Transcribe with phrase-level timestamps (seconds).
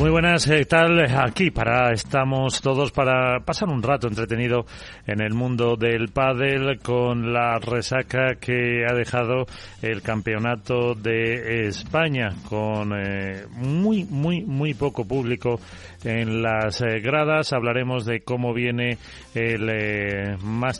[0.00, 0.98] Muy buenas, ¿qué tal?
[1.14, 4.64] Aquí para estamos todos para pasar un rato entretenido
[5.06, 9.44] en el mundo del pádel con la resaca que ha dejado
[9.82, 15.60] el campeonato de España con eh, muy muy muy poco público
[16.02, 17.52] en las eh, gradas.
[17.52, 18.96] Hablaremos de cómo viene
[19.34, 20.36] el eh,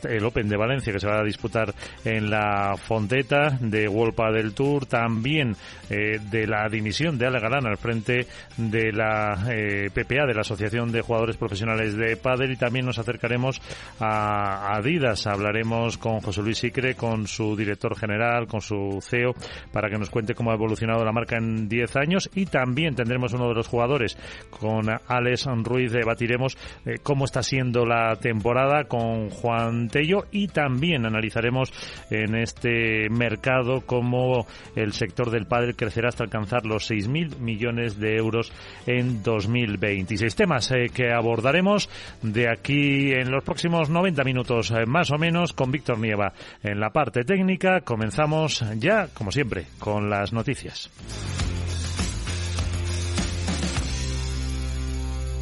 [0.09, 1.75] el Open de Valencia que se va a disputar
[2.07, 5.55] en la Fonteta de World Padel Tour, también
[5.91, 8.27] de la dimisión de Ale Galán al frente
[8.57, 9.10] de la
[9.51, 13.61] eh, PPA, de la Asociación de Jugadores Profesionales de Padel, y también nos acercaremos
[13.99, 15.27] a Adidas.
[15.27, 19.35] Hablaremos con José Luis Sicre, con su director general, con su CEO,
[19.73, 23.33] para que nos cuente cómo ha evolucionado la marca en 10 años, y también tendremos
[23.33, 24.17] uno de los jugadores,
[24.51, 31.07] con Alex Ruiz, debatiremos eh, cómo está siendo la temporada con Juan Tello, y también
[31.07, 31.73] analizaremos
[32.11, 34.47] en este mercado cómo
[34.77, 38.53] el sector del pádel crecerá hasta alcanzar los 6.000 millones de euros
[38.87, 40.35] en 2026.
[40.35, 41.89] Temas eh, que abordaremos
[42.23, 46.81] de aquí en los próximos 90 minutos eh, más o menos con Víctor Nieva en
[46.81, 47.81] la parte técnica.
[47.81, 50.91] Comenzamos ya, como siempre, con las noticias.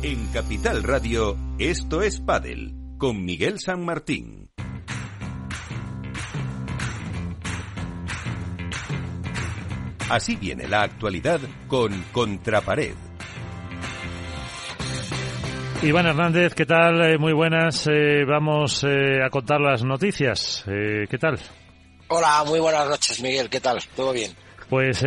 [0.02, 4.48] En Capital Radio, esto es Padel, con Miguel San Martín.
[10.08, 13.07] Así viene la actualidad con Contrapared
[15.80, 17.00] Iván Hernández, ¿qué tal?
[17.02, 17.86] Eh, muy buenas.
[17.86, 20.64] Eh, vamos eh, a contar las noticias.
[20.66, 21.38] ¿Qué tal?
[22.08, 23.48] Hola, muy buenas noches, Miguel.
[23.48, 23.78] ¿Qué tal?
[23.94, 24.32] ¿Todo bien?
[24.68, 25.04] Pues,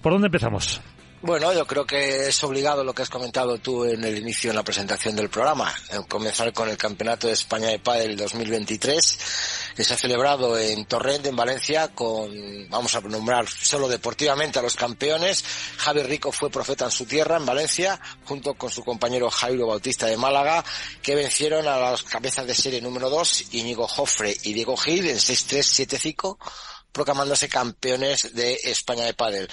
[0.00, 0.80] ¿por dónde empezamos?
[1.22, 4.56] Bueno, yo creo que es obligado lo que has comentado tú en el inicio, en
[4.56, 5.74] la presentación del programa,
[6.08, 9.18] comenzar con el Campeonato de España de Padel 2023,
[9.74, 12.30] que se ha celebrado en Torrent, en Valencia, con,
[12.68, 15.42] vamos a nombrar solo deportivamente a los campeones.
[15.78, 20.06] Javi Rico fue profeta en su tierra, en Valencia, junto con su compañero Jairo Bautista
[20.06, 20.62] de Málaga,
[21.00, 25.16] que vencieron a las cabezas de serie número 2, Íñigo Jofre y Diego Gil, en
[25.16, 26.36] 6-3, 7-5
[26.96, 29.46] proclamándose campeones de España de pádel.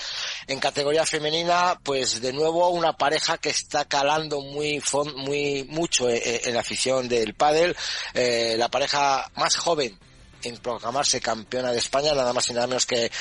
[0.47, 4.81] En categoría femenina, pues de nuevo una pareja que está calando muy
[5.17, 7.75] muy mucho eh, eh, en, la afición del pádel,
[8.13, 9.99] eh, la pareja más joven
[10.41, 13.11] en proclamarse campeona de España, nada más y nada menos que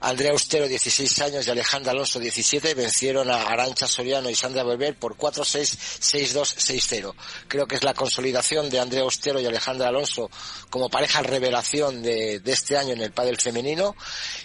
[0.00, 4.96] Andrea Austero, 16 años, y Alejandra Alonso, 17, vencieron a Arancha Soriano y Sandra Berber
[4.96, 7.14] por 4-6, 6-2, 6-0.
[7.48, 10.30] Creo que es la consolidación de Andrea Austero y Alejandra Alonso
[10.70, 13.96] como pareja revelación de, este año en el pádel femenino.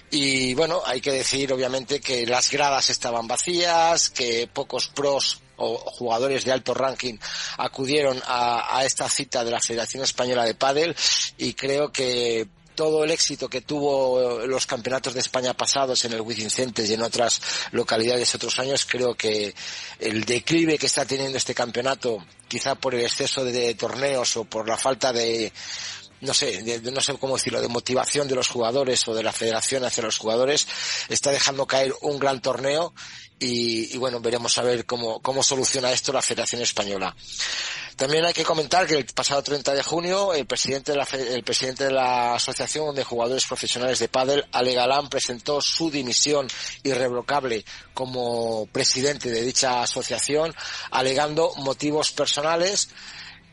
[0.09, 5.77] Y bueno, hay que decir obviamente que las gradas estaban vacías, que pocos pros o
[5.77, 7.17] jugadores de alto ranking
[7.57, 10.95] acudieron a, a, esta cita de la Federación Española de Pádel
[11.37, 12.47] y creo que
[12.81, 17.03] todo el éxito que tuvo los campeonatos de España pasados en el Wizzing y en
[17.03, 17.39] otras
[17.73, 19.53] localidades otros años, creo que
[19.99, 24.67] el declive que está teniendo este campeonato, quizá por el exceso de torneos o por
[24.67, 25.53] la falta de
[26.21, 29.31] no sé, de, no sé cómo decirlo, de motivación de los jugadores o de la
[29.31, 30.67] federación hacia los jugadores,
[31.07, 32.95] está dejando caer un gran torneo
[33.41, 37.15] y, y bueno, veremos a ver cómo, cómo soluciona esto la Federación Española.
[37.95, 41.43] También hay que comentar que el pasado 30 de junio el presidente de la, el
[41.43, 46.47] presidente de la Asociación de Jugadores Profesionales de Padel, Ale Galán, presentó su dimisión
[46.83, 50.53] irrevocable como presidente de dicha asociación,
[50.91, 52.89] alegando motivos personales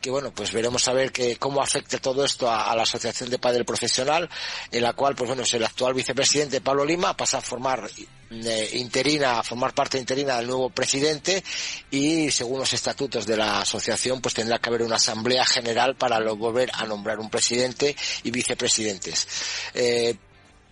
[0.00, 3.38] que bueno, pues veremos a ver que, cómo afecta todo esto a, la Asociación de
[3.38, 4.28] Padel Profesional,
[4.70, 7.88] en la cual, pues bueno, es el actual vicepresidente Pablo Lima pasa a formar
[8.30, 11.42] eh, interina, a formar parte interina del nuevo presidente
[11.90, 16.20] y según los estatutos de la asociación, pues tendrá que haber una asamblea general para
[16.32, 19.26] volver a nombrar un presidente y vicepresidentes.
[19.74, 20.14] Eh,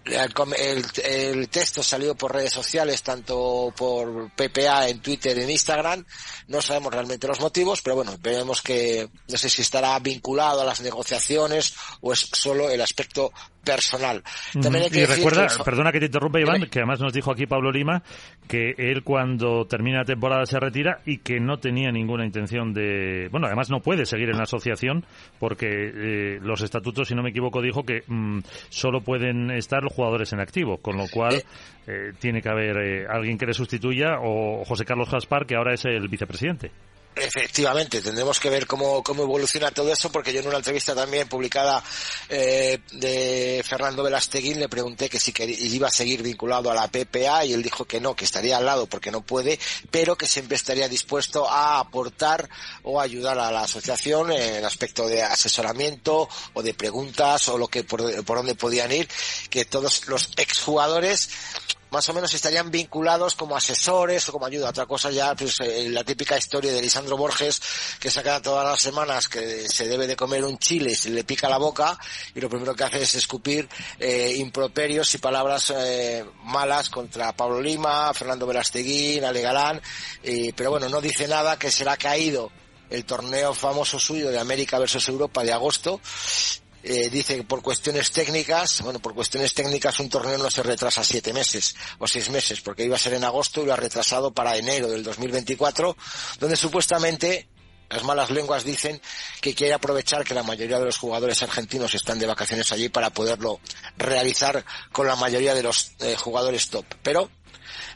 [0.07, 6.05] el, texto salió por redes sociales, tanto por PPA en Twitter, en Instagram.
[6.49, 10.65] No sabemos realmente los motivos, pero bueno, veremos que no sé si estará vinculado a
[10.65, 13.33] las negociaciones o es solo el aspecto
[13.67, 14.23] personal.
[14.63, 17.47] También hay que y recuerda, perdona que te interrumpa Iván, que además nos dijo aquí
[17.47, 18.03] Pablo Lima
[18.47, 23.29] que él cuando termina la temporada se retira y que no tenía ninguna intención de,
[23.33, 25.05] bueno, además no puede seguir en la asociación
[25.41, 28.39] porque eh, los estatutos, si no me equivoco, dijo que mm,
[28.69, 31.45] solo pueden estar jugadores en activo, con lo cual eh.
[31.87, 35.85] Eh, tiene que haber alguien que le sustituya o José Carlos Gaspar, que ahora es
[35.85, 36.71] el vicepresidente.
[37.19, 41.27] Efectivamente, tendremos que ver cómo, cómo evoluciona todo eso, porque yo en una entrevista también
[41.27, 41.83] publicada
[42.29, 47.47] eh, de Fernando Velasteguín le pregunté que si iba a seguir vinculado a la PPA
[47.47, 49.59] y él dijo que no, que estaría al lado porque no puede,
[49.91, 52.51] pero que siempre estaría dispuesto a aportar
[52.83, 57.83] o ayudar a la asociación en aspecto de asesoramiento o de preguntas o lo que
[57.83, 59.09] por, por donde podían ir,
[59.49, 61.31] que todos los exjugadores
[61.97, 64.69] más o menos estarían vinculados como asesores o como ayuda.
[64.69, 67.59] Otra cosa ya, pues eh, la típica historia de Lisandro Borges,
[67.99, 71.25] que saca todas las semanas que se debe de comer un chile y se le
[71.25, 71.99] pica la boca
[72.35, 73.67] y lo primero que hace es escupir
[73.99, 79.81] eh, improperios y palabras eh, malas contra Pablo Lima, Fernando Velasteguín, Ale Galán,
[80.55, 82.53] pero bueno, no dice nada que será caído
[82.91, 85.99] el torneo famoso suyo de América versus Europa de agosto
[86.89, 91.03] eh, dice que por cuestiones técnicas, bueno, por cuestiones técnicas un torneo no se retrasa
[91.03, 94.31] siete meses o seis meses, porque iba a ser en agosto y lo ha retrasado
[94.31, 95.97] para enero del 2024,
[96.39, 97.49] donde supuestamente
[97.89, 99.01] las malas lenguas dicen
[99.41, 103.11] que quiere aprovechar que la mayoría de los jugadores argentinos están de vacaciones allí para
[103.11, 103.59] poderlo
[103.97, 106.85] realizar con la mayoría de los eh, jugadores top.
[107.03, 107.29] Pero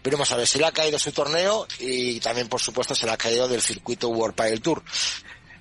[0.03, 3.13] veremos a ver, se le ha caído su torneo y también, por supuesto, se le
[3.13, 4.83] ha caído del circuito World Padel Tour.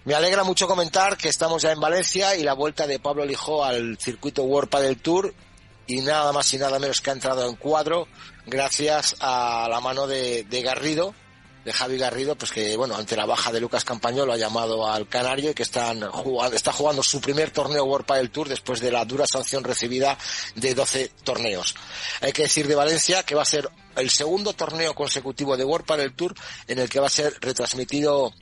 [0.10, 3.64] Me alegra mucho comentar que estamos ya en Valencia y la vuelta de Pablo Lijó
[3.64, 5.36] al circuito World del Tour
[5.86, 8.08] y nada más y nada menos que ha entrado en cuadro
[8.48, 11.14] gracias a la mano de, Garrido,
[11.64, 14.90] de Javi Garrido, pues que bueno, ante la baja de Lucas Campaño lo ha llamado
[14.92, 18.80] al Canario y que están jugando, está jugando su primer torneo World del Tour después
[18.80, 20.18] de la dura sanción recibida
[20.56, 21.76] de 12 torneos.
[22.22, 25.98] Hay que decir de Valencia que va a ser el segundo torneo consecutivo de World
[25.98, 26.34] del Tour
[26.68, 28.34] en el que va a ser retransmitido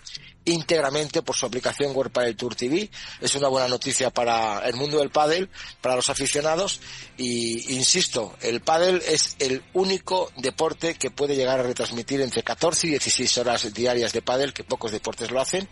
[0.48, 2.90] íntegramente por su aplicación World Padel Tour TV.
[3.22, 5.50] Es una buena noticia para el mundo del pádel,
[5.82, 6.80] para los aficionados
[7.18, 12.88] y insisto, el pádel es el único deporte que puede llegar a retransmitir entre 14
[12.88, 15.68] y 16 horas diarias de pádel, que pocos deportes lo hacen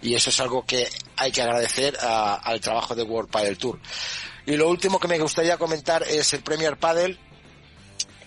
[0.00, 3.80] y eso es algo que hay que agradecer al trabajo de World Padel Tour.
[4.46, 7.18] Y lo último que me gustaría comentar es el Premier Padel.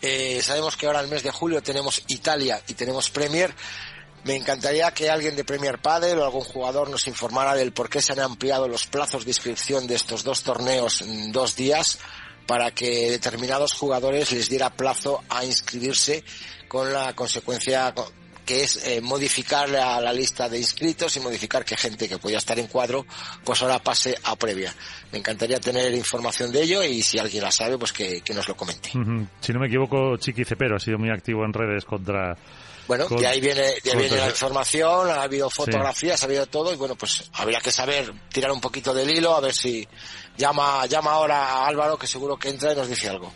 [0.02, 3.56] Eh, sabemos que ahora el mes de julio tenemos Italia y tenemos Premier
[4.24, 8.02] me encantaría que alguien de Premier Padel o algún jugador nos informara del por qué
[8.02, 12.00] se han ampliado los plazos de inscripción de estos dos torneos en dos días
[12.48, 16.24] para que determinados jugadores les diera plazo a inscribirse
[16.68, 17.94] con la consecuencia
[18.46, 22.60] que es eh, modificar la, lista de inscritos y modificar que gente que podía estar
[22.60, 23.06] en cuadro
[23.44, 24.74] pues ahora pase a previa.
[25.12, 28.56] Me encantaría tener información de ello y si alguien la sabe pues que, nos lo
[28.56, 28.90] comente.
[29.40, 32.36] Si no me equivoco, Chiqui Cepero ha sido muy activo en redes contra
[32.88, 36.76] bueno, de ahí viene, de viene la información, ha habido fotografías, ha habido todo y
[36.76, 39.88] bueno, pues habría que saber tirar un poquito del hilo a ver si
[40.38, 43.32] llama llama ahora a Álvaro que seguro que entra y nos dice algo.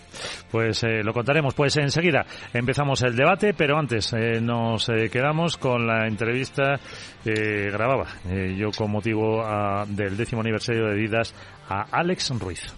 [0.51, 1.53] Pues eh, lo contaremos.
[1.53, 6.79] Pues enseguida empezamos el debate, pero antes eh, nos eh, quedamos con la entrevista
[7.23, 8.07] que grababa
[8.55, 11.33] yo con motivo ah, del décimo aniversario de Adidas
[11.69, 12.73] a Alex Ruiz.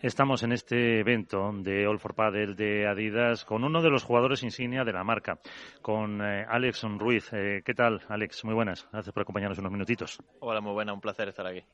[0.00, 4.44] Estamos en este evento de All for Padel de Adidas con uno de los jugadores
[4.44, 5.40] insignia de la marca,
[5.82, 7.32] con eh, Alex Ruiz.
[7.32, 8.44] Eh, ¿Qué tal, Alex?
[8.44, 8.88] Muy buenas.
[8.92, 10.22] Gracias por acompañarnos unos minutitos.
[10.38, 10.92] Hola, muy buena.
[10.92, 11.64] Un placer estar aquí.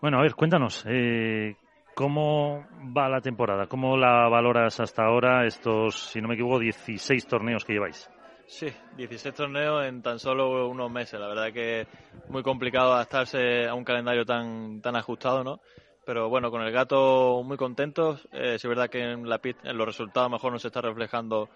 [0.00, 0.84] Bueno, a ver, cuéntanos.
[0.86, 1.56] Eh,
[1.96, 2.64] ¿Cómo
[2.96, 3.66] va la temporada?
[3.66, 8.08] ¿Cómo la valoras hasta ahora estos, si no me equivoco, 16 torneos que lleváis?
[8.46, 11.18] Sí, 16 torneos en tan solo unos meses.
[11.18, 11.88] La verdad que
[12.28, 15.60] muy complicado adaptarse a un calendario tan, tan ajustado, ¿no?
[16.08, 18.26] Pero bueno, con el gato muy contentos.
[18.32, 21.50] Eh, es verdad que en la en los resultados mejor no se está reflejando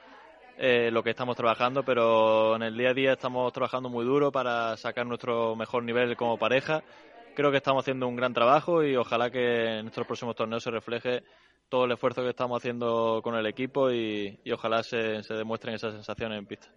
[0.59, 4.31] eh, lo que estamos trabajando, pero en el día a día estamos trabajando muy duro
[4.31, 6.83] para sacar nuestro mejor nivel como pareja.
[7.35, 10.71] Creo que estamos haciendo un gran trabajo y ojalá que en estos próximos torneos se
[10.71, 11.23] refleje
[11.71, 15.95] todo el esfuerzo que estamos haciendo con el equipo y, ojalá se, se, demuestren esas
[15.95, 16.69] sensaciones en pista.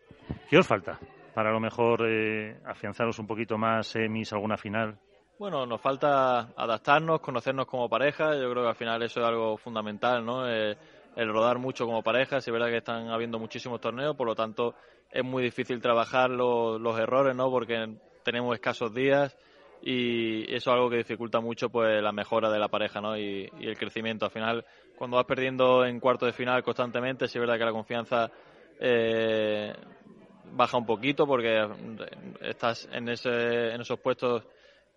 [0.50, 0.98] ¿Qué os falta
[1.34, 4.98] para a lo mejor eh, afianzaros un poquito más, semis, alguna final?
[5.38, 8.36] Bueno, nos falta adaptarnos, conocernos como pareja.
[8.36, 10.50] Yo creo que al final eso es algo fundamental, ¿no?
[10.50, 10.78] Eh,
[11.18, 12.40] el rodar mucho como pareja.
[12.40, 14.76] Si es verdad que están habiendo muchísimos torneos, por lo tanto
[15.12, 17.50] es muy difícil trabajar los, errores, ¿no?
[17.52, 19.38] Porque tenemos escasos días
[19.82, 23.18] y eso es algo que dificulta mucho pues la mejora de la pareja, ¿no?
[23.18, 24.24] Y, el crecimiento.
[24.24, 24.66] Al final,
[24.98, 28.32] cuando vas perdiendo en cuarto de final constantemente, si es verdad que la confianza
[28.80, 29.74] eh,
[30.54, 31.68] baja un poquito porque
[32.40, 34.48] estás en, ese, en esos puestos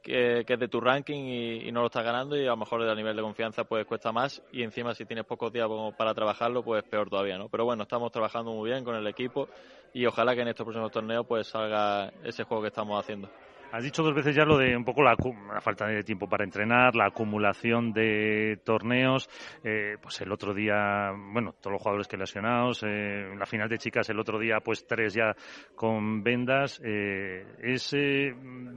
[0.02, 2.94] que, es de tu ranking y, no lo estás ganando y a lo mejor a
[2.94, 6.82] nivel de confianza pues cuesta más y encima si tienes pocos días para trabajarlo pues
[6.84, 7.48] peor todavía, ¿no?
[7.48, 9.48] Pero bueno, estamos trabajando muy bien con el equipo
[9.92, 13.28] y ojalá que en estos próximos torneos pues salga ese juego que estamos haciendo.
[13.70, 15.14] Has dicho dos veces ya lo de un poco la,
[15.60, 19.28] falta de tiempo para entrenar, la acumulación de torneos.
[19.62, 23.76] Eh, pues el otro día, bueno, todos los jugadores que lesionados, eh, la final de
[23.76, 25.36] chicas el otro día, pues tres ya
[25.74, 26.80] con vendas.
[26.82, 27.94] Eh, es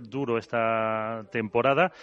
[0.09, 1.93] duro esta temporada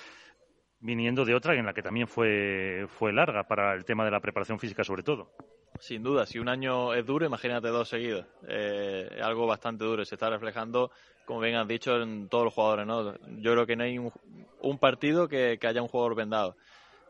[0.80, 4.20] viniendo de otra en la que también fue, fue larga para el tema de la
[4.20, 5.32] preparación física sobre todo.
[5.80, 8.26] Sin duda, si un año es duro, imagínate dos seguidos.
[8.48, 10.04] Eh, es algo bastante duro.
[10.04, 10.90] Se está reflejando,
[11.28, 12.86] como bien han dicho, en todos los jugadores.
[12.86, 13.12] ¿no?
[13.42, 16.56] Yo creo que no hay un, partido que, haya un jugador vendado.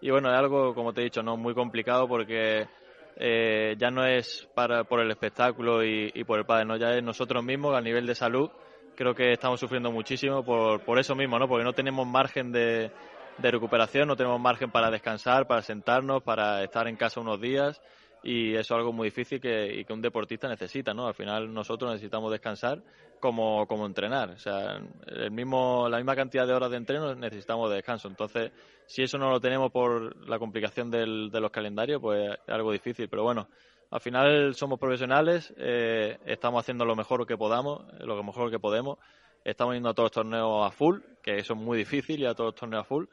[0.01, 2.67] Y bueno, es algo, como te he dicho, no muy complicado porque
[3.15, 6.77] eh, ya no es para, por el espectáculo y, por el padre, ¿no?
[6.77, 8.51] ya es nosotros mismos a nivel de salud.
[8.97, 11.47] Creo que estamos sufriendo muchísimo por, por eso mismo, ¿no?
[11.47, 12.91] porque no tenemos margen de,
[13.39, 17.81] de recuperación, no tenemos margen para descansar, para sentarnos, para estar en casa unos días
[18.23, 21.07] y eso es algo muy difícil que, y que un deportista necesita, ¿no?
[21.07, 22.83] Al final nosotros necesitamos descansar
[23.21, 27.69] como, como entrenar, o sea, el mismo, la misma cantidad de horas de entreno necesitamos
[27.71, 28.53] de descanso, entonces
[28.87, 32.73] si eso no lo tenemos por la complicación del, de los calendarios, pues es algo
[32.73, 33.49] difícil, pero bueno,
[33.91, 38.99] al final somos profesionales, eh, estamos haciendo lo mejor que podamos, lo mejor que podemos,
[39.45, 42.35] estamos yendo a todos los torneos a full, que eso es muy difícil, y a
[42.35, 43.07] todos los torneos a full,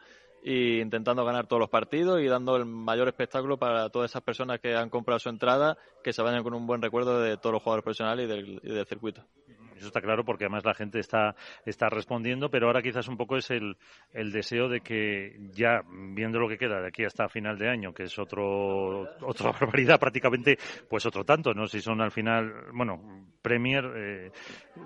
[0.48, 4.60] y intentando ganar todos los partidos y dando el mayor espectáculo para todas esas personas
[4.60, 7.64] que han comprado su entrada, que se vayan con un buen recuerdo de todos los
[7.64, 8.30] jugadores profesionales
[8.62, 9.26] y del circuito.
[9.76, 13.36] Eso está claro porque además la gente está, está respondiendo, pero ahora quizás un poco
[13.36, 13.76] es el,
[14.14, 15.82] el deseo de que ya,
[16.14, 20.00] viendo lo que queda de aquí hasta final de año, que es otro, otra barbaridad
[20.00, 20.58] prácticamente,
[20.90, 21.68] pues otro tanto, ¿no?
[21.68, 24.32] Si son al final, bueno, Premier, eh,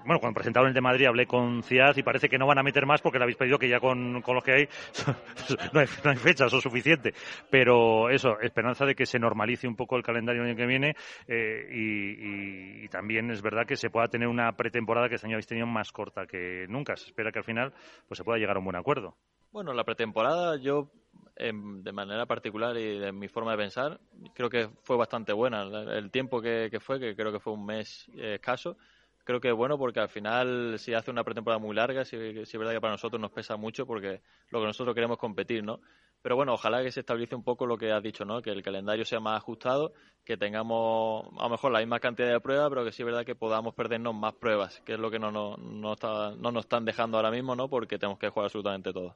[0.05, 2.63] bueno, cuando presentaron el de Madrid hablé con Ciaz y parece que no van a
[2.63, 4.69] meter más porque le habéis pedido que ya con, con lo que hay
[5.73, 7.13] no, hay no hay fechas o suficiente.
[7.49, 10.95] Pero eso, esperanza de que se normalice un poco el calendario el año que viene
[11.27, 15.27] eh, y, y, también es verdad que se pueda tener una pretensión temporada que este
[15.27, 16.95] año habéis tenido más corta que nunca.
[16.95, 17.73] Se espera que al final
[18.07, 19.15] pues se pueda llegar a un buen acuerdo.
[19.51, 20.91] Bueno, la pretemporada yo,
[21.35, 23.99] em, de manera particular y de mi forma de pensar,
[24.33, 25.63] creo que fue bastante buena.
[25.63, 28.77] El tiempo que, fue, que creo que fue un mes escaso,
[29.23, 32.41] creo que es bueno porque al final si hace una pretemporada muy larga, si, si
[32.41, 35.63] es verdad que para nosotros nos pesa mucho porque lo que nosotros queremos es competir,
[35.63, 35.81] ¿no?
[36.21, 38.41] Pero bueno, ojalá que se estabilice un poco lo que has dicho, ¿no?
[38.41, 39.93] Que el calendario sea más ajustado,
[40.25, 43.25] que tengamos a lo mejor la misma cantidad de pruebas, pero que sí es verdad
[43.25, 46.85] que podamos perdernos más pruebas, que es lo que no, no, está, no nos están
[46.85, 47.69] dejando ahora mismo, ¿no?
[47.69, 49.15] Porque tenemos que jugar absolutamente todo.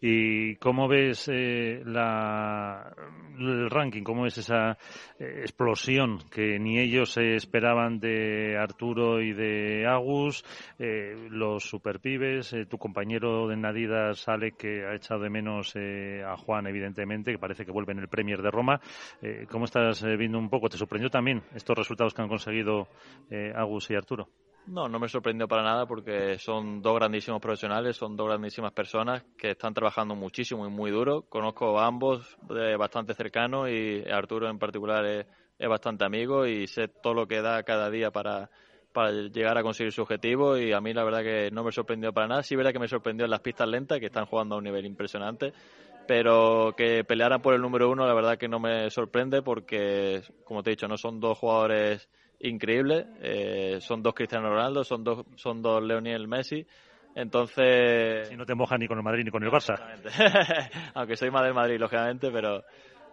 [0.00, 2.92] ¿Y cómo ves eh, la,
[3.38, 4.02] el ranking?
[4.02, 4.72] ¿Cómo ves esa
[5.18, 10.44] eh, explosión que ni ellos esperaban de Arturo y de Agus?
[10.78, 16.66] Eh, los superpibes, tu compañero de Nadida sale que ha echado de menos a Juan,
[16.66, 18.80] evidentemente, que parece que vuelve en el Premier de Roma.
[19.50, 20.68] ¿Cómo estás viendo un poco?
[20.68, 22.88] ¿Te sorprendió también estos resultados que han conseguido
[23.54, 24.28] Agus y Arturo?
[24.66, 29.22] No, no me sorprendió para nada porque son dos grandísimos profesionales, son dos grandísimas personas
[29.38, 31.22] que están trabajando muchísimo y muy duro.
[31.28, 35.26] Conozco a ambos de bastante cercano y Arturo en particular es,
[35.68, 38.50] bastante amigo y sé todo lo que da cada día para,
[39.32, 42.26] llegar a conseguir su objetivo y a mí la verdad que no me sorprendió para
[42.26, 42.42] nada.
[42.42, 44.84] Sí, verdad que me sorprendió en las pistas lentas que están jugando a un nivel
[44.84, 45.52] impresionante,
[46.08, 50.64] pero que pelearan por el número uno la verdad que no me sorprende porque, como
[50.64, 52.08] te he dicho, no son dos jugadores
[52.40, 53.06] increíble.
[53.20, 56.66] Eh, son dos Cristiano Ronaldo, son dos, son dos Leonel Messi.
[57.14, 58.28] Entonces.
[58.28, 59.76] Si no te mojas ni con el Madrid ni con el Barça.
[60.94, 62.62] Aunque soy más del Madrid, lógicamente, pero.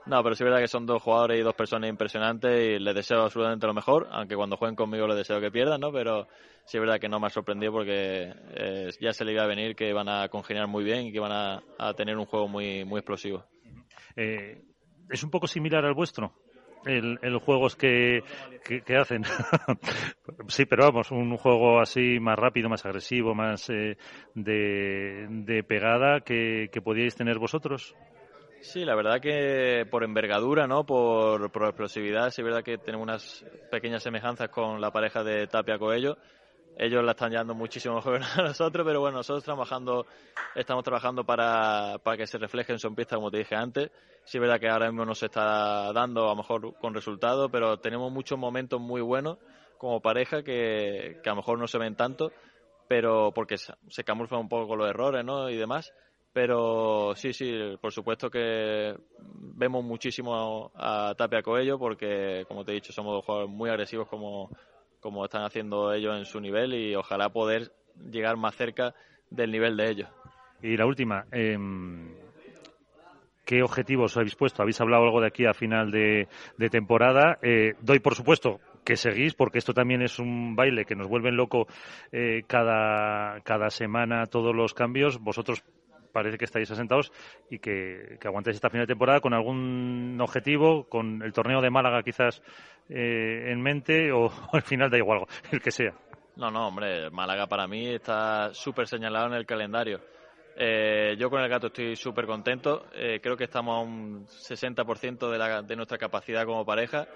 [0.06, 2.94] No, pero sí es verdad que son dos jugadores y dos personas impresionantes y les
[2.94, 5.94] deseo absolutamente lo mejor, aunque cuando jueguen conmigo les deseo que pierdan, ¿no?
[5.94, 6.28] Pero
[6.66, 9.48] sí es verdad que no me ha sorprendido porque eh, ya se le iba a
[9.48, 11.32] venir que van a congeniar muy bien y que van
[11.78, 13.46] a, tener un juego muy, muy explosivo.
[14.18, 14.62] Eh,
[15.10, 16.34] ¿Es un poco similar al vuestro?
[16.86, 18.24] El, el juegos que,
[18.64, 19.24] que, hacen.
[20.48, 23.98] sí, pero vamos, un juego así más rápido, más agresivo, más eh,
[24.34, 27.96] de, de pegada que, que podíais tener vosotros.
[28.62, 30.86] Sí, la verdad que por envergadura, ¿no?
[30.86, 35.48] Por, por explosividad, sí es verdad que tenemos unas pequeñas semejanzas con la pareja de
[35.48, 36.18] Tapia Coello
[36.78, 40.06] ellos la están llevando muchísimo mejor que nosotros, pero bueno, nosotros trabajando,
[40.56, 43.92] estamos trabajando para, para que se refleje en su pista, como te dije antes.
[44.24, 47.50] Sí es verdad que ahora mismo no se está dando, a lo mejor con resultados,
[47.52, 49.38] pero tenemos muchos momentos muy buenos
[49.78, 52.32] como pareja que, que a lo mejor no se ven tanto,
[52.88, 55.50] pero porque se camuflan un poco los errores ¿no?
[55.50, 55.94] y demás.
[56.32, 62.76] Pero sí, sí, por supuesto que vemos muchísimo a Tapia Coello porque, como te he
[62.76, 64.50] dicho, somos dos jugadores muy agresivos como,
[65.04, 67.74] como están haciendo ellos en su nivel y ojalá poder
[68.10, 68.96] llegar más cerca
[69.30, 70.10] del nivel de ellos.
[70.62, 72.16] Y la última, em,
[73.46, 74.62] ¿qué objetivos habéis puesto?
[74.62, 76.28] Habéis hablado algo de aquí a final de,
[76.72, 77.38] temporada.
[77.42, 81.36] Eh, doy por supuesto que seguís, porque esto también es un baile que nos vuelven
[81.36, 81.68] loco
[82.12, 85.20] eh, cada, cada semana todos los cambios.
[85.20, 85.64] Vosotros
[86.14, 87.12] parece que estáis asentados
[87.50, 91.70] y que, que aguantáis esta final de temporada con algún objetivo, con el torneo de
[91.70, 92.42] Málaga quizás
[92.90, 95.94] eh, en mente o al final da igual, el que sea.
[96.36, 100.00] No, no, hombre, Málaga para mí está súper señalado en el calendario.
[100.56, 102.86] Eh, yo con el gato estoy súper contento.
[102.94, 107.08] Eh, creo que estamos a un 60% de, la, de nuestra capacidad como pareja.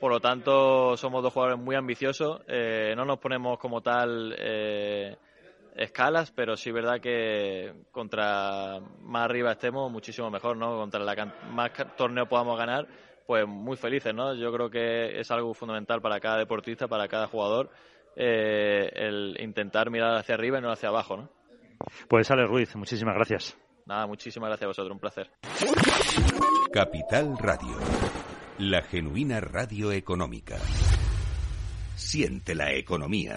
[0.00, 2.42] Por lo tanto, somos dos jugadores muy ambiciosos.
[2.46, 5.16] Eh, no nos ponemos como tal eh,
[5.74, 10.76] escalas, pero sí verdad que contra más arriba estemos, muchísimo mejor, ¿no?
[10.76, 12.86] Contra la más torneo podamos ganar,
[13.26, 14.34] pues muy felices, ¿no?
[14.34, 17.70] Yo creo que es algo fundamental para cada deportista, para cada jugador,
[18.16, 21.30] eh, el intentar mirar hacia arriba y no hacia abajo, ¿no?
[22.08, 23.56] Pues Ale Ruiz, muchísimas gracias.
[23.86, 25.30] Nada, muchísimas gracias a vosotros, un placer.
[26.72, 27.76] Capital Radio,
[28.58, 30.56] la genuina radio económica.
[31.94, 33.36] Siente la economía.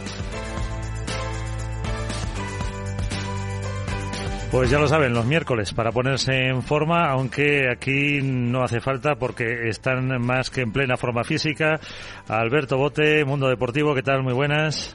[4.51, 9.15] Pues ya lo saben, los miércoles para ponerse en forma, aunque aquí no hace falta
[9.15, 11.79] porque están más que en plena forma física.
[12.27, 14.23] Alberto Bote, Mundo Deportivo, ¿qué tal?
[14.23, 14.93] Muy buenas.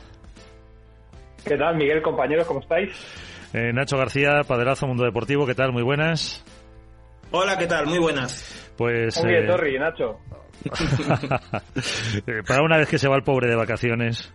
[1.43, 2.47] ¿Qué tal, Miguel, compañeros?
[2.47, 2.91] ¿Cómo estáis?
[3.55, 5.73] Eh, Nacho García, Paderazo, Mundo Deportivo, ¿qué tal?
[5.73, 6.45] Muy buenas.
[7.31, 7.87] Hola, ¿qué tal?
[7.87, 8.75] Muy buenas.
[8.77, 9.19] Pues.
[9.23, 9.47] Muy bien, eh...
[9.47, 10.21] Torri, Nacho.
[12.47, 14.35] para una vez que se va el pobre de vacaciones.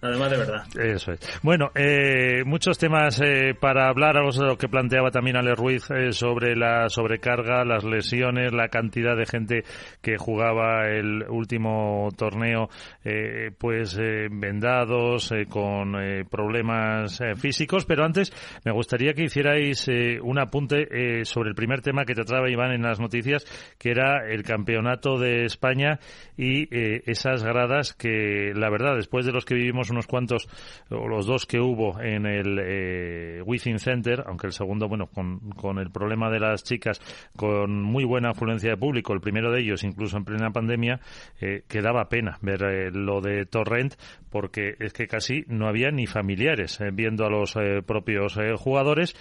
[0.00, 0.64] Además de verdad.
[0.78, 1.40] Eso es.
[1.42, 5.90] Bueno, eh, muchos temas eh, para hablar, algo de lo que planteaba también Ale Ruiz
[5.90, 9.64] eh, sobre la sobrecarga, las lesiones, la cantidad de gente
[10.00, 12.68] que jugaba el último torneo,
[13.04, 15.96] eh, pues eh, vendados, con
[16.30, 17.84] problemas físicos.
[17.84, 18.32] Pero antes,
[18.64, 19.88] me gustaría que hicierais
[20.22, 23.44] un apunte sobre el primer tema que te trataba Iván en las noticias,
[23.78, 25.98] que era el campeonato de España
[26.36, 26.68] y
[27.10, 30.48] esas gradas que, la verdad, después de los que vivimos unos cuantos,
[30.88, 35.78] los dos que hubo en el eh, Within Center, aunque el segundo, bueno, con, con,
[35.78, 37.00] el problema de las chicas,
[37.36, 41.00] con muy buena afluencia de público, el primero de ellos incluso en plena pandemia,
[41.40, 43.94] eh, que pena ver eh, lo de Torrent,
[44.30, 49.14] porque es que casi no había ni familiares eh, viendo a los eh, propios jugadores.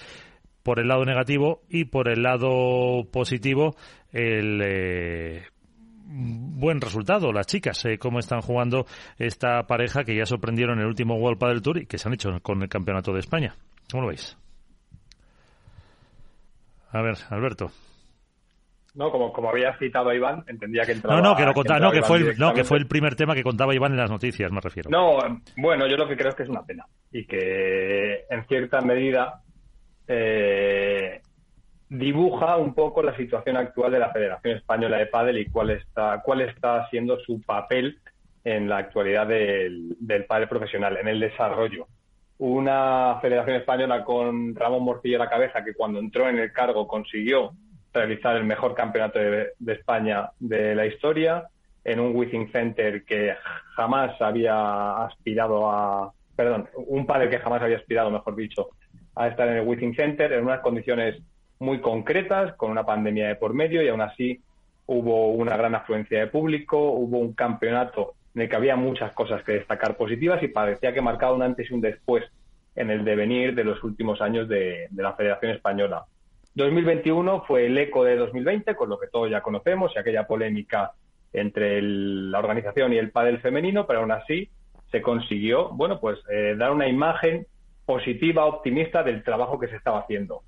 [0.63, 3.77] Por el lado negativo y por el lado positivo
[4.11, 5.43] el eh,
[6.07, 8.85] buen resultado las chicas, eh, cómo están jugando
[9.17, 12.13] esta pareja que ya sorprendieron en el último World Padel Tour y que se han
[12.13, 13.55] hecho con el Campeonato de España.
[13.91, 14.37] ¿Cómo lo veis?
[16.91, 17.71] A ver, Alberto.
[18.95, 21.21] No, como, como había citado a Iván, entendía que entraba...
[21.21, 23.15] No, no, que, lo contaba, que, no, que fue el, no, que fue el primer
[23.15, 24.89] tema que contaba Iván en las noticias, me refiero.
[24.89, 25.19] No,
[25.57, 29.43] bueno, yo lo que creo es que es una pena y que en cierta medida
[30.07, 31.21] eh,
[31.89, 36.21] dibuja un poco la situación actual de la Federación Española de Pádel y cuál está,
[36.23, 37.99] cuál está siendo su papel
[38.43, 41.87] en la actualidad del, del pádel profesional, en el desarrollo.
[42.39, 46.87] Una Federación Española con Ramón Morcillo a la cabeza que cuando entró en el cargo
[46.87, 47.51] consiguió
[47.93, 51.47] realizar el mejor campeonato de, de España de la historia,
[51.87, 53.33] en un Within Center que
[53.75, 58.69] jamás había aspirado a, perdón, un padre que jamás había aspirado, mejor dicho,
[59.15, 61.21] a estar en el Within Center en unas condiciones
[61.59, 64.41] muy concretas, con una pandemia de por medio, y aún así
[64.85, 69.43] hubo una gran afluencia de público, hubo un campeonato en el que había muchas cosas
[69.43, 72.23] que destacar positivas y parecía que marcaba un antes y un después
[72.75, 76.05] en el devenir de los últimos años de, la Federación Española.
[76.53, 80.91] 2021 fue el eco de 2020, con lo que todos ya conocemos, y aquella polémica
[81.33, 84.49] entre la organización y el pádel femenino, pero aún así
[84.91, 87.45] se consiguió, bueno, pues eh, dar una imagen
[87.85, 90.43] positiva, optimista del trabajo que se estaba haciendo.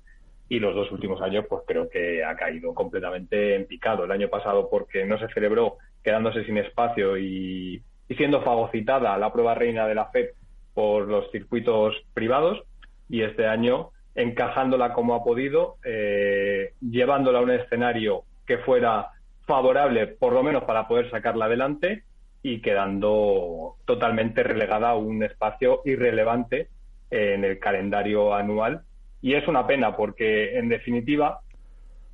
[0.50, 4.04] Y los dos últimos años, pues creo que ha caído completamente en picado.
[4.04, 9.54] El año pasado porque no se celebró, quedándose sin espacio y, siendo fagocitada la prueba
[9.54, 10.30] reina de la FED
[10.74, 12.62] por los circuitos privados.
[13.08, 19.12] Y este año encajándola como ha podido, eh, llevándola a un escenario que fuera
[19.46, 22.02] favorable, por lo menos para poder sacarla adelante,
[22.42, 26.68] y quedando totalmente relegada a un espacio irrelevante
[27.10, 28.82] en el calendario anual.
[29.22, 31.40] Y es una pena porque, en definitiva,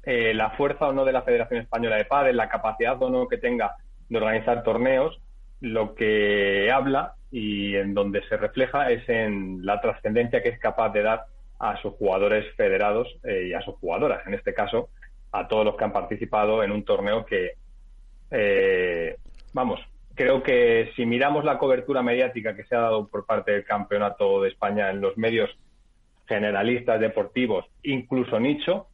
[0.02, 3.28] eh, la fuerza o no de la Federación Española de Padres, la capacidad o no
[3.28, 3.76] que tenga
[4.08, 5.20] de organizar torneos,
[5.60, 10.90] lo que habla y en donde se refleja es en la trascendencia que es capaz
[10.90, 11.24] de dar
[11.58, 14.90] a sus jugadores federados eh, y a sus jugadoras, en este caso
[15.32, 17.52] a todos los que han participado en un torneo que,
[18.30, 19.16] eh,
[19.52, 19.80] vamos,
[20.14, 24.42] creo que si miramos la cobertura mediática que se ha dado por parte del Campeonato
[24.42, 25.50] de España en los medios
[26.26, 28.88] generalistas deportivos, incluso nicho,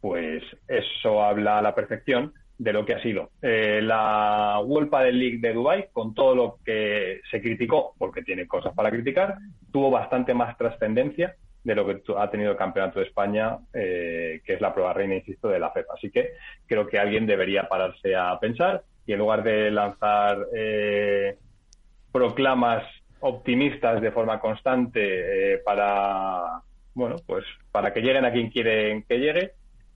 [0.00, 5.18] pues eso habla a la perfección de lo que ha sido eh, la World Padel
[5.18, 9.36] League de Dubai con todo lo que se criticó, porque tiene cosas para criticar,
[9.72, 14.54] tuvo bastante más trascendencia de lo que ha tenido el Campeonato de España, eh, que
[14.54, 15.94] es la prueba reina, insisto, de la FEPA.
[15.94, 16.32] Así que
[16.66, 21.36] creo que alguien debería pararse a pensar y en lugar de lanzar eh,
[22.10, 22.84] proclamas
[23.22, 26.60] optimistas de forma constante para,
[26.94, 29.52] bueno, pues para que lleguen a quien quieren que llegue,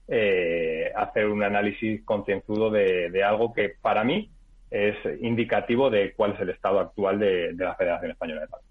[0.07, 4.29] eh, hacer un análisis concienzudo de, algo que para mí
[4.71, 8.61] es indicativo de cuál es el estado actual de, la Federación Española de Paz.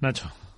[0.00, 0.49] Nacho.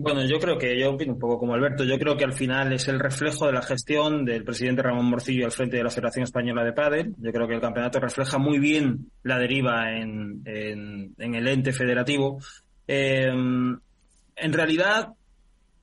[0.00, 1.82] Bueno, yo creo que yo un poco como Alberto.
[1.82, 5.44] Yo creo que al final es el reflejo de la gestión del presidente Ramón Morcillo
[5.44, 7.16] al frente de la Federación Española de Pádel.
[7.18, 12.38] Yo creo que el campeonato refleja muy bien la deriva en, el ente federativo.
[12.86, 15.14] Eh, en realidad,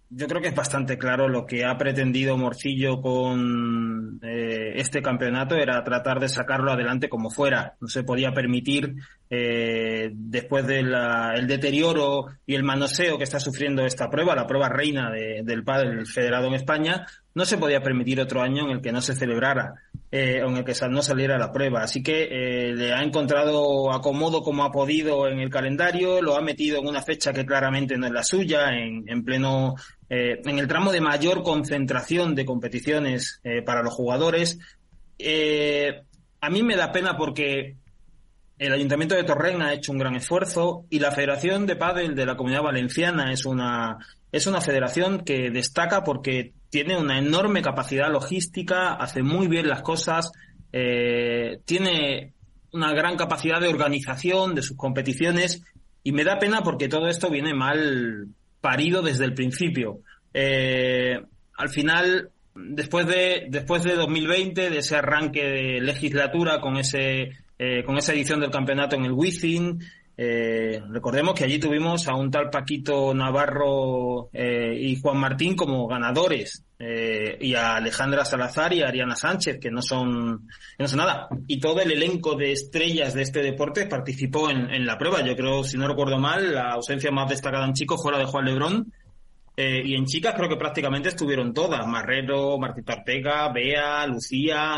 [0.09, 5.55] yo creo que es bastante claro lo que ha pretendido Morcillo con eh, este campeonato
[5.55, 7.75] era tratar de sacarlo adelante como fuera.
[7.81, 8.95] No se podía permitir,
[9.29, 10.93] eh, después del
[11.47, 16.47] deterioro y el manoseo que está sufriendo esta prueba, la prueba reina del padre federado
[16.47, 19.73] en España, no se podía permitir otro año en el que no se celebrara
[20.11, 21.81] eh, en el que no saliera la prueba.
[21.81, 26.41] Así que eh, le ha encontrado acomodo como ha podido en el calendario, lo ha
[26.41, 29.75] metido en una fecha que claramente no es la suya, en, en pleno,
[30.09, 34.59] eh, en el tramo de mayor concentración de competiciones eh, para los jugadores.
[35.17, 36.01] Eh,
[36.41, 37.75] a mí me da pena porque
[38.59, 42.25] el Ayuntamiento de Torrent ha hecho un gran esfuerzo y la Federación de Padel de
[42.25, 43.97] la Comunidad Valenciana es una,
[44.31, 49.81] es una federación que destaca porque tiene una enorme capacidad logística, hace muy bien las
[49.81, 50.31] cosas,
[50.71, 52.33] tiene
[52.73, 55.63] una gran capacidad de organización de sus competiciones
[56.03, 58.27] y me da pena porque todo esto viene mal
[58.65, 59.99] parido desde el principio.
[60.33, 61.21] Eh,
[61.55, 67.83] al final, después de, después de 2020, de ese arranque de legislatura con ese eh,
[67.85, 69.79] con esa edición del campeonato en el Wizzing.
[70.17, 75.87] Eh, recordemos que allí tuvimos a un tal Paquito Navarro eh, y Juan Martín como
[75.87, 80.47] ganadores y a Alejandra Salazar y a Ariana Sánchez que no son
[80.77, 81.29] no son nada.
[81.47, 85.21] Y todo el elenco de estrellas de este deporte participó en, la prueba.
[85.21, 88.25] Yo creo si no recuerdo mal la ausencia más destacada en chicos fue la de
[88.25, 88.93] Juan Lebrón
[89.57, 91.87] y en chicas creo que prácticamente estuvieron todas.
[91.87, 94.77] Marrero Martita Ortega Bea Lucía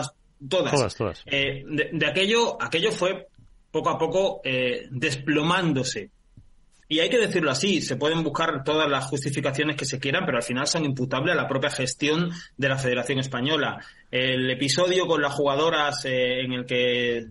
[0.49, 0.95] todas.
[0.95, 3.27] Todas, eh, de, aquello, aquello fue
[3.71, 6.11] poco a poco eh, desplomándose.
[6.89, 10.37] Y hay que decirlo así, se pueden buscar todas las justificaciones que se quieran, pero
[10.37, 13.83] al final son imputables a la propia gestión de la Federación Española.
[14.09, 17.25] El episodio con las jugadoras eh, en el que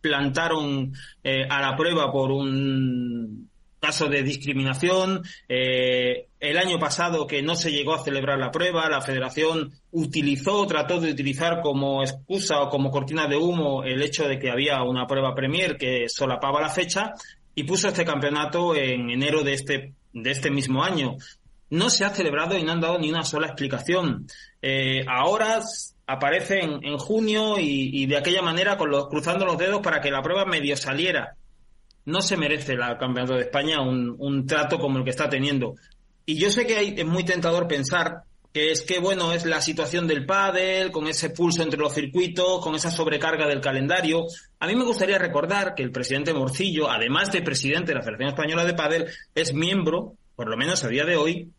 [0.00, 0.92] plantaron
[1.24, 3.48] a la prueba por un
[3.84, 5.22] caso de discriminación.
[5.46, 10.66] Eh, el año pasado que no se llegó a celebrar la prueba, la federación utilizó,
[10.66, 14.82] trató de utilizar como excusa o como cortina de humo el hecho de que había
[14.82, 17.12] una prueba Premier que solapaba la fecha
[17.54, 21.16] y puso este campeonato en enero de este, de este mismo año.
[21.68, 24.26] No se ha celebrado y no han dado ni una sola explicación.
[24.62, 25.60] Eh, ahora
[26.06, 30.10] aparece en, junio y, y, de aquella manera con los, cruzando los dedos para que
[30.10, 31.36] la prueba medio saliera
[32.06, 35.76] no se merece la Campeonato de España un, trato como el que está teniendo.
[36.26, 39.60] Y yo sé que hay, es muy tentador pensar que es que, bueno, es la
[39.60, 44.26] situación del pádel, con ese pulso entre los circuitos, con esa sobrecarga del calendario.
[44.60, 48.28] A mí me gustaría recordar que el presidente Morcillo, además de presidente de la Federación
[48.28, 51.50] Española de Pádel, es miembro, por lo menos a día de hoy,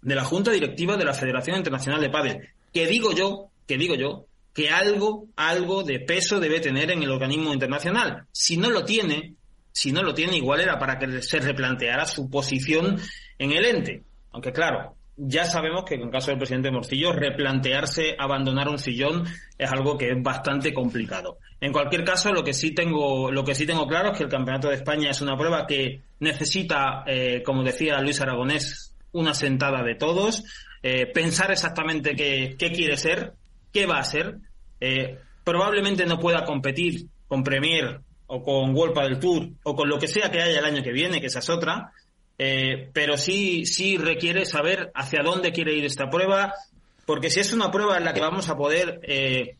[0.00, 2.48] de la Junta Directiva de la Federación Internacional de Pádel.
[2.72, 7.10] Que digo yo, que digo yo, que algo, algo de peso debe tener en el
[7.10, 8.24] organismo internacional.
[8.32, 9.34] Si no lo tiene,
[9.78, 12.98] si no lo tiene, igual era para que se replanteara su posición
[13.38, 14.02] en el ente.
[14.32, 19.24] Aunque claro, ya sabemos que en el caso del presidente Morcillo, replantearse abandonar un sillón
[19.56, 21.38] es algo que es bastante complicado.
[21.60, 24.30] En cualquier caso, lo que sí tengo, lo que sí tengo claro es que el
[24.30, 29.84] Campeonato de España es una prueba que necesita, eh, como decía Luis Aragonés, una sentada
[29.84, 30.42] de todos,
[30.82, 33.34] eh, pensar exactamente qué, quiere ser,
[33.72, 34.38] qué va a ser.
[34.80, 39.98] Eh, probablemente no pueda competir con Premier o con World del Tour o con lo
[39.98, 41.92] que sea que haya el año que viene, que esa es otra,
[42.38, 46.54] eh, pero sí, sí requiere saber hacia dónde quiere ir esta prueba,
[47.04, 49.56] porque si es una prueba en la que vamos a poder eh,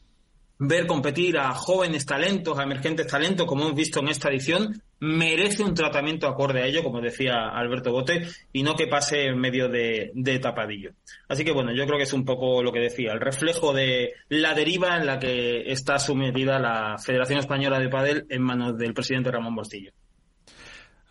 [0.59, 5.63] ver competir a jóvenes talentos, a emergentes talentos, como hemos visto en esta edición, merece
[5.63, 9.69] un tratamiento acorde a ello, como decía Alberto Bote, y no que pase en medio
[9.69, 10.91] de, tapadillo.
[11.29, 14.15] Así que bueno, yo creo que es un poco lo que decía, el reflejo de
[14.29, 18.95] la deriva en la que está sumergida la Federación Española de Padel en manos del
[18.95, 19.93] presidente Ramón Bostillo.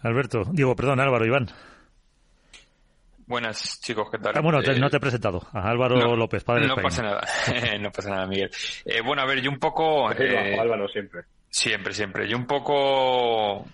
[0.01, 1.47] Alberto, digo, perdón, Álvaro, Iván.
[3.27, 4.37] Buenas, chicos, ¿qué tal?
[4.37, 5.41] Ah, bueno, no te he presentado.
[5.51, 7.21] A Álvaro López, padre No pasa nada,
[7.79, 8.49] no pasa nada, Miguel.
[8.85, 10.09] Eh, bueno, a ver, yo un poco...
[10.13, 11.23] Eh, Álvaro siempre.
[11.49, 12.29] Siempre, siempre.
[12.29, 13.65] Yo un poco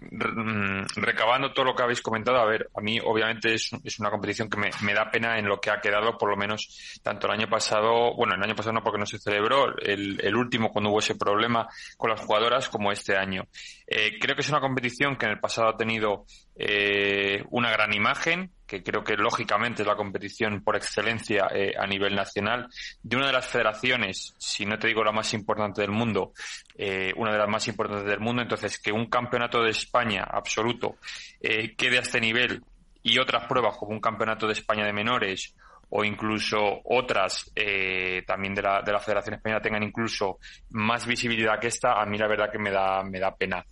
[0.00, 4.10] mm, recabando todo lo que habéis comentado, a ver, a mí obviamente es, es una
[4.10, 7.28] competición que me, me, da pena en lo que ha quedado, por lo menos tanto
[7.28, 10.72] el año pasado, bueno, el año pasado no porque no se celebró, el, el último
[10.72, 13.46] cuando hubo ese problema con las jugadoras como este año.
[13.86, 16.24] Eh, creo que es una competición que en el pasado ha tenido
[16.56, 21.86] eh, una gran imagen, que creo que lógicamente es la competición por excelencia eh, a
[21.86, 22.68] nivel nacional,
[23.02, 26.34] de una de las federaciones, si no te digo la más importante del mundo,
[26.76, 30.96] eh, una de las más importantes del mundo, entonces que un campeonato de España absoluto
[31.40, 32.62] eh, quede a este nivel
[33.02, 35.54] y otras pruebas como un campeonato de España de menores
[35.90, 40.38] o incluso otras eh, también de la, de la Federación Española tengan incluso
[40.70, 43.64] más visibilidad que esta, a mí la verdad que me da, me da pena.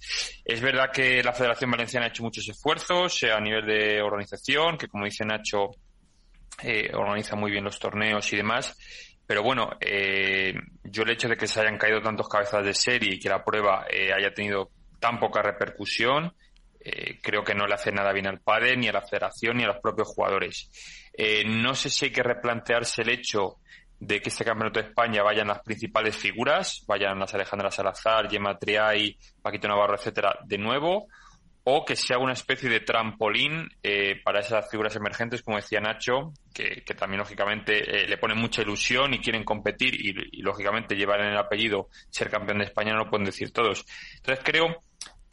[0.45, 4.89] Es verdad que la Federación Valenciana ha hecho muchos esfuerzos a nivel de organización, que
[4.89, 5.71] como dice Nacho,
[6.63, 8.77] eh, organiza muy bien los torneos y demás.
[9.27, 13.15] Pero bueno, eh, yo el hecho de que se hayan caído tantos cabezas de serie
[13.15, 16.33] y que la prueba eh, haya tenido tan poca repercusión,
[16.89, 19.65] eh, creo que no le hace nada bien al padre, ni a la federación, ni
[19.65, 20.71] a los propios jugadores.
[21.13, 23.57] Eh, no sé si hay que replantearse el hecho
[23.99, 28.57] de que este campeonato de España vayan las principales figuras, vayan las Alejandra Salazar, Gemma
[28.57, 31.09] Triay, Paquito Navarro, etcétera, de nuevo,
[31.65, 36.35] o que sea una especie de trampolín eh, para esas figuras emergentes, como decía Nacho,
[36.55, 41.23] que, también lógicamente eh, le ponen mucha ilusión y quieren competir y, y, lógicamente llevar
[41.23, 43.85] en el apellido ser campeón de España, no lo pueden decir todos.
[44.19, 44.85] Entonces creo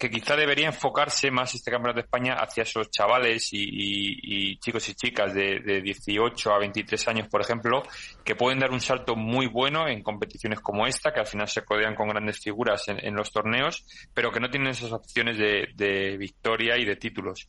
[0.04, 4.96] que quizá debería enfocarse más este Campeonato de España hacia esos chavales y, chicos y
[4.96, 7.84] chicas de, 18 a 23 años, por ejemplo,
[8.26, 11.64] que pueden dar un salto muy bueno en competiciones como esta, que al final se
[11.64, 16.78] codean con grandes figuras en, los torneos, pero que no tienen esas opciones de, victoria
[16.78, 17.48] y de títulos.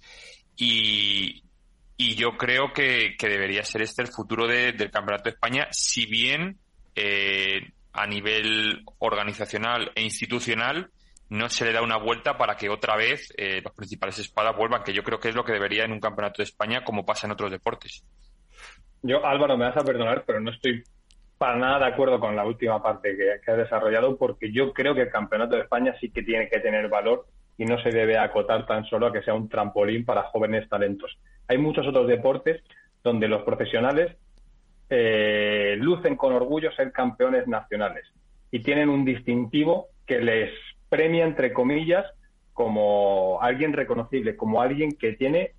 [0.57, 1.43] Y,
[1.99, 6.59] yo creo que, debería ser este el futuro del Campeonato de España, si bien
[6.95, 10.93] eh, a nivel organizacional e institucional
[11.31, 14.83] no se le da una vuelta para que otra vez eh, los principales espadas vuelvan,
[14.83, 17.27] que yo creo que es lo que debería en un campeonato de España, como pasa
[17.27, 18.05] en otros deportes.
[19.03, 20.83] Yo, Álvaro, me vas a perdonar, pero no estoy
[21.39, 24.95] para nada de acuerdo con la última parte que, que has desarrollado, porque yo creo
[24.95, 28.19] que el campeonato de España sí que tiene que tener valor y no se debe
[28.19, 31.19] acotar tan solo a que sea un trampolín para jóvenes talentos.
[31.49, 32.63] Hay muchos otros deportes
[33.03, 34.17] donde los profesionales
[34.91, 38.07] eh, lucen con orgullo ser campeones nacionales
[38.51, 40.51] y tienen un distintivo que les
[40.95, 42.07] premia, entre comillas,
[42.53, 45.51] como alguien reconocible, como alguien que tiene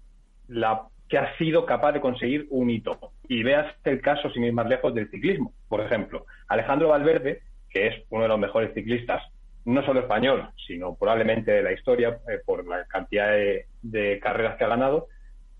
[0.47, 2.97] la que ha sido capaz de conseguir un hito.
[3.27, 5.53] Y veas el caso, sin ir más lejos, del ciclismo.
[5.67, 9.21] Por ejemplo, Alejandro Valverde, que es uno de los mejores ciclistas,
[9.65, 14.63] no solo español, sino probablemente de la historia, eh, por la cantidad de, carreras que
[14.63, 15.07] ha ganado,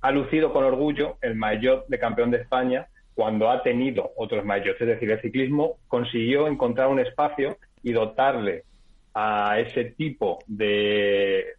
[0.01, 4.79] ha lucido con orgullo el mayor de campeón de España cuando ha tenido otros mayores.
[4.79, 8.63] Es decir, el ciclismo consiguió encontrar un espacio y dotarle
[9.15, 11.55] a ese tipo de,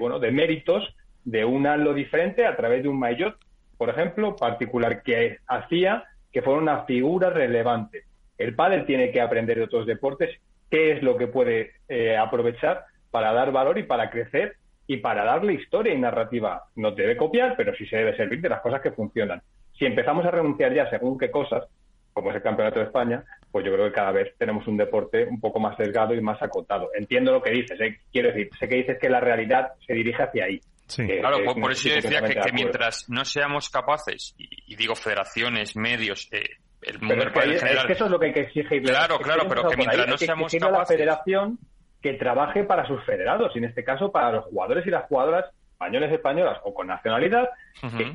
[0.00, 0.82] bueno, de méritos
[1.24, 3.36] de un halo diferente a través de un maillot,
[3.76, 8.04] por ejemplo, particular que hacía que fuera una figura relevante.
[8.38, 10.30] El pádel tiene que aprender de otros deportes
[10.70, 14.56] qué es lo que puede eh, aprovechar para dar valor y para crecer
[14.86, 16.64] y para darle historia y narrativa.
[16.76, 19.42] No debe copiar, pero sí se debe servir de las cosas que funcionan.
[19.78, 21.64] Si empezamos a renunciar ya según qué cosas,
[22.12, 23.24] como es el Campeonato de España,
[23.56, 26.42] pues yo creo que cada vez tenemos un deporte un poco más sesgado y más
[26.42, 26.90] acotado.
[26.92, 28.00] Entiendo lo que dices, ¿eh?
[28.12, 30.60] quiero decir, sé que dices que la realidad se dirige hacia ahí.
[30.86, 31.06] Sí.
[31.06, 36.50] claro, por, eso yo decía que, mientras no seamos capaces, y, digo federaciones, medios, eh,
[36.82, 38.82] el mundo pero es, que, es que eso es lo que hay que exigir.
[38.82, 40.90] Claro, claro, pero que mientras no seamos que capaces...
[40.90, 41.58] la federación
[42.02, 45.46] que trabaje para sus federados, y en este caso para los jugadores y las jugadoras
[45.70, 47.48] españoles españolas o con nacionalidad,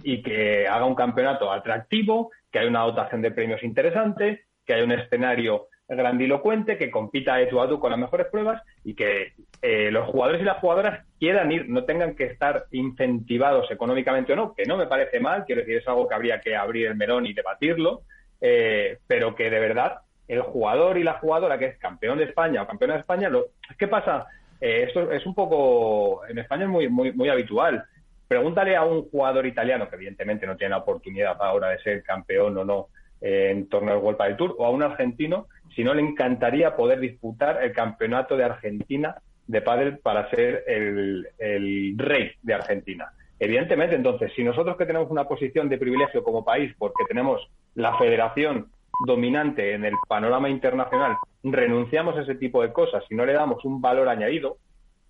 [0.04, 4.84] y que haga un campeonato atractivo, que haya una dotación de premios interesante, que haya
[4.84, 9.34] un escenario grandilocuente, que compita de tú a tú con las mejores pruebas y que
[9.62, 14.36] eh, los jugadores y las jugadoras quieran ir, no tengan que estar incentivados económicamente o
[14.36, 16.95] no, que no me parece mal, quiero decir, es algo que habría que abrir el
[16.95, 18.04] melón y debatirlo,
[18.39, 22.63] eh, pero que de verdad el jugador y la jugadora que es campeón de España
[22.63, 23.47] o campeona de España, lo,
[23.78, 24.28] ¿qué pasa?
[24.62, 27.84] Eh, esto es un poco, en España es muy, muy, muy habitual.
[28.28, 32.58] Pregúntale a un jugador italiano, que evidentemente no tiene la oportunidad ahora de ser campeón
[32.58, 32.88] o no
[33.22, 37.00] en torno al World del Tour, o a un argentino, si no le encantaría poder
[37.00, 39.16] disputar el campeonato de Argentina
[39.48, 43.12] de pádel para ser el, el rey de Argentina.
[43.40, 47.42] Evidentemente, entonces, si nosotros que tenemos una posición de privilegio como país, porque tenemos
[47.76, 48.68] la federación
[49.06, 53.66] dominante en el panorama internacional, renunciamos a ese tipo de cosas y no le damos
[53.66, 54.58] un valor añadido,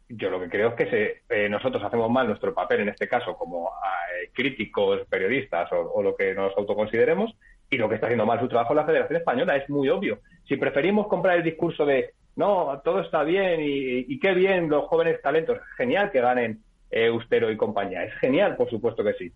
[0.07, 3.07] yo lo que creo es que se, eh, nosotros hacemos mal nuestro papel, en este
[3.07, 7.35] caso, como eh, críticos, periodistas o, lo que nos autoconsideremos,
[7.71, 10.19] y lo que está haciendo mal su trabajo la Federación Española es muy obvio.
[10.47, 15.21] Si preferimos comprar el discurso de no, todo está bien y, qué bien los jóvenes
[15.21, 19.31] talentos, genial que ganen eh, Ustero y compañía, es genial, por supuesto que sí,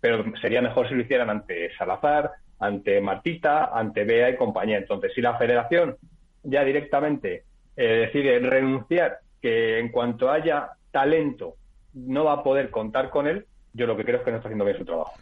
[0.00, 4.78] pero sería mejor si lo hicieran ante Salazar, ante Martita, ante Bea y compañía.
[4.78, 5.96] Entonces, si la Federación
[6.42, 7.44] ya directamente
[7.76, 11.54] decide renunciar que en cuanto haya talento
[11.94, 14.48] no va a poder contar con él, yo lo que creo es que no está
[14.48, 15.12] haciendo bien su trabajo.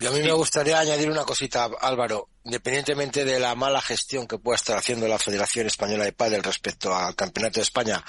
[0.00, 2.30] Y a mí me gustaría añadir una cosita, Álvaro.
[2.44, 6.96] Independientemente de la mala gestión que pueda estar haciendo la Federación Española de Padel respecto
[6.96, 8.02] al Campeonato de España,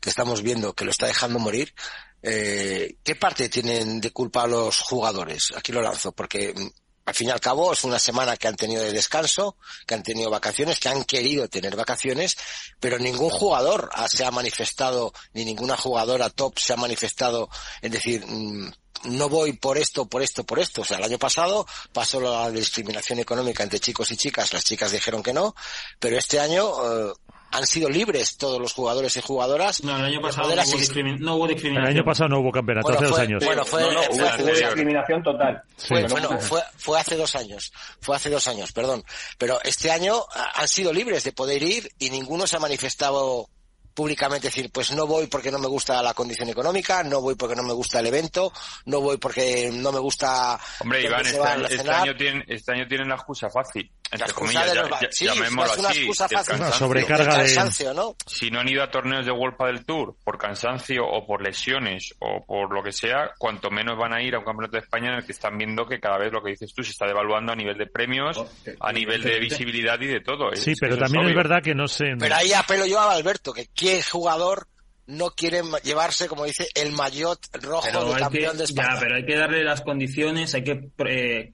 [0.00, 1.74] que estamos viendo que lo está dejando morir,
[2.22, 5.52] eh, ¿qué parte tienen de culpa los jugadores?
[5.56, 6.68] Aquí lo lanzo, porque mm,
[7.06, 10.02] al fin y al cabo es una semana que han tenido de descanso, que han
[10.02, 12.36] tenido vacaciones, que han querido tener vacaciones,
[12.80, 17.48] pero ningún jugador se ha manifestado, ni ninguna jugadora top se ha manifestado
[17.80, 18.72] en decir, mm,
[19.04, 20.82] no voy por esto, por esto, por esto.
[20.82, 24.90] O sea, el año pasado pasó la discriminación económica entre chicos y chicas, las chicas
[24.90, 25.54] dijeron que no,
[26.00, 26.66] pero este año
[27.10, 27.12] eh,
[27.56, 29.82] han sido libres todos los jugadores y jugadoras.
[29.82, 30.62] No, el año pasado no
[31.36, 31.84] hubo, discriminación.
[31.84, 33.44] El año pasado no hubo campeonato, hace dos años.
[33.44, 33.82] Bueno, fue,
[34.52, 35.62] discriminación total.
[35.78, 37.72] Fue, fue, fue, hace dos años.
[38.00, 39.02] Fue hace dos años, perdón.
[39.38, 40.22] Pero este año
[40.54, 43.48] han sido libres de poder ir y ninguno se ha manifestado
[43.96, 47.56] públicamente decir, pues no voy porque no me gusta la condición económica, no voy porque
[47.56, 48.52] no me gusta el evento,
[48.84, 50.60] no voy porque no me gusta...
[50.80, 53.90] Hombre, Iván, este, este, año tienen, este año tienen la excusa fácil.
[54.10, 56.56] Entre comillas, ya, sí, es una excusa fácil.
[56.72, 57.42] sobrecarga de...
[57.42, 58.16] cansancio, ¿no?
[58.26, 62.14] Si no han ido a torneos de World del Tour por cansancio o por lesiones
[62.20, 65.08] o por lo que sea, cuanto menos van a ir a un campeonato de España
[65.08, 67.52] en el que están viendo que cada vez lo que dices tú se está devaluando
[67.52, 68.48] a nivel de premios, oh,
[68.80, 70.54] a nivel de visibilidad y de todo.
[70.54, 72.14] Sí, pero también es, verdad que no sé...
[72.18, 74.68] Pero ahí apelo yo a Alberto, que qué jugador
[75.06, 78.94] no quiere llevarse, como dice, el maillot rojo de campeón de España.
[78.94, 81.50] Ya, pero hay que darle las condiciones, hay que, eh,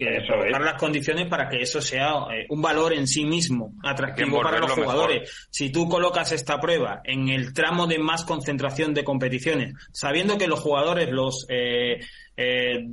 [0.50, 4.72] las condiciones para que eso sea eh, un valor en sí mismo, atractivo para los
[4.72, 5.48] jugadores.
[5.50, 10.46] Si tú colocas esta prueba en el tramo de más concentración de competiciones, sabiendo que
[10.46, 12.00] los jugadores, los eh,
[12.36, 12.86] eh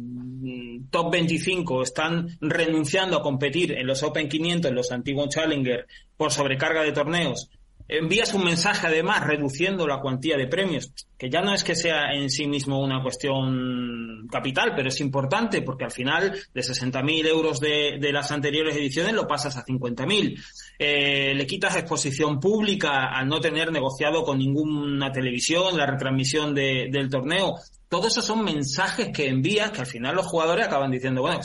[0.89, 5.86] top 25 están renunciando a competir en los Open 500, en los antiguos Challenger,
[6.17, 7.50] por sobrecarga de torneos,
[7.89, 12.13] envías un mensaje además reduciendo la cuantía de premios, que ya no es que sea
[12.13, 17.60] en sí mismo una cuestión capital, pero es importante porque al final de 60.000 euros
[17.60, 20.39] de, de, las anteriores ediciones lo pasas a 50.000.
[20.78, 26.89] Eh, le quitas exposición pública al no tener negociado con ninguna televisión la retransmisión de,
[26.91, 27.56] del torneo.
[27.89, 31.39] Todos esos son mensajes que envías que al final los jugadores acaban diciendo, bueno,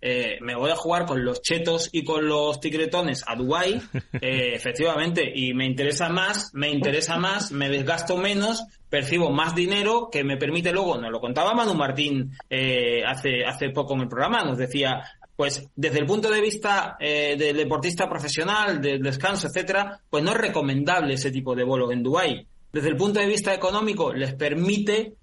[0.00, 3.74] eh, me voy a jugar con los chetos y con los ticretones a Dubai,
[4.14, 10.08] eh, efectivamente, y me interesa más, me interesa más, me desgasto menos, percibo más dinero
[10.10, 14.08] que me permite luego, nos lo contaba Manu Martín eh, hace, hace poco en el
[14.08, 15.02] programa, nos decía,
[15.36, 20.30] pues desde el punto de vista eh, del deportista profesional, del descanso, etcétera, pues no
[20.30, 22.46] es recomendable ese tipo de vuelo en Dubai.
[22.72, 25.14] Desde el punto de vista económico, les permite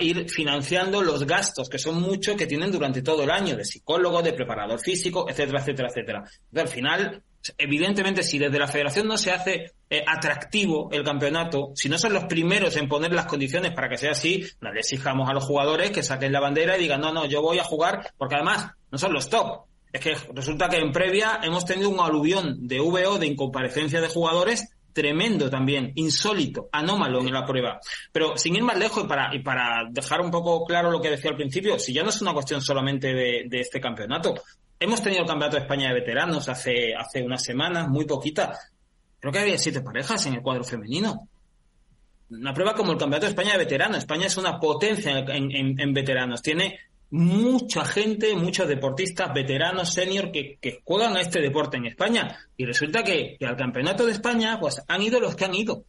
[0.00, 4.22] ir financiando los gastos, que son muchos, que tienen durante todo el año, de psicólogo,
[4.22, 6.24] de preparador físico, etcétera, etcétera, etcétera.
[6.56, 7.22] al final,
[7.58, 12.12] evidentemente, si desde la federación no se hace eh, atractivo el campeonato, si no son
[12.12, 15.44] los primeros en poner las condiciones para que sea así, no le exijamos a los
[15.44, 18.72] jugadores que saquen la bandera y digan, no, no, yo voy a jugar, porque además
[18.90, 19.66] no son los top.
[19.92, 24.08] Es que resulta que en previa hemos tenido un aluvión de VO, de incomparecencia de
[24.08, 27.80] jugadores, tremendo también, insólito, anómalo en la prueba.
[28.12, 31.10] Pero sin ir más lejos y para, y para dejar un poco claro lo que
[31.10, 34.34] decía al principio, si ya no es una cuestión solamente de, este campeonato,
[34.78, 38.58] hemos tenido el campeonato de España de veteranos hace, hace unas semanas, muy poquita.
[39.18, 41.28] Creo que había siete parejas en el cuadro femenino.
[42.30, 43.98] Una prueba como el campeonato de España de veteranos.
[43.98, 46.42] España es una potencia en, en, en veteranos.
[46.42, 46.78] Tiene
[47.12, 52.38] mucha gente, muchos deportistas veteranos, senior, que, juegan a este deporte en España.
[52.56, 55.84] Y resulta que, al campeonato de España, pues han ido los que han ido.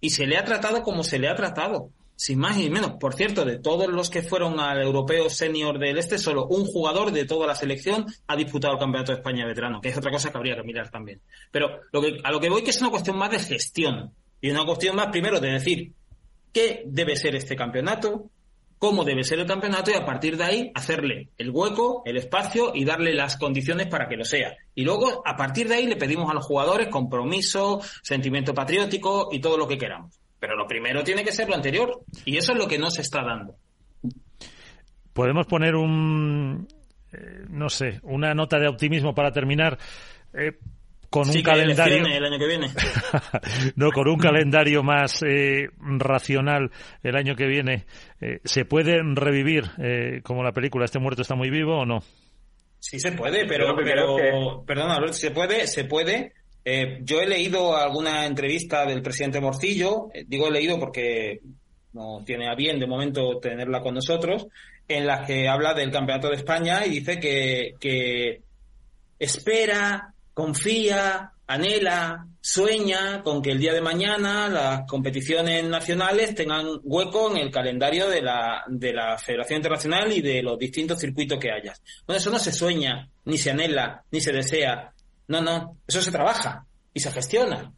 [0.00, 1.90] Y se le ha tratado como se le ha tratado.
[2.16, 2.92] Sin más ni menos.
[2.98, 7.12] Por cierto, de todos los que fueron al europeo senior del este, solo un jugador
[7.12, 10.30] de toda la selección ha disputado el campeonato de España veterano, que es otra cosa
[10.30, 11.20] que habría que mirar también.
[11.50, 14.14] Pero lo que, a lo que voy que es una cuestión más de gestión.
[14.40, 15.92] Y una cuestión más, primero, de decir
[16.52, 18.30] qué debe ser este campeonato,
[18.84, 22.72] cómo debe ser el campeonato y a partir de ahí hacerle el hueco, el espacio
[22.74, 24.54] y darle las condiciones para que lo sea.
[24.74, 29.40] Y luego, a partir de ahí, le pedimos a los jugadores compromiso, sentimiento patriótico y
[29.40, 30.20] todo lo que queramos.
[30.38, 32.02] pero lo primero tiene que ser lo anterior.
[32.26, 33.56] Y eso es lo que no se está dando.
[35.14, 36.68] Podemos poner un,
[37.10, 39.78] eh, no sé, una nota de optimismo para terminar.
[40.34, 40.58] Eh,
[41.14, 42.66] con un calendario el año que viene.
[43.76, 46.72] no, con un calendario más eh, racional
[47.04, 47.86] el año que viene,
[48.42, 49.62] ¿se puede revivir
[50.24, 52.00] como la película Este muerto está muy vivo o no?
[52.80, 56.32] Sí se puede, pero, pero perdona, se puede, se puede.
[57.02, 61.38] yo he leído alguna entrevista del presidente Morcillo, digo he leído porque
[61.92, 64.48] no tiene a bien de momento tenerla con nosotros,
[64.88, 68.42] en la que habla del Campeonato de España y dice que, que
[69.16, 77.30] espera, confía, anhela, sueña con que el día de mañana las competiciones nacionales tengan hueco
[77.30, 81.50] en el calendario de la, de la Federación Internacional y de los distintos circuitos que
[81.50, 81.74] haya.
[82.06, 84.92] Bueno, eso no se sueña, ni se anhela, ni se desea.
[85.28, 87.72] No, no, eso se trabaja y se gestiona.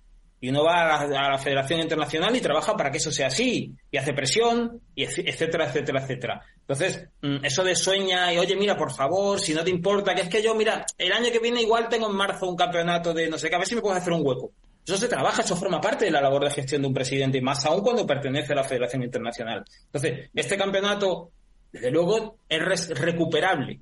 [0.47, 3.97] Y uno va a la, Federación Internacional y trabaja para que eso sea así, y
[3.97, 6.40] hace presión, y etcétera, etcétera, etcétera.
[6.61, 10.20] Entonces, mm, eso de sueña y, oye, mira, por favor, si no te importa, que
[10.20, 13.28] es que yo, mira, el año que viene igual tengo en marzo un campeonato de
[13.28, 14.53] no sé qué, a ver si me puedes hacer un hueco.
[14.86, 17.66] Eso se trabaja, eso forma parte de la labor de gestión de un presidente, más
[17.66, 19.64] aún cuando pertenece a la Federación Internacional.
[19.86, 21.32] Entonces, este campeonato,
[21.72, 23.80] desde luego, es recuperable.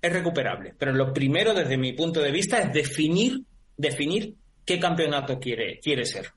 [0.00, 0.72] Es recuperable.
[0.78, 3.42] Pero lo primero, desde mi punto de vista, es definir,
[3.76, 4.36] definir
[4.68, 6.30] qué campeonato quiere, quiere ser.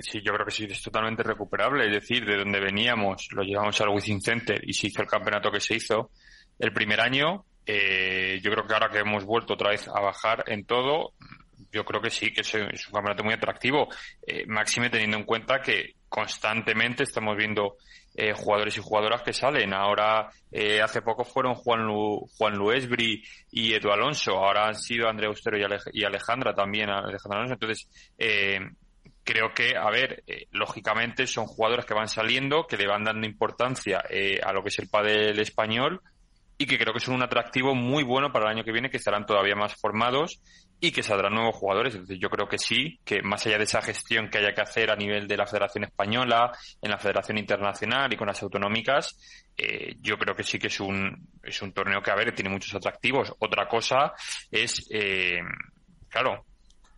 [0.00, 1.84] sí, yo creo que sí, es totalmente recuperable.
[1.84, 5.50] Es decir, de donde veníamos, lo llevamos al Wizzing Center y se hizo el campeonato
[5.50, 6.10] que se hizo
[6.58, 7.44] el primer año.
[7.66, 11.12] Eh, yo creo que ahora que hemos vuelto otra vez a bajar en todo,
[11.70, 13.88] yo creo que sí, que es, un campeonato muy atractivo.
[14.26, 17.76] Eh, máxime teniendo en cuenta que constantemente estamos viendo
[18.14, 19.74] eh, jugadores y jugadoras que salen.
[19.74, 24.38] Ahora, eh, hace poco fueron Juan, Lu, Juan Luesbri y Edu Alonso.
[24.38, 25.58] Ahora han sido Andrea Austero
[25.92, 27.54] y, Alejandra también, Alejandra Alonso.
[27.54, 28.58] Entonces, eh,
[29.22, 33.98] creo que, a ver, lógicamente son jugadores que van saliendo, que le van dando importancia
[34.42, 36.00] a lo que es el pádel español
[36.56, 38.96] y que creo que son un atractivo muy bueno para el año que viene, que
[38.96, 40.40] estarán todavía más formados
[40.80, 41.94] y que saldrán nuevos jugadores.
[41.94, 44.90] Entonces yo creo que sí, que más allá de esa gestión que haya que hacer
[44.90, 46.52] a nivel de la Federación Española,
[46.82, 49.16] en la Federación Internacional y con las autonómicas,
[49.56, 52.50] eh, yo creo que sí que es un, es un torneo que, a ver, tiene
[52.50, 53.32] muchos atractivos.
[53.38, 54.12] Otra cosa
[54.50, 55.40] es, eh,
[56.08, 56.44] claro,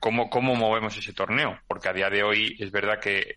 [0.00, 3.36] cómo, cómo movemos ese torneo, porque a día de hoy es verdad que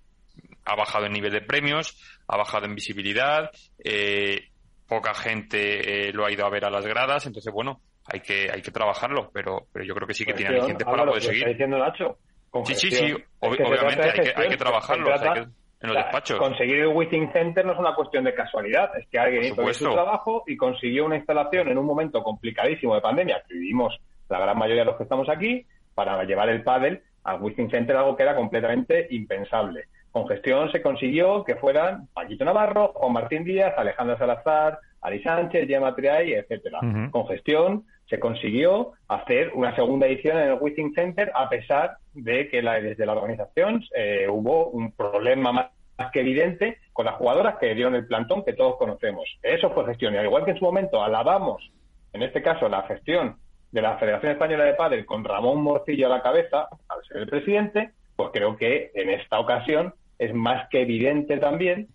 [0.65, 3.51] ha bajado el nivel de premios, ha bajado en visibilidad,
[3.83, 4.49] eh,
[4.87, 8.61] poca gente lo ha ido a ver a las gradas, entonces bueno, hay que, hay
[8.61, 11.39] que trabajarlo, pero, pero yo creo que sí que tiene alicientes para poder seguir.
[11.39, 12.17] Está diciendo Nacho.
[12.65, 15.09] Sí, sí, sí, obviamente hay que, hay que trabajarlo.
[15.15, 16.37] en los despachos.
[16.37, 19.91] Conseguir el Within Center no es una cuestión de casualidad, es que alguien hizo su
[19.91, 23.97] trabajo y consiguió una instalación en un momento complicadísimo de pandemia, que vivimos
[24.29, 27.95] la gran mayoría de los que estamos aquí, para llevar el pádel al Within Center,
[27.95, 29.85] algo que era completamente impensable.
[30.11, 35.67] Con gestión se consiguió que fueran Paquito Navarro, Juan Martín Díaz, Alejandro Salazar, Ari Sánchez,
[35.67, 36.79] Gemma Triay, etcétera.
[37.11, 42.49] Con gestión se consiguió hacer una segunda edición en el Witting Center a pesar de
[42.49, 45.67] que la, desde la organización eh, hubo un problema más,
[46.11, 49.23] que evidente con las jugadoras que dieron el plantón que todos conocemos.
[49.43, 50.13] Eso fue gestión.
[50.13, 51.71] Y al igual que en su momento alabamos,
[52.11, 53.37] en este caso, la gestión
[53.71, 57.27] de la Federación Española de Padel con Ramón Morcillo a la cabeza, al ser el
[57.27, 61.87] presidente, pues creo que en esta ocasión es más que evidente también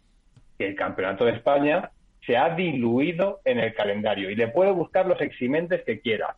[0.59, 1.91] que el Campeonato de España
[2.27, 6.37] se ha diluido en el calendario y le puede buscar los eximentes que quiera.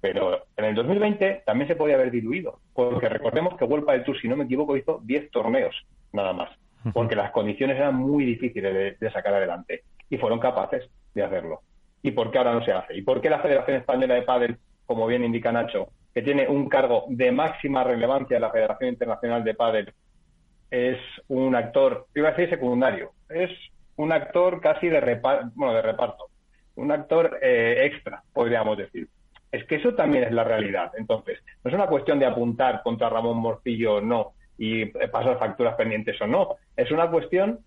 [0.00, 4.20] Pero en el 2020 también se podía haber diluido, porque recordemos que World del Tour,
[4.20, 5.74] si no me equivoco, hizo 10 torneos,
[6.12, 6.50] nada más,
[6.94, 11.60] porque las condiciones eran muy difíciles de, sacar adelante y fueron capaces de hacerlo.
[12.02, 12.96] ¿Y por qué ahora no se hace?
[12.96, 16.68] ¿Y por qué la Federación Española de Pádel, como bien indica Nacho, que tiene un
[16.68, 19.92] cargo de máxima relevancia en la Federación Internacional de Pádel,
[20.70, 23.50] es un actor, iba a decir secundario, es
[24.00, 26.28] un actor casi de reparto, bueno, de reparto,
[26.76, 29.08] un actor eh, extra, podríamos decir.
[29.52, 30.92] Es que eso también es la realidad.
[30.96, 35.38] Entonces, no es una cuestión de apuntar contra Ramón Morcillo o no y eh, pasar
[35.38, 36.56] facturas pendientes o no.
[36.76, 37.58] Es una cuestión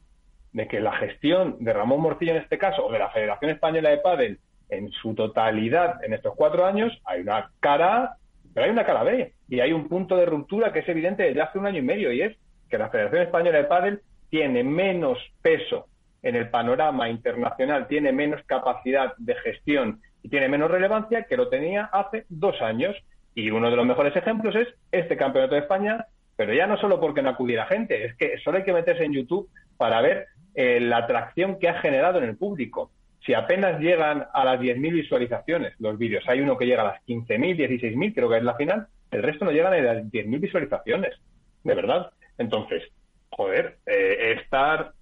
[0.54, 3.92] de que la gestión de Ramón Morcillo en este caso, o de la Federación Española
[3.92, 8.18] de Padel en su totalidad en estos cuatro años, hay una cara,
[8.56, 9.34] pero hay una cara B.
[9.50, 12.12] Y hay un punto de ruptura que es evidente desde hace un año y medio,
[12.12, 12.36] y es
[12.72, 15.90] que la Federación Española de Padel tiene menos peso
[16.24, 21.50] en el panorama internacional tiene menos capacidad de gestión y tiene menos relevancia que lo
[21.50, 22.96] tenía hace dos años.
[23.36, 26.06] Y uno de los mejores ejemplos es este Campeonato de España,
[26.36, 29.14] pero ya no solo porque no acudiera gente, es que solo hay que meterse en
[29.14, 32.92] YouTube para ver eh, la atracción que ha generado en el público.
[33.26, 37.06] Si apenas llegan a las 10.000 visualizaciones los vídeos, hay uno que llega a las
[37.06, 41.16] 15.000, 16.000, creo que es la final, el resto no llegan a las 10.000 visualizaciones,
[41.64, 42.12] de verdad.
[42.38, 42.84] Entonces,
[43.30, 44.94] joder, eh, estar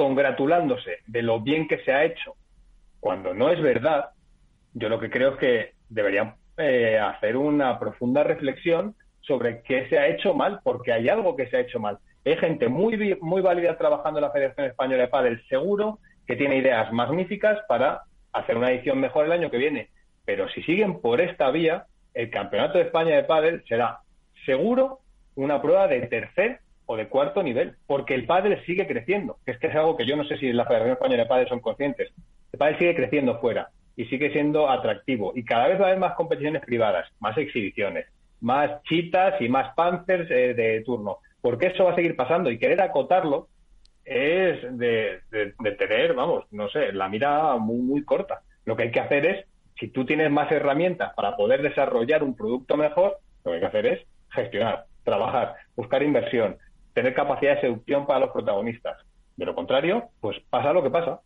[0.00, 2.34] congratulándose de lo bien que se ha hecho
[3.00, 4.06] cuando no es verdad,
[4.72, 9.98] yo lo que creo es que deberían eh, hacer una profunda reflexión sobre qué se
[9.98, 11.98] ha hecho mal, porque hay algo que se ha hecho mal.
[12.24, 16.56] Hay gente muy, muy válida trabajando en la Federación Española de Padel, seguro que tiene
[16.56, 19.90] ideas magníficas para hacer una edición mejor el año que viene.
[20.24, 21.84] Pero si siguen por esta vía,
[22.14, 23.98] el Campeonato de España de Padel será
[24.46, 25.00] seguro
[25.34, 26.60] una prueba de tercer
[26.90, 30.06] o de cuarto nivel, porque el pádel sigue creciendo, que es que es algo que
[30.06, 32.10] yo no sé si la Federación Española de Padel son conscientes.
[32.52, 36.00] El pádel sigue creciendo fuera y sigue siendo atractivo y cada vez va a haber
[36.00, 38.06] más competiciones privadas, más exhibiciones,
[38.40, 42.58] más chitas y más panthers eh, de turno, porque eso va a seguir pasando y
[42.58, 43.46] querer acotarlo
[44.04, 45.20] es de,
[45.78, 48.40] tener, vamos, no sé, la mira muy, muy corta.
[48.64, 49.46] Lo que hay que hacer es,
[49.78, 53.66] si tú tienes más herramientas para poder desarrollar un producto mejor, lo que hay que
[53.66, 56.56] hacer es gestionar, trabajar, buscar inversión,
[56.92, 58.98] tener capacidad de seducción para los protagonistas.
[59.36, 61.20] De lo contrario, pues pasa lo que pasa.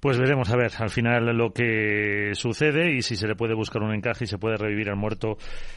[0.00, 3.82] Pues veremos a ver al final lo que sucede y si se le puede buscar
[3.82, 5.36] un encaje y se puede revivir al muerto,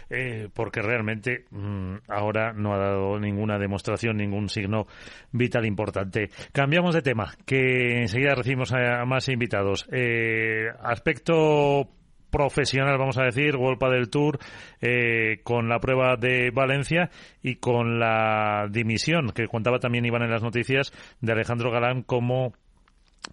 [0.10, 4.88] eh, porque realmente mm, ahora no ha dado ninguna demostración, ningún signo
[5.32, 6.30] vital importante.
[6.52, 9.88] Cambiamos de tema, que enseguida recibimos a, más invitados.
[9.92, 11.88] Eh, aspecto
[12.30, 14.40] profesional, vamos a decir, Golpa del Tour,
[14.82, 17.10] eh, con la prueba de Valencia
[17.42, 22.54] y con la dimisión, que contaba también Iván en las noticias, de Alejandro Galán como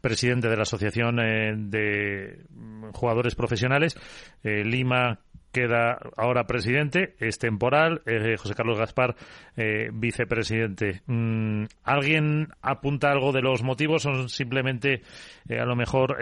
[0.01, 2.45] presidente de la Asociación eh, de
[2.93, 3.97] Jugadores Profesionales.
[4.43, 5.21] Eh, Lima
[5.57, 9.17] queda ahora presidente, es temporal, eh, José Carlos Gaspar,
[9.57, 11.01] eh, vicepresidente.
[11.07, 15.01] Mm, ¿Alguien apunta algo de los motivos o simplemente
[15.49, 16.19] eh, a lo mejor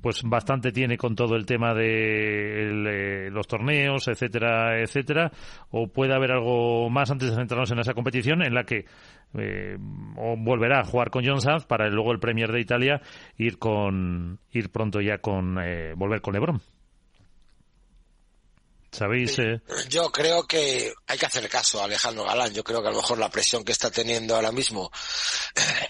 [0.00, 5.30] pues bastante tiene con todo el tema de los torneos, etcétera, etcétera?
[5.70, 8.86] ¿O puede haber algo más antes de centrarnos en esa competición en la que
[10.16, 13.02] o volverá a jugar con John Sanz para luego el Premier de Italia
[13.36, 15.58] ir con ir pronto ya con
[15.96, 16.77] volver con LeBron?
[18.90, 19.38] ¿Sabéis?
[19.38, 19.60] Eh?
[19.88, 22.52] Yo creo que hay que hacer caso a Alejandro Galán.
[22.54, 24.90] Yo creo que a lo mejor la presión que está teniendo ahora mismo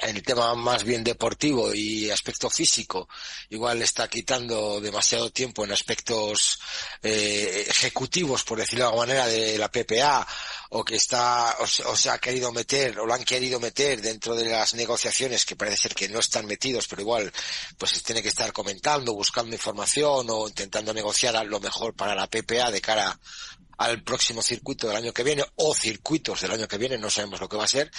[0.03, 3.09] en el tema más bien deportivo y aspecto físico,
[3.51, 6.59] igual está quitando demasiado tiempo en aspectos
[7.03, 10.27] eh, ejecutivos, por decirlo de alguna manera, de la PPA
[10.71, 14.45] o que está o, se ha querido meter o lo han querido meter dentro de
[14.45, 17.33] las negociaciones que parece ser que no están metidos pero igual
[17.79, 22.71] pues tiene que estar comentando buscando información o intentando negociar lo mejor para la PPA
[22.71, 23.21] de cara
[23.77, 27.39] al próximo circuito del año que viene o circuitos del año que viene, no sabemos
[27.39, 27.91] lo que va a ser.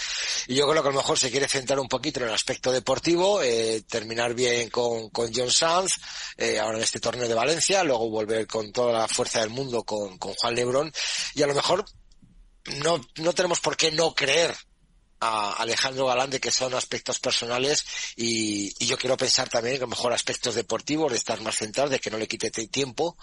[0.47, 2.71] Y yo creo que a lo mejor se quiere centrar un poquito en el aspecto
[2.71, 5.93] deportivo, eh, terminar bien con, con John Sanz,
[6.37, 9.83] eh, ahora en este torneo de Valencia, luego volver con toda la fuerza del mundo
[9.83, 10.91] con, con Juan Lebrón
[11.35, 11.85] y a lo mejor
[12.83, 14.55] no, no tenemos por qué no creer
[15.19, 19.85] a Alejandro Galán de que son aspectos personales y, yo quiero pensar también que a
[19.85, 23.17] lo mejor aspectos deportivos de estar más centrado, de que no le quite tiempo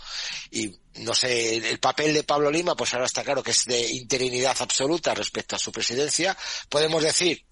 [0.51, 3.90] y no sé, el papel de Pablo Lima pues ahora está claro que es de
[3.92, 6.36] interinidad absoluta respecto a su presidencia.
[6.68, 7.44] Podemos decir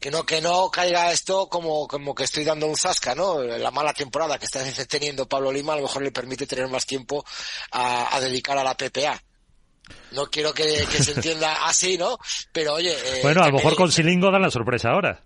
[0.00, 3.42] que no que no caiga esto como como que estoy dando un zasca, ¿no?
[3.42, 6.86] La mala temporada que está teniendo Pablo Lima a lo mejor le permite tener más
[6.86, 7.24] tiempo
[7.72, 9.20] a, a dedicar a la PPA
[10.12, 12.18] no quiero que, se entienda así, ¿no?
[12.52, 12.92] Pero oye...
[12.92, 15.22] Eh, bueno, a lo mejor con Silingo dan la sorpresa ahora.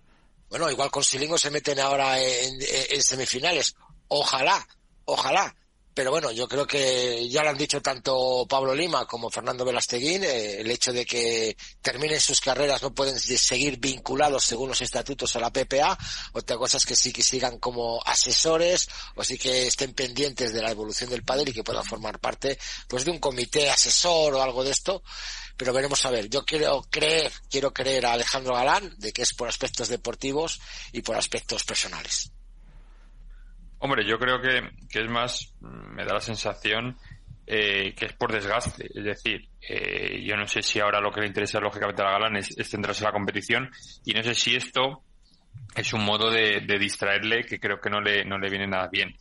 [0.49, 3.75] Bueno, igual con Silingo se meten ahora en semifinales.
[4.07, 4.65] Ojalá,
[5.05, 5.55] ojalá.
[5.95, 10.25] Pero bueno, yo creo que ya lo han dicho tanto Pablo Lima como Fernando Velasteguín,
[10.25, 15.33] eh, el hecho de que terminen sus carreras no pueden seguir vinculados según los estatutos
[15.37, 15.97] a la PPA.
[16.33, 20.61] Otra cosa es que sí que sigan como asesores o sí que estén pendientes de
[20.61, 24.41] la evolución del padre y que puedan formar parte pues de un comité asesor o
[24.41, 25.01] algo de esto.
[25.55, 26.29] Pero veremos a ver.
[26.29, 30.59] Yo quiero creer, quiero creer a Alejandro Galán de que es por aspectos deportivos
[30.91, 32.34] y por aspectos personales.
[33.85, 34.67] Hombre, yo creo que,
[34.99, 36.97] es más, me da la sensación
[37.45, 38.87] eh, que es por desgaste.
[38.91, 42.13] Es decir, eh, yo no sé si ahora lo que le interesa lógicamente a la
[42.13, 43.69] Galán es, centrarse en la competición
[44.03, 45.03] y no sé si esto
[45.75, 49.15] es un modo de, distraerle que creo que no le, no le viene nada bien.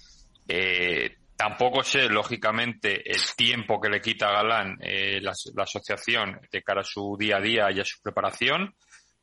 [0.49, 6.63] Eh, tampoco sé, lógicamente, el tiempo que le quita a Galán la, la, asociación de
[6.63, 8.75] cara a su día a día y a su preparación.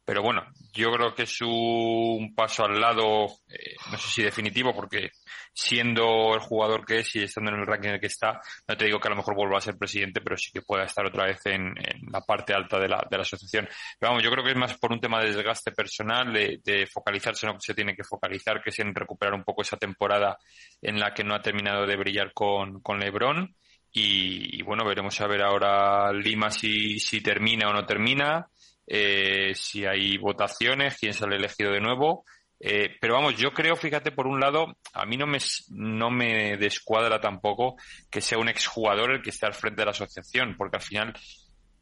[0.04, 0.43] Pero bueno,
[0.74, 5.12] yo creo que es un paso al lado, eh, no sé si definitivo, porque
[5.54, 8.76] siendo el jugador que es y estando en el ranking en el que está, no
[8.76, 11.06] te digo que a lo mejor vuelva a ser presidente, pero sí que pueda estar
[11.06, 11.74] otra vez en,
[12.12, 13.68] la parte alta de la, de la asociación.
[13.99, 17.45] Pero vamos, yo creo que es más por un tema de desgaste personal, de, focalizarse
[17.45, 20.38] en lo que se tiene que focalizar, que es en recuperar un poco esa temporada
[20.82, 23.56] en la que no ha terminado de brillar con, con Lebron.
[23.93, 28.51] Y, y bueno, veremos a ver ahora Lima si, si termina o no termina.
[28.94, 32.26] Eh, si hay votaciones, quién sale elegido de nuevo.
[32.60, 35.38] Eh, pero vamos, yo creo, fíjate, por un lado, a mí no me,
[35.70, 37.78] no me descuadra tampoco
[38.10, 41.14] que sea un exjugador el que esté al frente de la asociación, porque al final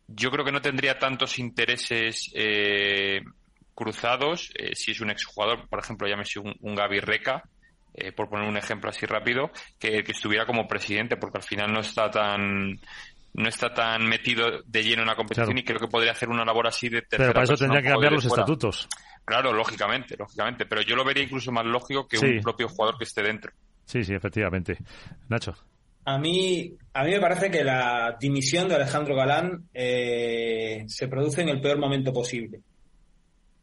[0.07, 3.22] yo creo que no tendría tantos intereses eh,
[3.74, 7.43] cruzados eh, si es un exjugador, por ejemplo, llámese un, un Gaby Reca,
[7.95, 9.49] eh, por poner un ejemplo así rápido,
[9.80, 12.80] que, que estuviera como presidente, porque al final no está tan
[13.34, 16.43] no está tan metido de lleno en la competición y creo que podría hacer una
[16.43, 18.88] labor así de tercera Pero para eso tendría que cambiar los estatutos.
[19.25, 20.65] Claro, lógicamente, lógicamente.
[20.65, 23.51] Pero yo lo vería incluso más lógico que un propio jugador que esté dentro.
[23.86, 24.77] Sí, sí, efectivamente.
[25.27, 25.55] Nacho.
[26.05, 31.41] A mí, a mí me parece que la dimisión de Alejandro Galán eh, se produce
[31.41, 32.61] en el peor momento posible.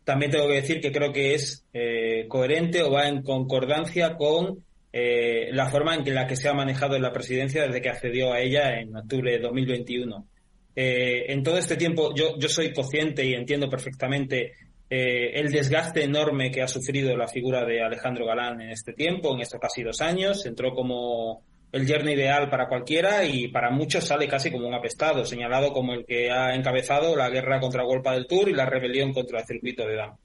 [0.04, 4.64] También tengo que decir que creo que es eh, coherente o va en concordancia con
[4.99, 8.32] eh, la forma en la que se ha manejado en la presidencia desde que accedió
[8.32, 10.26] a ella en octubre de 2021.
[10.74, 14.53] en todo este tiempo, yo, yo soy consciente y entiendo perfectamente
[14.88, 19.34] eh, el desgaste enorme que ha sufrido la figura de Alejandro Galán en este tiempo,
[19.34, 20.47] en estos casi dos años.
[20.47, 21.42] Entró como
[21.72, 25.92] el yerno ideal para cualquiera y para muchos sale casi como un apestado, señalado como
[25.92, 29.47] el que ha encabezado la guerra contra Golpa del Tour y la rebelión contra el
[29.47, 30.16] circuito de Dam.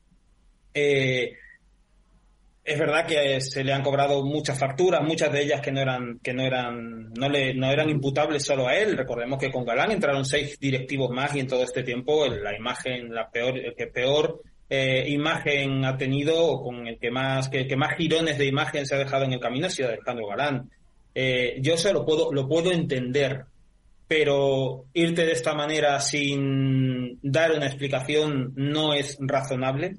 [0.74, 1.34] Eh,
[2.72, 6.20] es verdad que se le han cobrado muchas facturas, muchas de ellas que no eran,
[6.20, 8.98] que no eran, no le, no eran imputables solo a él.
[8.98, 13.14] Recordemos que con Galán entraron seis directivos más y en todo este tiempo la imagen,
[13.14, 17.96] la peor, el que peor eh, imagen ha tenido, con el que más, que, más
[17.98, 20.70] girones de imagen se ha dejado en el camino ha sido Alejandro Galán.
[21.14, 23.44] Eh, yo eso lo puedo, lo puedo entender,
[24.08, 29.98] pero irte de esta manera sin dar una explicación no es razonable.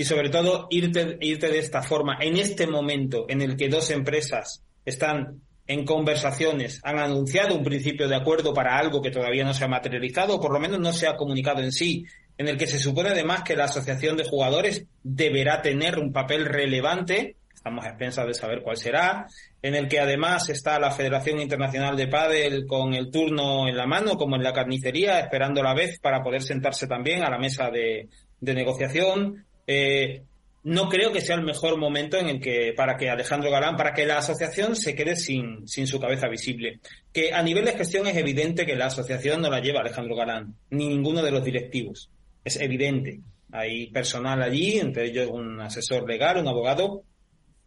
[0.00, 3.90] Y sobre todo, irte, irte de esta forma en este momento en el que dos
[3.90, 9.52] empresas están en conversaciones, han anunciado un principio de acuerdo para algo que todavía no
[9.52, 12.06] se ha materializado, o por lo menos no se ha comunicado en sí,
[12.38, 16.46] en el que se supone además que la asociación de jugadores deberá tener un papel
[16.46, 19.26] relevante, estamos a expensas de saber cuál será,
[19.60, 23.86] en el que además está la Federación Internacional de Pádel con el turno en la
[23.86, 27.68] mano, como en la carnicería, esperando la vez para poder sentarse también a la mesa
[27.70, 28.08] de,
[28.40, 29.44] negociación.
[29.72, 30.24] Eh,
[30.64, 33.94] no creo que sea el mejor momento en el que, para que Alejandro Galán, para
[33.94, 36.80] que la asociación se quede sin, sin su cabeza visible.
[37.12, 40.56] Que a nivel de gestión es evidente que la asociación no la lleva Alejandro Galán,
[40.70, 42.10] ni ninguno de los directivos
[42.44, 43.20] es evidente.
[43.52, 47.02] Hay personal allí, entre ellos un asesor legal, un abogado,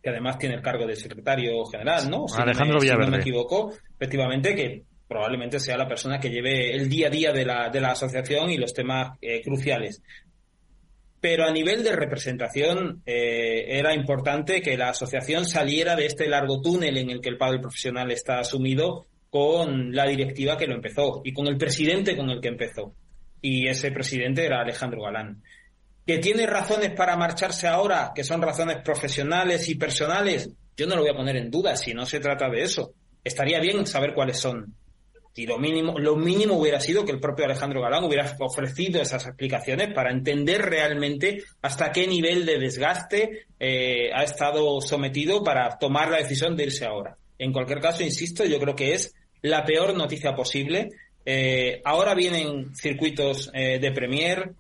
[0.02, 2.26] que además tiene el cargo de secretario general, ¿no?
[2.38, 7.08] Alejandro no me, me equivoco, efectivamente, que probablemente sea la persona que lleve el día
[7.08, 10.02] a día de la, de la asociación y los temas eh, cruciales.
[11.24, 16.60] Pero a nivel de representación eh, era importante que la asociación saliera de este largo
[16.60, 21.22] túnel en el que el padre profesional está asumido con la directiva que lo empezó
[21.24, 22.94] y con el presidente con el que empezó
[23.42, 25.42] y ese presidente era Alejandro Galán.
[26.06, 30.50] ¿Que tiene razones para marcharse ahora, que son razones profesionales y personales?
[30.76, 32.96] Yo no lo voy a poner en duda si no se trata de eso.
[33.24, 34.76] Estaría bien saber cuáles son.
[35.36, 39.26] Y lo mínimo, lo mínimo hubiera sido que el propio Alejandro Galán hubiera ofrecido esas
[39.26, 46.12] explicaciones para entender realmente hasta qué nivel de desgaste eh, ha estado sometido para tomar
[46.12, 47.18] la decisión de irse ahora.
[47.40, 50.90] En cualquier caso, insisto, yo creo que es la peor noticia posible
[51.26, 54.52] eh, ahora vienen circuitos eh, de Premier.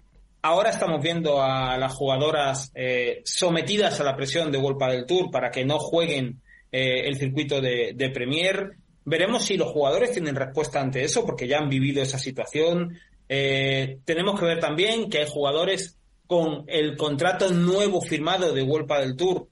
[0.42, 5.32] Ahora estamos viendo a las jugadoras eh, sometidas a la presión de World del Tour
[5.32, 6.42] para que no jueguen
[6.76, 8.72] el circuito de, de, Premier.
[9.06, 12.98] Veremos si los jugadores tienen respuesta ante eso, porque ya han vivido esa situación.
[13.28, 15.98] tenemos que ver también que hay jugadores
[16.28, 19.48] con el contrato nuevo firmado de World del Tour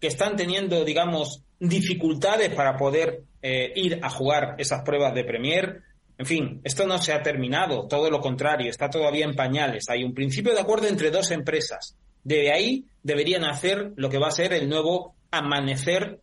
[0.00, 5.82] que están teniendo, digamos, dificultades para poder ir a jugar esas pruebas de Premier.
[6.18, 9.88] En fin, esto no se ha terminado, todo lo contrario, está todavía en pañales.
[9.88, 11.96] Hay un principio de acuerdo entre dos empresas.
[12.24, 16.20] De ahí deberían hacer lo que va a ser el nuevo amanecer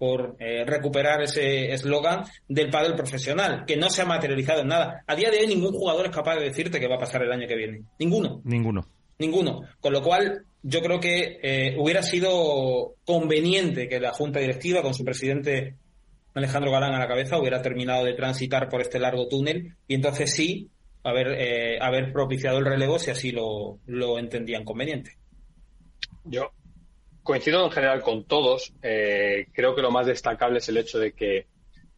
[0.00, 5.04] por eh, recuperar ese eslogan del pádel profesional, que no se ha materializado en nada.
[5.06, 7.30] A día de hoy ningún jugador es capaz de decirte qué va a pasar el
[7.30, 7.82] año que viene.
[7.98, 8.40] Ninguno.
[8.44, 8.88] Ninguno.
[9.18, 9.60] Ninguno.
[9.78, 14.94] Con lo cual, yo creo que eh, hubiera sido conveniente que la Junta Directiva, con
[14.94, 15.74] su presidente
[16.32, 20.32] Alejandro Galán a la cabeza hubiera terminado de transitar por este largo túnel y entonces
[20.32, 20.70] sí
[21.04, 25.18] haber, eh, haber propiciado el relevo si así lo, lo entendían conveniente.
[26.24, 26.52] Yo
[27.22, 28.72] coincido en general con todos.
[28.82, 31.46] Eh, creo que lo más destacable es el hecho de que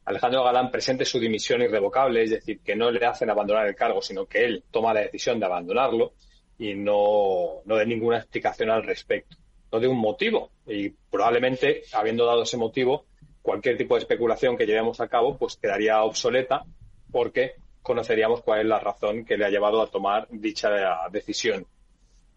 [0.04, 4.02] Alejandro Galán presente su dimisión irrevocable, es decir, que no le hacen abandonar el cargo,
[4.02, 6.14] sino que él toma la decisión de abandonarlo
[6.58, 9.36] y no, no dé ninguna explicación al respecto.
[9.70, 10.50] No de un motivo.
[10.66, 13.06] Y probablemente, habiendo dado ese motivo,
[13.42, 16.64] cualquier tipo de especulación que llevemos a cabo pues quedaría obsoleta
[17.10, 20.70] porque conoceríamos cuál es la razón que le ha llevado a tomar dicha
[21.10, 21.66] decisión.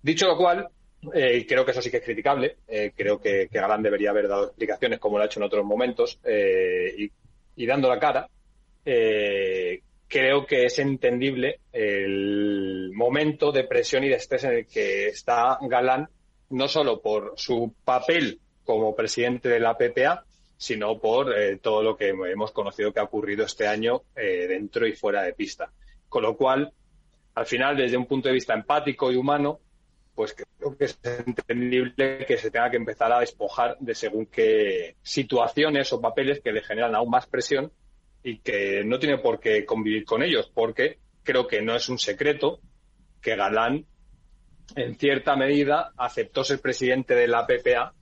[0.02, 0.70] Dicho lo cual,
[1.14, 2.58] eh, creo que eso sí que es criticable.
[2.68, 6.20] Eh, creo que, Galán debería haber dado explicaciones como lo ha hecho en otros momentos
[6.26, 7.12] y,
[7.56, 8.30] y, dando la cara.
[8.84, 15.58] creo que es entendible el momento de presión y de estrés en el que está
[15.62, 16.08] Galán,
[16.50, 20.26] no solo por su papel como presidente de la PPA,
[20.58, 24.88] sino por eh, todo lo que hemos conocido que ha ocurrido este año eh, dentro
[24.88, 25.72] y fuera de pista.
[26.08, 26.72] Con lo cual,
[27.36, 29.60] al final, desde un punto de vista empático y humano,
[30.16, 34.96] pues creo que es entendible que se tenga que empezar a despojar de según qué
[35.04, 37.72] situaciones o papeles que le generan aún más presión
[38.24, 42.00] y que no tiene por qué convivir con ellos, porque creo que no es un
[42.00, 42.60] secreto
[43.22, 43.86] que Galán,
[44.76, 47.94] en cierta medida, aceptó ser presidente de la PPA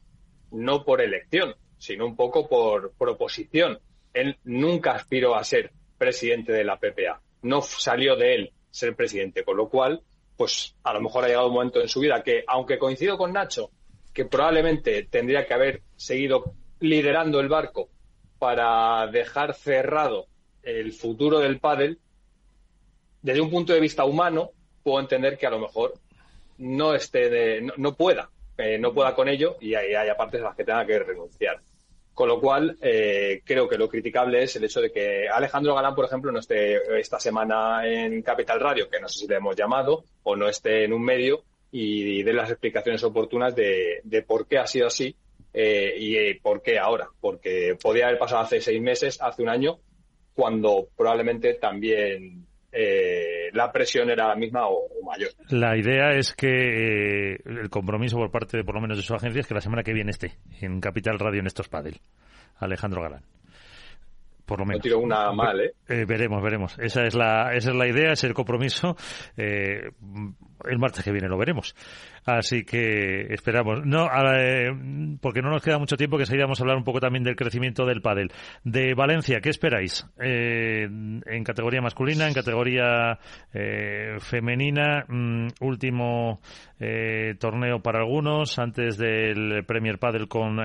[0.52, 3.80] no por elección, sino un poco por proposición.
[4.14, 7.22] Él nunca aspiró a ser presidente de la PPA.
[7.42, 10.02] No salió de él ser presidente, con lo cual,
[10.44, 13.32] pues a lo mejor ha llegado un momento en su vida que, aunque coincido con
[13.32, 13.72] Nacho,
[14.14, 17.88] que probablemente tendría que haber seguido liderando el barco
[18.40, 20.28] para dejar cerrado
[20.62, 21.98] el futuro del pádel,
[23.22, 24.52] desde un punto de vista humano,
[24.84, 25.94] puedo entender que a lo mejor
[26.58, 30.58] no esté no, pueda, eh, no pueda con ello y hay, hay partes a las
[30.58, 31.62] que tenga que renunciar.
[32.14, 35.96] Con lo cual, eh, creo que lo criticable es el hecho de que Alejandro Galán,
[35.96, 39.56] por ejemplo, no esté esta semana en Capital Radio, que no sé si le hemos
[39.56, 44.60] llamado, o no esté en un medio y dé las explicaciones oportunas de, por qué
[44.60, 45.16] ha sido así
[45.52, 47.10] eh, y eh, por qué ahora.
[47.20, 49.80] Porque podía haber pasado hace seis meses, hace un año,
[50.36, 55.30] cuando probablemente también eh, la presión era la misma o, mayor.
[55.50, 59.14] La idea es que eh, el compromiso por parte, de, por lo menos, de su
[59.14, 62.00] agencia es que la semana que viene esté en Capital Radio en estos Padel.
[62.58, 63.24] Alejandro Galán
[64.46, 64.80] por lo menos.
[64.80, 65.74] No tiro una mal, ¿eh?
[65.88, 66.06] ¿eh?
[66.06, 66.78] veremos, veremos.
[66.80, 68.96] Esa es la, esa es la idea, es el compromiso.
[70.66, 71.76] Eh, el martes que viene lo veremos.
[72.26, 73.86] Así que esperamos.
[73.86, 74.72] No, eh,
[75.22, 77.86] porque no nos queda mucho tiempo que seguiremos a hablar un poco también del crecimiento
[77.86, 78.32] del pádel.
[78.64, 80.06] De Valencia, ¿qué esperáis?
[80.22, 83.20] Eh, en categoría masculina, en categoría
[83.54, 86.40] eh, femenina, mm, último
[87.40, 90.58] torneo para algunos, antes del Premier Padel con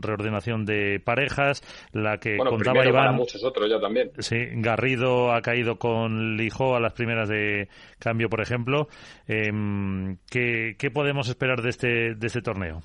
[0.00, 2.94] reordenación de parejas, la que contaba Iván.
[2.94, 4.10] Para muchos otros ya también.
[4.20, 8.88] Sí, Garrido ha caído con Lijó a las primeras de cambio, por ejemplo.
[9.46, 12.82] Em, ¿qué, ¿Qué podemos esperar de este, de este torneo?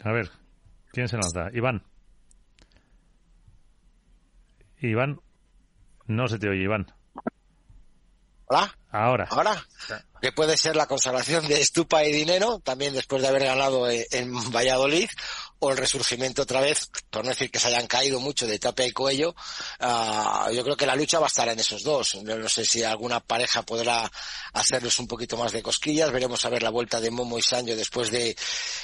[0.00, 0.30] A ver,
[0.92, 1.50] ¿quién se nos da?
[1.52, 1.82] Iván.
[4.78, 5.20] Iván,
[6.06, 6.86] no se te oye, Iván.
[8.46, 8.76] Hola.
[8.90, 9.26] Ahora.
[9.30, 9.66] Ahora.
[10.20, 14.32] Que puede ser la consagración de Estupa y Dinero, también después de haber ganado en
[14.52, 15.08] Valladolid,
[15.58, 18.86] o el resurgimiento otra vez, por no decir que se hayan caído mucho de Tapia
[18.86, 19.34] y Cuello,
[19.80, 22.16] uh, yo creo que la lucha va a estar en esos dos.
[22.22, 24.10] no sé si alguna pareja podrá
[24.52, 26.12] hacerles un poquito más de cosquillas.
[26.12, 28.36] Veremos a ver la vuelta de Momo y Sancho después de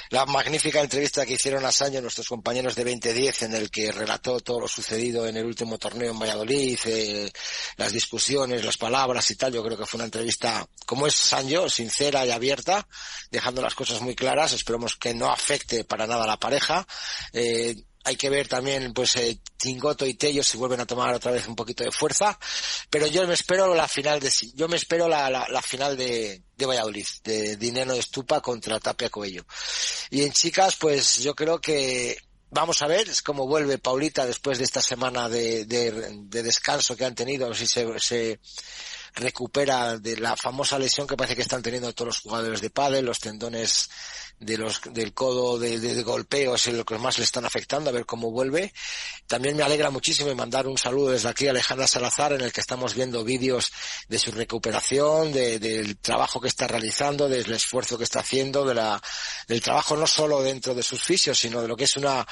[0.09, 4.39] la magnífica entrevista que hicieron a Sancho nuestros compañeros de 2010 en el que relató
[4.39, 7.31] todo lo sucedido en el último torneo en Valladolid, eh,
[7.77, 9.53] las discusiones, las palabras y tal.
[9.53, 12.87] Yo creo que fue una entrevista, como es Sancho, sincera y abierta,
[13.29, 14.53] dejando las cosas muy claras.
[14.53, 16.62] Esperemos que no afecte para nada a la pareja
[17.33, 21.31] eh, hay que ver también, pues, eh, Tingoto y Tello si vuelven a tomar otra
[21.31, 22.37] vez un poquito de fuerza.
[22.89, 26.65] Pero yo me espero la final de, yo me espero la, la, final de, de
[26.65, 29.45] Valladolid, de Dinero de Estupa contra Tapia Coello.
[30.09, 32.17] Y en chicas, pues, yo creo que
[32.53, 37.15] vamos a ver cómo vuelve Paulita después de esta semana de, de, descanso que han
[37.15, 38.39] tenido, si se, se
[39.13, 43.05] recupera de la famosa lesión que parece que están teniendo todos los jugadores de pádel,
[43.05, 43.89] los tendones
[44.39, 47.93] de los, del codo de, de, de, es lo que más le están afectando, a
[47.93, 48.73] ver cómo vuelve.
[49.27, 52.61] También me alegra muchísimo mandar un saludo desde aquí a Alejandra Salazar, en el que
[52.61, 53.71] estamos viendo vídeos
[54.09, 58.73] de su recuperación, de, del trabajo que está realizando, del esfuerzo que está haciendo, de
[58.73, 59.01] la,
[59.47, 62.25] del trabajo no solo dentro de sus fisios, sino de lo que es una,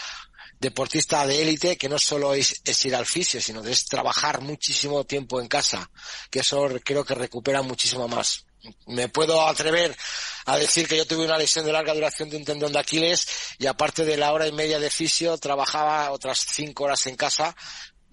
[0.61, 5.41] deportista de élite que no solo es, ir al fisio, sino es trabajar muchísimo tiempo
[5.41, 5.89] en casa,
[6.29, 8.45] que eso creo que recupera muchísimo más.
[8.85, 9.97] Me puedo atrever
[10.45, 13.25] a decir que yo tuve una lesión de larga duración de un tendón de Aquiles
[13.57, 17.55] y aparte de la hora y media de fisio trabajaba otras cinco horas en casa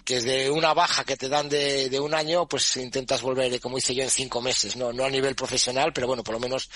[0.09, 3.77] que de una baja que te dan de, de, un año, pues intentas volver, como
[3.77, 6.71] hice yo, en cinco meses, no, no a nivel profesional, pero bueno, por lo menos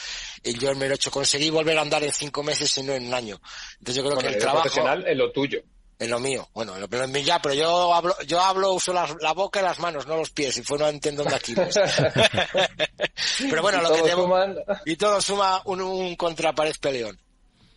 [0.45, 3.07] yo me lo he hecho, conseguí volver a andar en cinco meses y no en
[3.07, 3.41] un año.
[3.79, 4.65] Entonces yo creo que el trabajo...
[4.65, 5.63] profesional es lo tuyo
[5.99, 6.47] en lo mío.
[6.53, 9.79] Bueno, pero en ya, pero yo hablo, yo hablo, uso la, la, boca y las
[9.79, 11.55] manos, no los pies, y fue no entiendo de aquí.
[13.49, 14.29] pero bueno, lo que tengo,
[14.85, 17.19] y todo suma un, un contrapared peleón.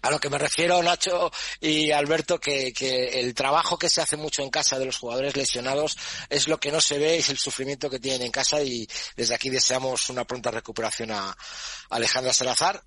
[0.05, 4.17] A lo que me refiero, Nacho y Alberto, que, que, el trabajo que se hace
[4.17, 5.97] mucho en casa de los jugadores lesionados
[6.29, 9.33] es lo que no se ve, es el sufrimiento que tienen en casa y desde
[9.33, 11.35] aquí deseamos una pronta recuperación a
[11.89, 12.83] Alejandra Salazar.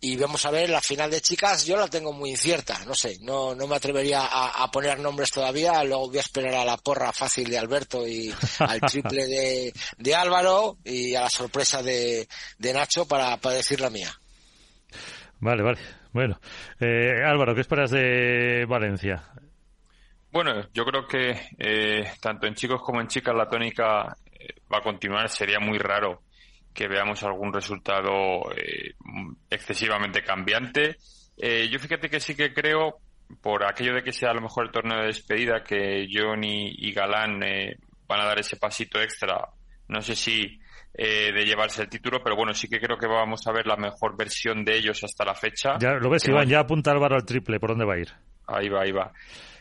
[0.00, 3.18] Y vamos a ver la final de chicas, yo la tengo muy incierta, no sé,
[3.20, 6.76] no, no me atrevería a, a poner nombres todavía, luego voy a esperar a la
[6.76, 12.28] porra fácil de Alberto y al triple de, de Álvaro y a la sorpresa de,
[12.58, 14.16] de Nacho para, para decir la mía.
[15.40, 15.99] Vale, vale.
[16.12, 16.40] Bueno,
[16.80, 19.22] eh, Álvaro, ¿qué esperas de Valencia?
[20.32, 24.78] Bueno, yo creo que eh, tanto en chicos como en chicas la tónica eh, va
[24.78, 25.28] a continuar.
[25.28, 26.22] Sería muy raro
[26.72, 28.94] que veamos algún resultado eh,
[29.48, 30.96] excesivamente cambiante.
[31.36, 32.98] Eh, yo fíjate que sí que creo,
[33.40, 36.92] por aquello de que sea a lo mejor el torneo de despedida, que Johnny y
[36.92, 39.36] Galán eh, van a dar ese pasito extra.
[39.88, 40.60] No sé si
[40.94, 43.76] eh, de llevarse el título, pero bueno, sí que creo que vamos a ver la
[43.76, 45.78] mejor versión de ellos hasta la fecha.
[45.78, 48.08] Ya lo ves, Iván, ya apunta Álvaro al triple, ¿por dónde va a ir?
[48.46, 49.12] Ahí va, ahí va.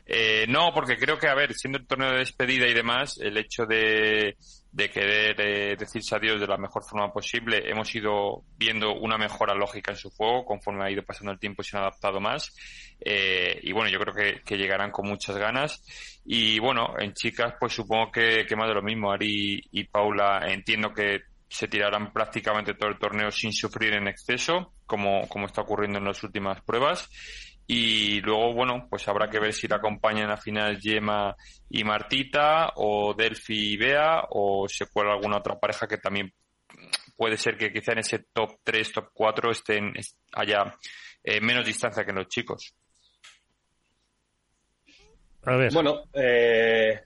[0.05, 3.37] Eh, no, porque creo que, a ver, siendo el torneo de despedida y demás, el
[3.37, 4.35] hecho de,
[4.71, 9.55] de querer eh, decirse adiós de la mejor forma posible, hemos ido viendo una mejora
[9.55, 12.55] lógica en su juego conforme ha ido pasando el tiempo y se han adaptado más.
[12.99, 15.81] Eh, y bueno, yo creo que, que, llegarán con muchas ganas.
[16.25, 19.11] Y bueno, en chicas, pues supongo que, que más de lo mismo.
[19.11, 24.73] Ari y Paula entiendo que se tirarán prácticamente todo el torneo sin sufrir en exceso,
[24.85, 27.09] como, como está ocurriendo en las últimas pruebas.
[27.71, 31.35] Y luego, bueno, pues habrá que ver si la acompañan a final Yema
[31.69, 36.33] y Martita, o Delphi y Bea, o se cuela alguna otra pareja que también
[37.15, 39.93] puede ser que quizá en ese top 3, top 4 estén,
[40.33, 40.73] haya
[41.23, 42.73] eh, menos distancia que en los chicos.
[45.43, 45.71] A ver.
[45.71, 47.01] Bueno, eh,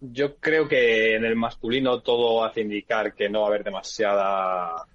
[0.00, 4.86] yo creo que en el masculino todo hace indicar que no va a haber demasiada,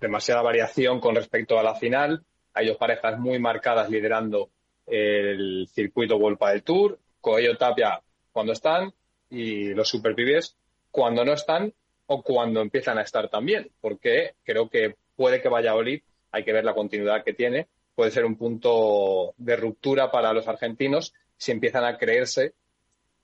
[0.00, 2.24] demasiada variación con respecto a la final.
[2.58, 4.50] Hay dos parejas muy marcadas liderando
[4.84, 6.98] el circuito Volpa del Tour.
[7.20, 8.02] Coello Tapia
[8.32, 8.92] cuando están
[9.30, 10.56] y los superpibes
[10.90, 11.72] cuando no están
[12.06, 13.70] o cuando empiezan a estar también.
[13.80, 16.02] Porque creo que puede que Valladolid,
[16.32, 20.48] hay que ver la continuidad que tiene, puede ser un punto de ruptura para los
[20.48, 22.54] argentinos si empiezan a creerse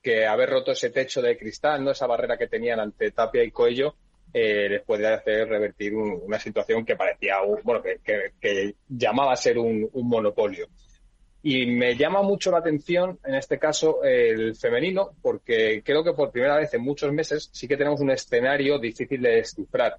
[0.00, 3.50] que haber roto ese techo de cristal, no esa barrera que tenían ante Tapia y
[3.50, 3.96] Coello,
[4.36, 9.58] eh, les puede hacer revertir un, una situación que parecía, bueno, que, llamaba a ser
[9.58, 10.66] un, un, monopolio.
[11.40, 16.32] Y me llama mucho la atención, en este caso, el femenino, porque creo que por
[16.32, 19.98] primera vez en muchos meses sí que tenemos un escenario difícil de descifrar.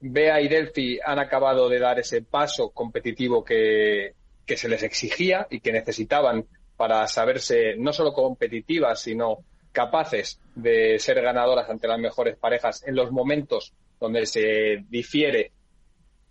[0.00, 5.46] Bea y Delphi han acabado de dar ese paso competitivo que, que se les exigía
[5.48, 6.46] y que necesitaban
[6.76, 12.94] para saberse no solo competitivas, sino capaces de ser ganadoras ante las mejores parejas en
[12.94, 15.52] los momentos donde se difiere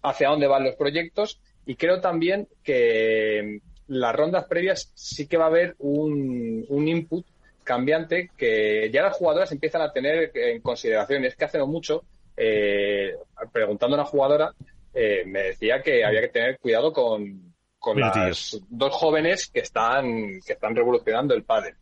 [0.04, 1.42] hacia dónde van los proyectos.
[1.66, 7.26] Y creo también que las rondas previas sí que va a haber un, un input
[7.64, 11.26] cambiante que ya las jugadoras empiezan a tener en consideración.
[11.26, 12.04] Es que hace no mucho,
[12.36, 13.16] eh,
[13.52, 14.54] preguntando a una jugadora,
[14.94, 20.39] eh, me decía que había que tener cuidado con, con las dos jóvenes que están,
[20.46, 21.76] que están revolucionando el pádel.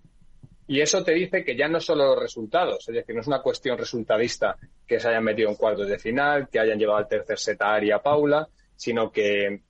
[0.69, 3.41] Y eso te dice que ya no solo los resultados, es decir, no es una
[3.41, 4.55] cuestión resultadista
[4.85, 7.73] que se hayan metido en cuartos de final, que hayan llevado al tercer set a
[7.73, 9.63] Ari a Paula, sino que,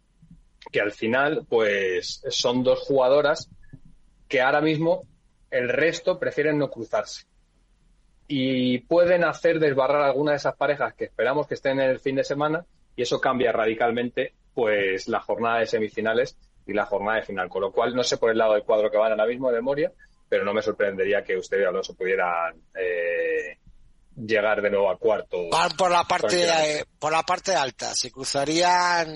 [0.70, 3.50] que al final, pues, son dos jugadoras
[4.28, 5.08] que ahora mismo
[5.50, 7.28] el resto prefieren no cruzarse.
[8.28, 12.18] Y pueden hacer desbarrar alguna de esas parejas que esperamos que estén en el fin
[12.18, 12.66] de semana,
[12.98, 16.38] y eso cambia radicalmente, pues, la jornada de semifinales
[16.68, 17.48] y la jornada de final.
[17.48, 19.56] Con lo cual, no sé por el lado del cuadro que van ahora mismo de
[19.56, 19.94] memoria,
[20.30, 23.58] pero no me sorprendería que usted y Alonso pudieran eh,
[24.16, 25.50] llegar de nuevo a cuarto.
[25.50, 29.16] Van por la parte por la parte alta, se cruzarían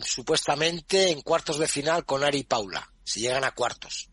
[0.00, 4.08] supuestamente en cuartos de final con Ari y Paula, si llegan a cuartos.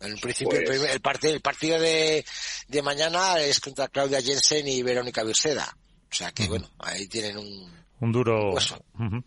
[0.00, 0.82] En principio, pues...
[0.82, 2.24] el, el, partido, el partido de,
[2.68, 5.66] de, mañana es contra Claudia Jensen y Verónica Virseda.
[6.10, 6.48] O sea que, uh -huh.
[6.50, 7.72] bueno, ahí tienen un...
[8.00, 8.50] Un duro...
[8.50, 9.24] Un uh -huh.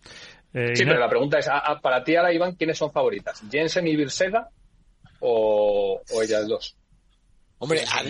[0.53, 3.41] eh, sí, pero la pregunta es, a, a, para ti ahora, Iván, ¿quiénes son favoritas?
[3.49, 4.51] ¿Jensen y Virseda
[5.19, 6.75] o, o ellas dos?
[7.59, 8.03] Hombre, a,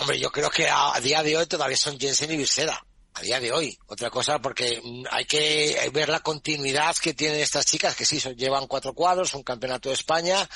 [0.00, 2.84] hombre, yo creo que a, a, día de hoy todavía son Jensen y Virseda.
[3.14, 3.78] A día de hoy.
[3.86, 8.34] Otra cosa, porque hay que ver la continuidad que tienen estas chicas, que sí, son,
[8.34, 10.48] llevan cuatro cuadros, un campeonato de España,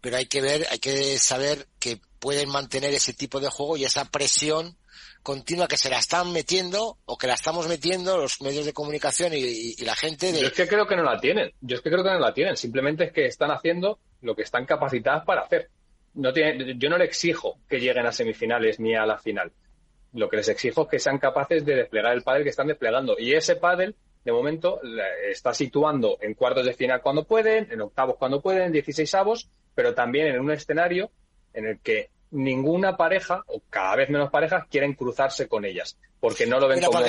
[0.00, 3.84] pero hay que ver, hay que saber que pueden mantener ese tipo de juego y
[3.84, 4.78] esa presión
[5.22, 9.34] continua que se la están metiendo o que la estamos metiendo los medios de comunicación
[9.34, 10.32] y, y, y la gente.
[10.32, 10.40] De...
[10.40, 11.52] Yo es que creo que no la tienen.
[11.60, 12.56] Yo es que creo que no la tienen.
[12.56, 15.70] Simplemente es que están haciendo lo que están capacitadas para hacer.
[16.14, 19.52] No yo no le exijo que lleguen a semifinales ni a la final.
[20.12, 23.16] Lo que les exijo es que sean capaces de desplegar el pádel que están desplegando.
[23.18, 24.80] Y ese pádel de momento
[25.30, 29.94] está situando en cuartos de final cuando pueden, en octavos cuando pueden, 16 avos, pero
[29.94, 31.10] también en un escenario
[31.52, 35.96] en el que ninguna pareja, o cada vez menos parejas, quieren cruzarse con ellas.
[36.18, 37.00] Porque no lo ven como.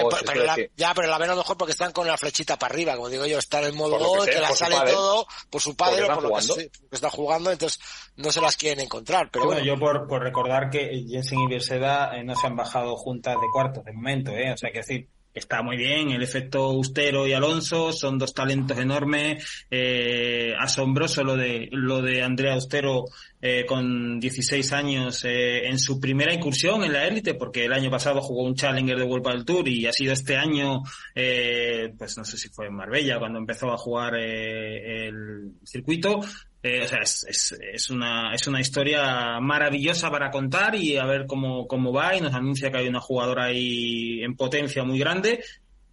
[0.75, 3.09] ya, pero la ven a lo mejor porque están con la flechita para arriba, como
[3.09, 6.23] digo yo, están en modo gol, que, la sale todo por su padre o por
[6.23, 7.79] lo que, está jugando, entonces
[8.17, 9.29] no se las quieren encontrar.
[9.31, 12.97] Pero bueno, yo por, por recordar que Jensen y Berseda eh, no se han bajado
[12.97, 14.51] juntas de cuartos de momento, ¿eh?
[14.51, 16.11] O sea, que decir, está muy bien.
[16.11, 19.65] El efecto Austero y Alonso son dos talentos enormes.
[19.69, 23.05] Eh, asombroso lo de lo de Andrea Austero
[23.41, 27.91] eh, con 16 años eh, en su primera incursión en la élite, porque el año
[27.91, 30.81] pasado jugó un Challenger de World del Tour y ha sido este año,
[31.13, 36.21] eh, pues no sé si fue en Marbella cuando empezó a jugar eh, el circuito.
[36.63, 41.05] Eh, o sea, es, es, es, una, es una historia maravillosa para contar y a
[41.05, 44.97] ver cómo, cómo va y nos anuncia que hay una jugadora ahí en potencia muy
[44.97, 45.43] grande,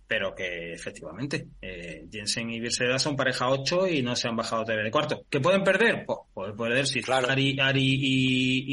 [0.06, 4.64] pero que efectivamente eh, Jensen y Birseda son pareja 8 y no se han bajado
[4.64, 5.24] TV de cuarto.
[5.28, 6.04] ¿Que pueden perder?
[6.06, 7.28] Pues pueden perder si claro.
[7.28, 8.64] Ari, Ari y,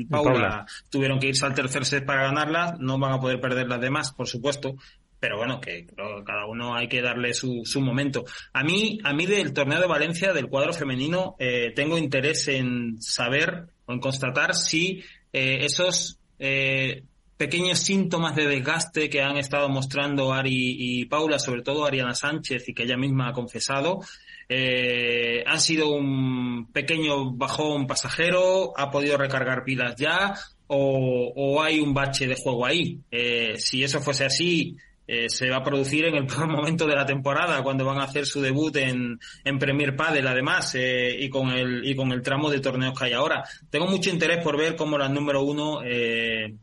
[0.00, 3.66] y, Paula, tuvieron que irse al tercer set para ganarla, no van a poder perder
[3.66, 4.76] las demás, por supuesto,
[5.20, 5.86] pero bueno, que
[6.24, 8.24] cada uno hay que darle su, su momento.
[8.52, 13.00] A mí, a mí del torneo de Valencia, del cuadro femenino, eh, tengo interés en
[13.00, 15.02] saber o en constatar si
[15.32, 17.02] eh, esos eh,
[17.36, 22.68] pequeños síntomas de desgaste que han estado mostrando Ari y Paula, sobre todo Ariana Sánchez,
[22.68, 24.00] y que ella misma ha confesado,
[24.48, 30.34] eh, han sido un pequeño bajón pasajero, ha podido recargar pilas ya,
[30.66, 33.00] o, hay un bache de juego ahí.
[33.10, 34.76] Eh, si eso fuese así,
[35.10, 38.04] eh, se va a producir en el peor momento de la temporada, cuando van a
[38.04, 42.20] hacer su debut en, en Premier Padel, además, eh, y con el y con el
[42.20, 43.42] tramo de torneos que hay ahora.
[43.70, 46.54] Tengo mucho interés por ver cómo las número uno eh,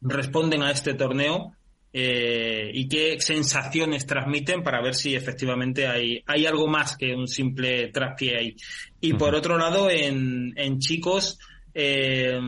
[0.00, 1.52] responden a este torneo
[1.98, 7.88] y qué sensaciones transmiten para ver si efectivamente hay, hay algo más que un simple
[7.88, 8.56] traspié ahí.
[9.00, 9.18] Y uh -huh.
[9.18, 11.38] por otro lado, en, en chicos,
[11.72, 12.38] eh,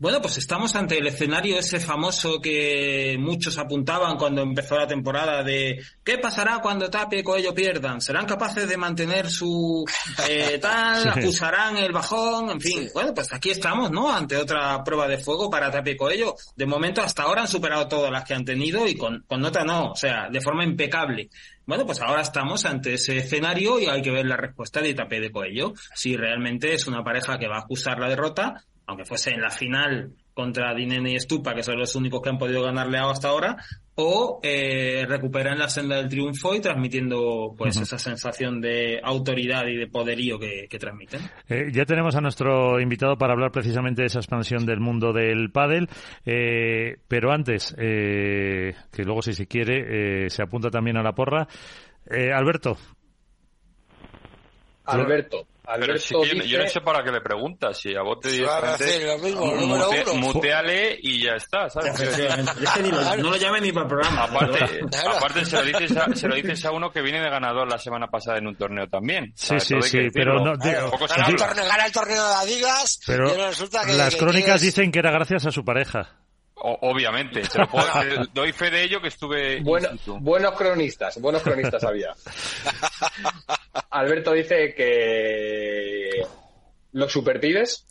[0.00, 5.42] bueno, pues estamos ante el escenario ese famoso que muchos apuntaban cuando empezó la temporada
[5.42, 8.00] de ¿qué pasará cuando Tapia y Coello pierdan?
[8.00, 9.84] ¿Serán capaces de mantener su
[10.26, 11.06] eh, tal?
[11.06, 12.48] ¿Acusarán el bajón?
[12.48, 12.90] En fin, sí.
[12.94, 14.10] bueno, pues aquí estamos, ¿no?
[14.10, 16.34] Ante otra prueba de fuego para Tapia y Coello.
[16.56, 19.64] De momento hasta ahora han superado todas las que han tenido y con, con nota
[19.64, 21.28] no, o sea, de forma impecable.
[21.66, 25.20] Bueno, pues ahora estamos ante ese escenario y hay que ver la respuesta de Tapé
[25.20, 25.74] de Coello.
[25.94, 29.50] Si realmente es una pareja que va a acusar la derrota aunque fuese en la
[29.50, 33.56] final contra Dinene y Estupa, que son los únicos que han podido ganarle hasta ahora,
[33.94, 37.82] o eh, recuperan la senda del triunfo y transmitiendo pues uh -huh.
[37.82, 41.20] esa sensación de autoridad y de poderío que, que transmiten.
[41.48, 45.52] Eh, ya tenemos a nuestro invitado para hablar precisamente de esa expansión del mundo del
[45.52, 45.88] pádel,
[46.24, 51.12] eh, pero antes, eh, que luego si se quiere, eh, se apunta también a la
[51.12, 51.46] porra.
[52.34, 52.76] Alberto.
[54.84, 55.46] Alberto.
[55.64, 56.48] Pero si yo, dice...
[56.48, 61.24] yo, no sé para qué le preguntas, si a vos te mismo, mute, muteale y
[61.24, 61.92] ya está, ¿sabes?
[63.18, 64.24] no lo llame ni para el programa.
[64.24, 64.80] Aparte,
[65.16, 67.78] aparte se, lo dices a, se lo dices a uno que viene de ganador la
[67.78, 69.32] semana pasada en un torneo también.
[69.36, 73.48] Sí, sí, sí, pero no, digo, gana, el torneo, gana el torneo de Adidas pero
[73.48, 76.16] resulta que, las que crónicas dicen que era gracias a su pareja.
[76.62, 77.86] O, obviamente, se lo puedo,
[78.34, 79.60] doy fe de ello que estuve.
[79.60, 79.88] Bueno,
[80.20, 82.14] buenos cronistas, buenos cronistas había.
[83.90, 86.26] Alberto dice que
[86.92, 87.86] los superpibes.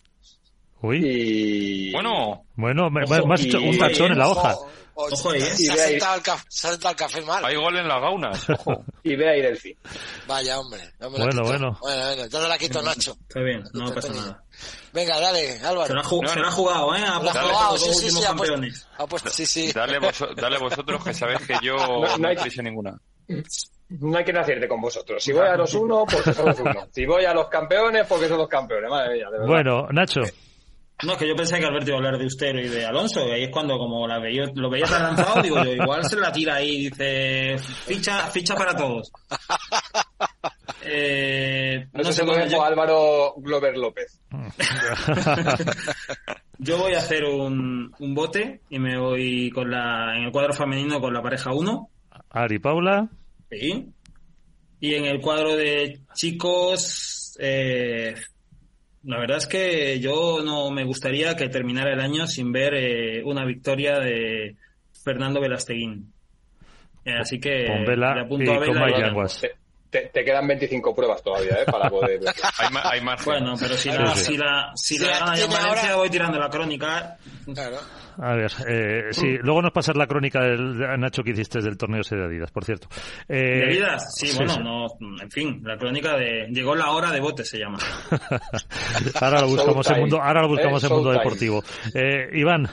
[0.82, 1.02] Uy.
[1.04, 1.92] Y...
[1.92, 2.46] Bueno.
[2.56, 4.56] Bueno, me, me has hecho un tachón en la hoja.
[5.02, 5.40] Ojo, ojo, ¿eh?
[5.40, 7.46] se, ha sentado el café, se ha sentado el café mal.
[7.46, 8.50] Hay gol en las gaunas.
[8.50, 8.84] Ojo.
[9.04, 9.78] y ve a ir el fin.
[10.28, 10.82] Vaya, hombre.
[11.00, 11.44] No bueno, bueno.
[11.44, 12.24] Bueno, bueno.
[12.24, 13.16] Entonces la quito, Nacho.
[13.28, 14.44] Está bien, no, no pasa nada.
[14.92, 15.88] Venga, dale, Álvaro.
[15.88, 17.00] Se lo ha, jug no, se lo ha jugado, ¿eh?
[17.00, 18.56] Ha ha jugado, sí, sí, sí, ha puesto,
[18.98, 19.72] ha puesto, sí, sí.
[19.72, 23.00] Dale, vos, dale vosotros que sabéis que yo no, no hay prisa ninguna.
[23.88, 25.24] No hay que nacerte con vosotros.
[25.24, 26.88] Si voy a los uno, porque son los uno.
[26.92, 28.90] Si voy a los campeones, porque son los campeones.
[28.90, 29.48] Madre mía, de verdad.
[29.48, 30.22] Bueno, Nacho.
[31.06, 33.26] No, es que yo pensé que Alberto iba a hablar de Ustero y de Alonso,
[33.26, 36.18] y ahí es cuando como la veía, lo veía tan lanzado, digo yo, igual se
[36.18, 39.12] la tira ahí y dice, ficha, ficha para todos.
[40.82, 42.64] Eh, no, no sé cómo yo...
[42.64, 44.20] Álvaro Glover López.
[46.58, 50.54] yo voy a hacer un, un bote y me voy con la, en el cuadro
[50.54, 51.90] femenino con la pareja 1.
[52.32, 53.08] Ari Paula.
[53.52, 53.88] Sí.
[54.80, 58.16] Y en el cuadro de chicos, eh,
[59.04, 63.24] la verdad es que yo no me gustaría que terminara el año sin ver eh,
[63.24, 64.56] una victoria de
[65.04, 66.12] Fernando Velasteguín.
[67.06, 69.14] Eh, así que con Vela le apunto y a Vela.
[69.14, 69.59] Con y
[69.90, 71.66] te, quedan 25 pruebas todavía, ¿eh?
[71.66, 72.20] Para poder.
[72.84, 76.40] hay, más, Bueno, pero si la, si la, si la, gana en Valencia, voy tirando
[76.40, 77.18] la crónica.
[77.54, 77.78] Claro.
[78.22, 82.02] A ver, eh, sí, luego nos pasas la crónica del Nacho que hiciste del torneo
[82.04, 82.90] de Adidas, por cierto.
[83.30, 84.14] Eh, ¿De Adidas?
[84.14, 84.88] Sí, bueno, no,
[85.22, 87.80] en fin, la crónica de llegó la hora de bote se llama.
[89.22, 91.64] ahora lo buscamos en mundo, ahora lo buscamos en mundo deportivo.
[91.94, 92.70] Eh, Iván.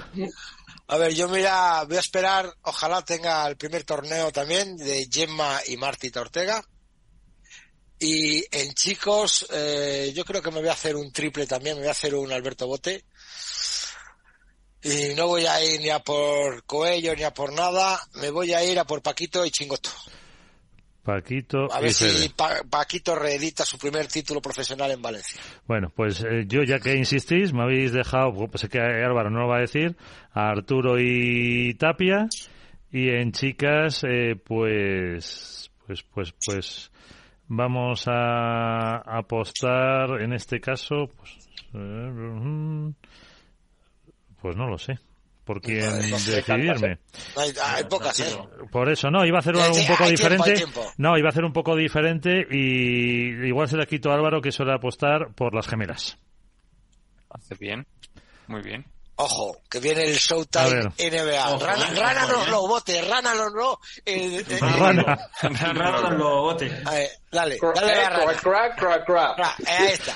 [0.88, 5.58] A ver, yo mira, voy a esperar, ojalá tenga el primer torneo también de Gemma
[5.68, 6.62] y Marti Ortega.
[7.98, 11.82] Y en chicos, eh, yo creo que me voy a hacer un triple también, me
[11.82, 13.04] voy a hacer un Alberto Bote.
[14.82, 18.52] Y no voy a ir ni a por Coello ni a por nada, me voy
[18.52, 19.90] a ir a por Paquito y Chingoto.
[21.06, 21.72] Paquito.
[21.72, 22.32] A ver si
[22.68, 25.40] Paquito reedita su primer título profesional en Valencia.
[25.66, 29.40] Bueno, pues eh, yo ya que insistís, me habéis dejado, pues es que Álvaro no
[29.42, 29.96] lo va a decir,
[30.32, 32.28] a Arturo y Tapia.
[32.90, 36.90] Y en chicas, eh, pues, pues, pues, pues,
[37.48, 42.92] vamos a apostar en este caso, pues, eh,
[44.40, 44.98] pues no lo sé
[45.46, 45.80] por quién
[46.10, 46.98] decidirme.
[47.36, 48.36] Hay, pocas, ¿eh?
[48.70, 50.64] Por eso, no, iba a hacer un poco diferente.
[50.98, 54.50] no, iba a hacer un poco diferente y igual se le quito a Álvaro que
[54.50, 56.18] suele apostar por las gemelas.
[57.30, 57.86] Hace bien,
[58.48, 58.84] muy bien.
[59.18, 61.58] Ojo, que viene el Showtime NBA.
[61.58, 63.80] Rana, rana no lo bote, rana no lo.
[64.04, 65.30] Eh, eh, rana.
[65.42, 66.68] Rana no lo bote.
[66.82, 67.58] dale, dale
[68.42, 69.38] Crack, crack, crack.
[69.66, 70.14] Ahí está.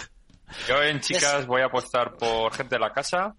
[0.68, 3.34] Yo en chicas voy a apostar por gente de la casa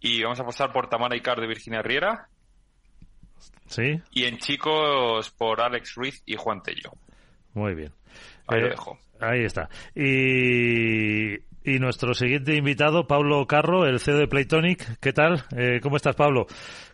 [0.00, 2.28] y vamos a apostar por Tamara Icar de Virginia Riera.
[3.68, 4.02] Sí.
[4.10, 6.92] Y en chicos por Alex Ruiz y Juan Tello.
[7.54, 7.92] Muy bien.
[8.54, 8.98] Ahí lo eh, dejo.
[9.20, 9.68] Ahí está.
[9.94, 14.98] Y, y nuestro siguiente invitado, Pablo Carro, el CEO de Playtonic.
[15.00, 15.44] ¿Qué tal?
[15.56, 16.46] Eh, ¿Cómo estás, Pablo?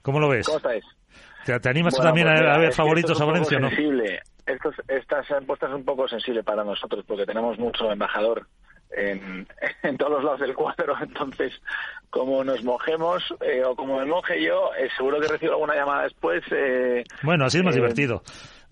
[0.02, 0.46] ¿Cómo lo ves?
[0.46, 0.84] ¿Cómo estáis?
[1.44, 3.68] ¿Te, animas también pues a, ver favoritos a Valencia no?
[3.68, 4.20] Sensible.
[4.88, 8.48] estas apuestas son un poco sensible para nosotros porque tenemos mucho embajador
[8.90, 9.46] en,
[9.82, 10.96] en, todos los lados del cuadro.
[11.00, 11.52] Entonces,
[12.10, 16.02] como nos mojemos, eh, o como me moje yo, eh, seguro que recibo alguna llamada
[16.04, 16.42] después.
[16.50, 18.22] Eh, bueno, así es más divertido.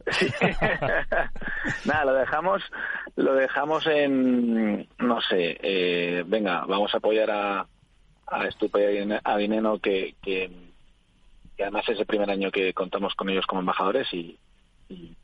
[1.85, 2.63] Nada, lo dejamos,
[3.17, 7.67] lo dejamos en, no sé, venga, vamos a apoyar a,
[8.27, 10.51] a Estupe y a Dineno, que, que,
[11.59, 14.39] además es el primer año que contamos con ellos como embajadores y
[14.89, 15.17] y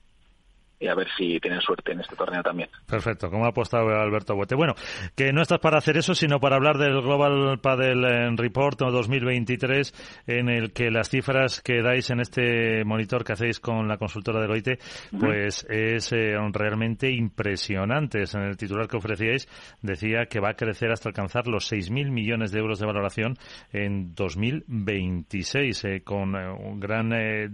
[0.89, 2.71] a ver si tienen suerte en este torneo también.
[2.87, 4.55] Perfecto, como ha apostado Alberto Bote.
[4.55, 4.75] Bueno,
[5.15, 10.23] que no estás para hacer eso, sino para hablar del Global Padel eh, Report 2023,
[10.27, 14.41] en el que las cifras que dais en este monitor que hacéis con la consultora
[14.41, 14.79] de Loite,
[15.19, 18.35] pues es eh, realmente impresionantes.
[18.35, 19.49] En el titular que ofrecíais
[19.83, 23.37] decía que va a crecer hasta alcanzar los 6.000 millones de euros de valoración
[23.71, 27.11] en 2026, eh, con un gran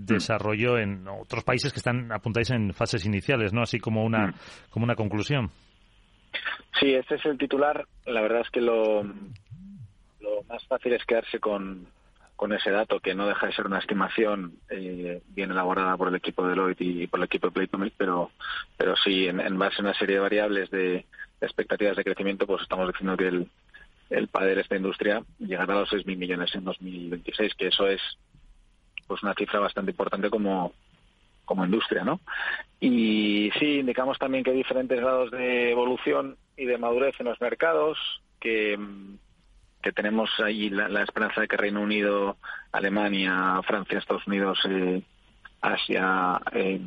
[0.07, 3.63] desarrollo en otros países que están apuntáis en fases iniciales iniciales, ¿no?
[3.63, 4.35] Así como una, mm.
[4.71, 5.51] como una conclusión.
[6.79, 7.87] Sí, este es el titular.
[8.05, 11.87] La verdad es que lo, lo más fácil es quedarse con,
[12.37, 16.17] con ese dato, que no deja de ser una estimación eh, bien elaborada por el
[16.17, 18.31] equipo de Deloitte y por el equipo de Playtomic, pero,
[18.77, 21.07] pero sí, en, base a una serie de variables de,
[21.41, 23.51] expectativas de crecimiento, pues estamos diciendo que el,
[24.11, 28.01] el de esta industria, llegará a los 6.000 millones en 2026, que eso es
[29.07, 30.73] pues una cifra bastante importante como,
[31.47, 32.21] como industria, ¿no?
[32.79, 37.41] Y sí, indicamos también que hay diferentes grados de evolución y de madurez en los
[37.41, 37.99] mercados,
[38.39, 38.79] que,
[39.83, 42.37] que tenemos ahí la, esperanza de que Reino Unido,
[42.73, 45.03] Alemania, Francia, Estados Unidos, eh,
[45.63, 46.81] Asia, eh,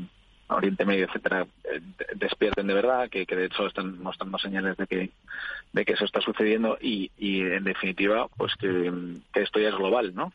[0.49, 1.81] Oriente Medio, etcétera, eh,
[2.15, 5.09] despierten de verdad, que, que, de hecho están mostrando señales de que,
[5.73, 8.91] de que eso está sucediendo y, en definitiva, pues que,
[9.33, 10.33] que esto ya es global, ¿no?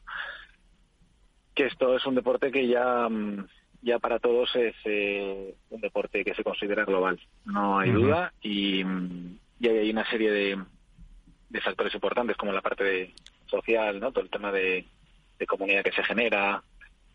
[1.55, 3.09] Que esto es un deporte que ya
[3.85, 8.83] ya para todos es eh, un deporte que se considera global, no hay duda, y,
[8.83, 10.63] hay una serie de,
[11.51, 13.15] de, factores importantes como la parte de
[13.47, 14.11] social, ¿no?
[14.11, 14.87] todo el tema de,
[15.47, 16.63] comunidad que se genera,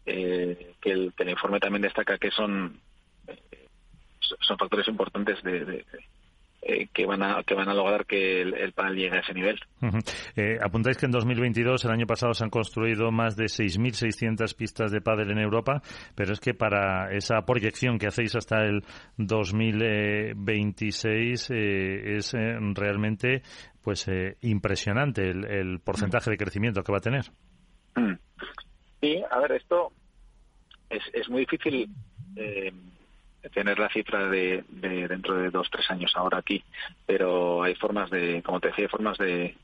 [0.05, 2.79] eh, que, el, que el informe también destaca que son
[3.27, 3.65] eh,
[4.19, 5.83] son factores importantes de,
[6.61, 9.33] eh, que van a que van a lograr que el, el panel llegue a ese
[9.33, 9.57] nivel.
[10.35, 14.91] eh, apuntáis que en 2022, el año pasado, se han construido más de 6.600 pistas
[14.91, 15.81] de pádel en Europa,
[16.15, 18.83] pero es que para esa proyección que hacéis hasta el
[19.17, 23.41] 2026 eh, es eh, realmente
[23.81, 24.11] pues
[24.41, 27.23] impresionante el, el, porcentaje de crecimiento que va a tener.
[27.95, 28.15] Mm.
[28.99, 29.93] Sí, a ver, esto
[30.89, 31.89] es, es muy difícil
[33.53, 36.63] tener la cifra de, dentro de dos tres años ahora aquí
[37.05, 39.55] pero hay formas de como te decía hay formas de,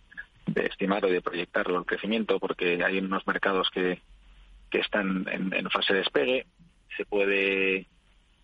[0.47, 4.01] de estimarlo y de proyectarlo el crecimiento porque hay unos mercados que,
[4.69, 6.45] que están en, fase de despegue
[6.95, 7.87] se puede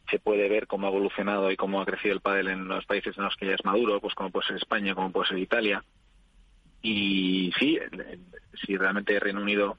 [0.10, 3.18] se puede ver cómo ha evolucionado y cómo ha crecido el pádel en los países
[3.18, 5.86] en los que ya es maduro, pues como puede ser España, como puede ser Italia.
[6.82, 7.80] Y sí,
[8.66, 9.78] si realmente Reino Unido,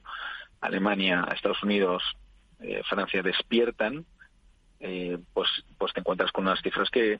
[0.59, 2.01] Alemania, Estados Unidos,
[2.61, 4.05] eh, Francia despiertan,
[4.83, 7.19] eh, pues, pues te encuentras con unas cifras que,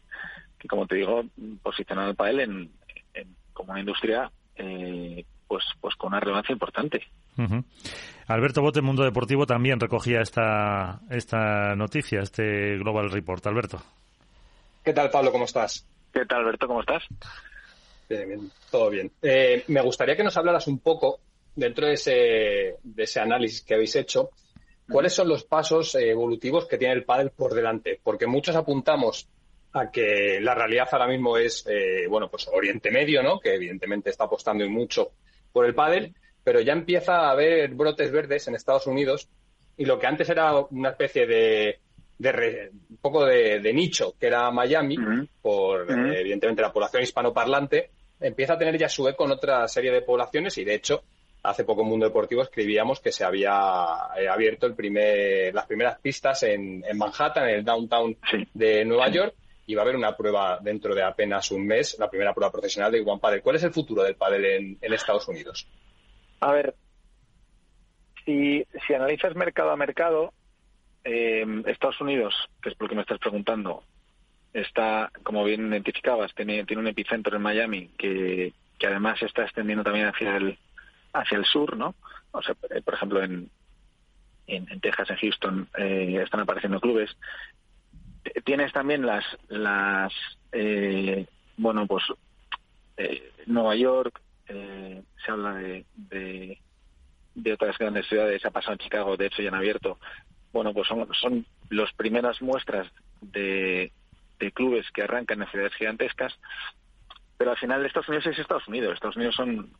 [0.59, 1.23] que como te digo,
[1.61, 2.71] posicionan al pádel en,
[3.53, 7.01] como una industria eh, pues, pues con una relevancia importante.
[8.27, 13.45] Alberto Bote, Mundo Deportivo, también recogía esta, esta noticia, este Global Report.
[13.47, 13.81] Alberto.
[14.83, 15.31] ¿Qué tal, Pablo?
[15.31, 15.87] ¿Cómo estás?
[16.11, 16.67] ¿Qué tal, Alberto?
[16.67, 17.03] ¿Cómo estás?
[18.09, 19.11] Bien, bien, todo bien.
[19.21, 21.19] Eh, me gustaría que nos hablaras un poco,
[21.55, 24.29] dentro de ese, de ese análisis que habéis hecho,
[24.89, 27.99] cuáles son los pasos eh, evolutivos que tiene el pádel por delante.
[28.01, 29.27] Porque muchos apuntamos
[29.73, 33.39] a que la realidad ahora mismo es, eh, bueno, pues Oriente Medio, ¿no?
[33.39, 35.11] Que evidentemente está apostando mucho
[35.51, 39.29] por el pádel, pero ya empieza a haber brotes verdes en Estados Unidos
[39.77, 41.79] y lo que antes era una especie de,
[42.89, 44.95] un poco de, nicho, que era Miami,
[45.41, 47.89] por evidentemente la población hispanoparlante,
[48.19, 51.03] empieza a tener ya su eco en otra serie de poblaciones y de hecho
[51.43, 53.51] hace poco en Mundo Deportivo escribíamos que se había
[54.17, 58.17] eh, abierto el primer, las primeras pistas en, Manhattan, en el downtown
[58.53, 62.09] de Nueva York, y va a haber una prueba dentro de apenas un mes, la
[62.09, 63.41] primera prueba profesional de One Padel.
[63.41, 65.67] ¿Cuál es el futuro del pádel en, Estados Unidos?
[66.39, 66.75] A ver,
[68.25, 70.33] si, si analizas mercado a mercado,
[71.03, 73.83] eh, Estados Unidos, que es por lo que me estás preguntando,
[74.53, 79.43] está, como bien identificabas, tiene, tiene un epicentro en Miami que, que además se está
[79.43, 80.57] extendiendo también hacia el,
[81.13, 81.95] hacia el sur, ¿no?
[82.31, 83.49] O sea, eh, por ejemplo, en,
[84.47, 87.15] en, Texas, en Houston, eh, están apareciendo clubes.
[88.43, 90.11] Tienes también las, las
[90.51, 91.27] eh,
[91.57, 92.03] bueno, pues
[93.45, 95.85] Nueva York, se habla de,
[97.35, 99.99] de, otras grandes ciudades, ha pasado en Chicago, de hecho ya han abierto.
[100.51, 102.87] Bueno, pues son, son las primeras muestras
[103.21, 103.91] de,
[104.39, 106.33] de clubes que arrancan en ciudades gigantescas,
[107.37, 108.93] pero al final Estados Unidos es Estados Unidos.
[108.93, 109.73] Estados Unidos son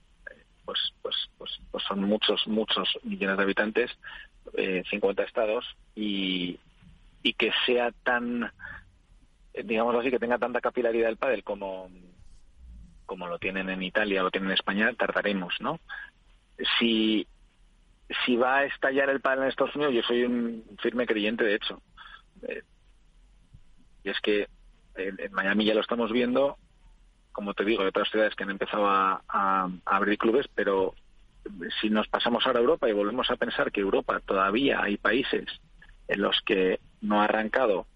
[0.66, 3.92] pues, pues, pues, pues son muchos, muchos millones de habitantes,
[4.54, 5.66] eh, 50 estados,
[5.96, 6.60] y,
[7.22, 8.52] y que sea tan,
[9.64, 11.90] digamos así, que tenga tanta capilaridad el pádel como,
[13.06, 15.80] como lo tienen en Italia o lo tienen en España, tardaremos, ¿no?
[16.80, 17.28] Si,
[18.26, 21.56] si va a estallar el pádel en Estados Unidos, yo soy un firme creyente, de
[21.56, 21.82] hecho.
[22.44, 22.64] Eh,
[24.04, 24.48] y es que
[24.96, 26.58] en Miami ya lo estamos viendo,
[27.34, 30.94] como te digo, hay otras ciudades que han empezado a, abrir clubes, pero
[31.82, 35.46] si nos pasamos ahora a Europa y volvemos a pensar que Europa todavía hay países
[36.08, 37.88] en los que no ha arrancado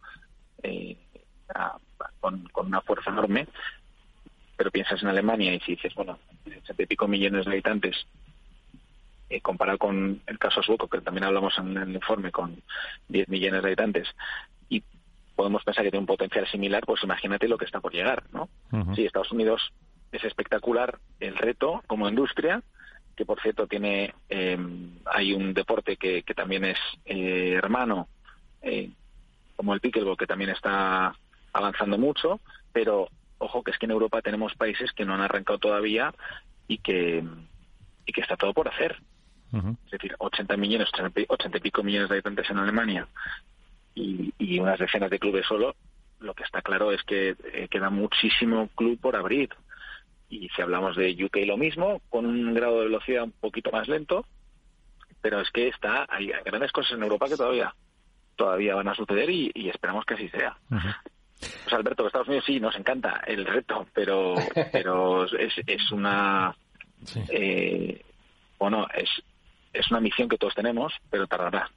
[0.63, 0.97] eh,
[2.19, 3.47] con, una fuerza enorme,
[4.57, 7.95] pero piensas en Alemania y si dices, bueno, setenta y pico millones de habitantes,
[9.29, 12.61] eh, comparado con el caso sueco, que también hablamos en el informe, con
[13.07, 14.07] 10 millones de habitantes,
[15.37, 18.49] podemos pensar que tiene un potencial similar, pues imagínate lo que está por llegar, ¿no?
[18.95, 19.71] Sí, Estados Unidos
[20.11, 22.63] es espectacular el reto como industria,
[23.15, 28.07] que por cierto tiene, em, hay un deporte que, que también es eh, hermano,
[28.63, 28.89] eh,
[29.55, 31.15] como el pickleball, que también está
[31.53, 32.39] avanzando mucho,
[32.73, 33.07] pero
[33.37, 36.15] ojo que es que en Europa tenemos países que no han arrancado todavía
[36.67, 37.23] y que,
[38.07, 38.97] y que está todo por hacer.
[39.85, 43.07] Es decir, 80 millones, 80 y pico millones de habitantes en Alemania
[43.97, 45.75] y, unas decenas de clubes solo,
[46.19, 49.49] lo que está claro es que eh, queda muchísimo club por abrir.
[50.29, 53.87] Y si hablamos de UK lo mismo, con un grado de velocidad un poquito más
[53.87, 54.25] lento,
[55.21, 57.73] pero es que está hay grandes cosas en Europa que todavía
[58.35, 60.57] todavía van a suceder y, esperamos que así sea.
[60.69, 64.35] Pues Alberto, Estados Unidos sí nos encanta el reto, pero
[64.71, 66.55] pero es, es una
[67.29, 68.01] eh,
[68.59, 69.09] bueno es
[69.73, 71.69] es una misión que todos tenemos, pero tardará.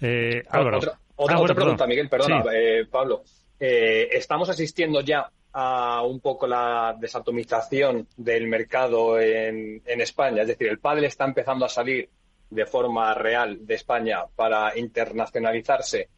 [0.00, 0.78] Eh, Álvaro.
[0.78, 3.22] Otra, ah, pregunta, Miguel, perdona, eh, Pablo.
[3.58, 10.42] Eh, ¿Estamos asistiendo ya a un poco la desatomización del mercado en, España?
[10.42, 12.08] Es decir, el pádel está empezando a salir
[12.50, 16.08] de forma real de España para internacionalizarse.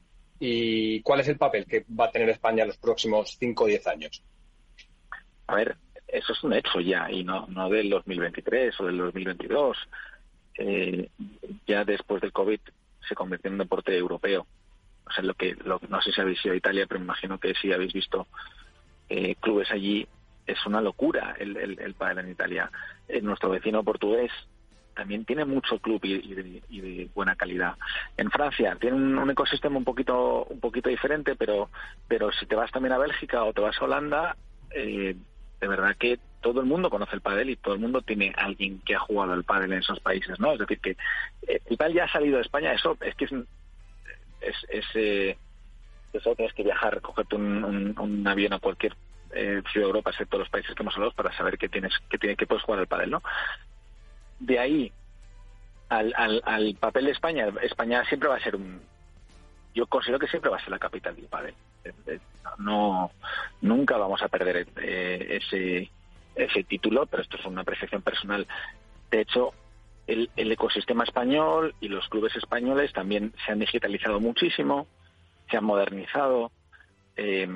[0.41, 3.67] ¿Y cuál es el papel que va a tener España en los próximos 5 o
[3.67, 4.23] 10 años?
[5.47, 5.77] A ver,
[6.09, 9.77] eso es un hecho ya, y no, no del 2023 o del 2022.
[10.57, 11.09] Eh,
[11.67, 12.61] ya después del COVID
[13.07, 14.47] se convirtió en un deporte europeo
[15.07, 15.57] o sea, lo que,
[15.89, 18.27] no sé si habéis ido a Italia, pero me imagino que sí habéis visto
[19.09, 20.07] eh, clubes allí.
[20.47, 22.71] Es una locura el, el, el en Italia.
[23.09, 24.31] Eh, nuestro vecino portugués
[24.95, 27.75] también tiene mucho club y, de, buena calidad.
[28.17, 31.69] En Francia tiene un, ecosistema un poquito un poquito diferente, pero
[32.09, 34.37] pero si te vas también a Bélgica o te vas a Holanda,
[34.71, 35.17] eh,
[35.61, 38.81] de verdad que todo el mundo conoce el pádel y todo el mundo tiene alguien
[38.81, 40.53] que ha jugado al pádel en esos países, ¿no?
[40.53, 40.97] Es decir que
[41.43, 43.33] el pádel ya ha salido de España, eso es que es,
[44.47, 45.37] es, es, eh,
[46.23, 48.95] solo tienes que viajar, cogerte un, avión a cualquier
[49.33, 52.19] eh, ciudad de Europa, excepto los países que hemos hablado, para saber que tienes que,
[52.19, 53.23] tiene, que puedes jugar al pádel, ¿no?
[54.39, 54.93] De ahí
[55.89, 58.81] al, al, papel de España, España siempre va a ser un...
[59.75, 61.55] Yo considero que siempre va a ser la capital del pádel.
[62.59, 63.11] No,
[63.61, 65.91] nunca vamos a perder eh, ese,
[66.35, 68.47] ese título, pero esto es una apreciación personal.
[69.11, 69.53] De hecho,
[70.07, 74.87] el, ecosistema español y los clubes españoles también se han digitalizado muchísimo
[75.51, 76.51] se han modernizado,
[77.17, 77.49] eh,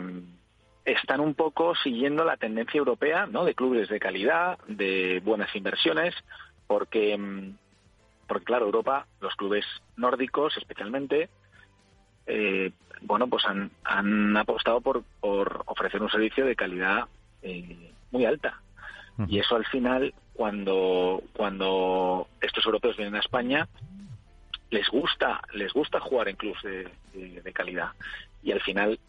[0.85, 3.45] están un poco siguiendo la tendencia europea, ¿no?
[3.45, 6.15] De clubes de calidad, de buenas inversiones,
[6.67, 7.57] porque, mm,
[8.27, 9.65] porque claro, Europa, los clubes
[9.97, 11.29] nórdicos especialmente,
[12.27, 12.73] eh,
[13.03, 17.07] bueno, pues han, han apostado por, por ofrecer un servicio de calidad
[17.43, 18.61] eh, muy alta.
[19.27, 23.67] Y eso al final, cuando, cuando estos europeos vienen a España,
[24.71, 27.89] les gusta, les gusta jugar en clubs de, calidad.
[28.45, 29.01] Y al final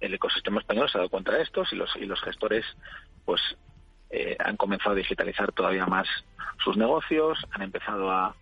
[0.00, 2.66] el ecosistema español se ha dado cuenta de esto y los, y los gestores
[3.24, 3.40] pues
[4.10, 6.06] eh, han comenzado a digitalizar todavía más
[6.62, 8.36] sus negocios, han empezado a,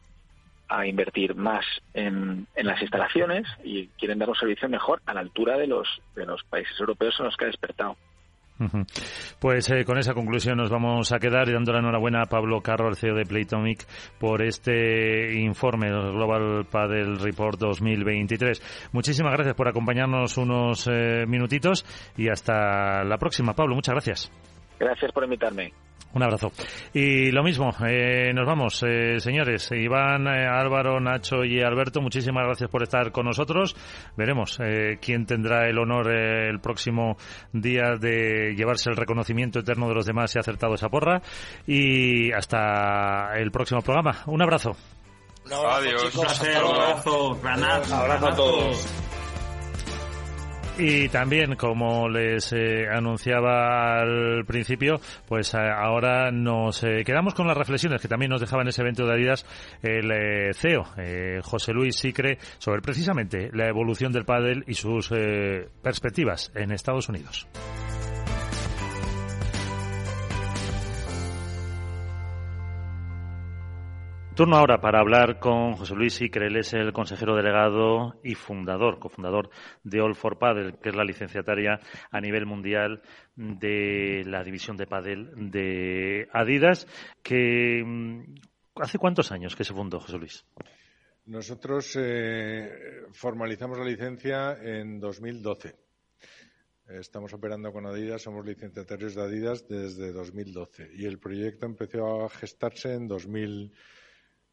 [0.68, 1.64] a invertir más
[1.94, 5.86] en, en, las instalaciones y quieren dar un servicio mejor a la altura de los,
[6.16, 7.96] de los países europeos en los que ha despertado.
[9.39, 12.60] Pues eh, con esa conclusión nos vamos a quedar y dando la enhorabuena a Pablo
[12.60, 13.86] Carro, el CEO de Playtomic,
[14.18, 18.90] por este informe, Global Paddle Report 2023.
[18.93, 21.85] Muchísimas gracias por acompañarnos unos eh, minutitos
[22.16, 23.55] y hasta la próxima.
[23.55, 24.32] Pablo, muchas gracias.
[24.78, 25.72] Gracias por invitarme.
[26.14, 26.51] Un abrazo.
[26.94, 29.70] Y lo mismo, eh, nos vamos, eh, señores.
[29.72, 33.76] Iván, eh, Álvaro, Nacho y Alberto, muchísimas gracias por estar con nosotros.
[34.16, 34.59] Veremos
[35.01, 37.16] quién tendrá el honor el próximo
[37.52, 41.20] día de llevarse el reconocimiento eterno de los demás si ha acertado esa porra.
[41.66, 44.22] Y hasta el próximo programa.
[44.26, 44.72] Un abrazo.
[45.47, 46.14] Adiós.
[46.14, 47.39] Un abrazo.
[47.43, 49.07] abrazo a todos.
[50.80, 57.48] Y también, como les eh, anunciaba al principio, pues eh, ahora nos eh, quedamos con
[57.48, 59.44] las reflexiones que también nos dejaba en ese evento de Adidas
[59.82, 60.84] el CEO,
[61.42, 65.10] José Luis Sicre, sobre precisamente la evolución del pádel y sus
[65.82, 67.48] perspectivas en Estados Unidos.
[74.39, 79.01] Turno ahora para hablar con José Luis Icre, él es el consejero delegado y fundador,
[79.01, 79.51] cofundador
[79.82, 83.02] de All for Paddle, que es la licenciataria a nivel mundial
[83.35, 86.86] de la división de Paddle de Adidas,
[87.20, 88.36] que mm,
[88.77, 90.47] ¿hace cuántos años que se fundó, José Luis?
[91.27, 92.70] Nosotros eh,
[93.10, 95.74] formalizamos la licencia en 2012.
[96.90, 102.28] Estamos operando con Adidas, somos licenciatarios de Adidas desde 2012 y el proyecto empezó a
[102.28, 103.73] gestarse en 2000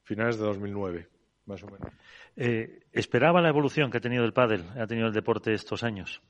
[0.05, 1.09] finales de 2009,
[1.45, 1.91] más o menos.
[2.37, 6.21] Eh, ¿Esperaba la evolución que ha tenido el pádel, ha tenido el deporte estos años?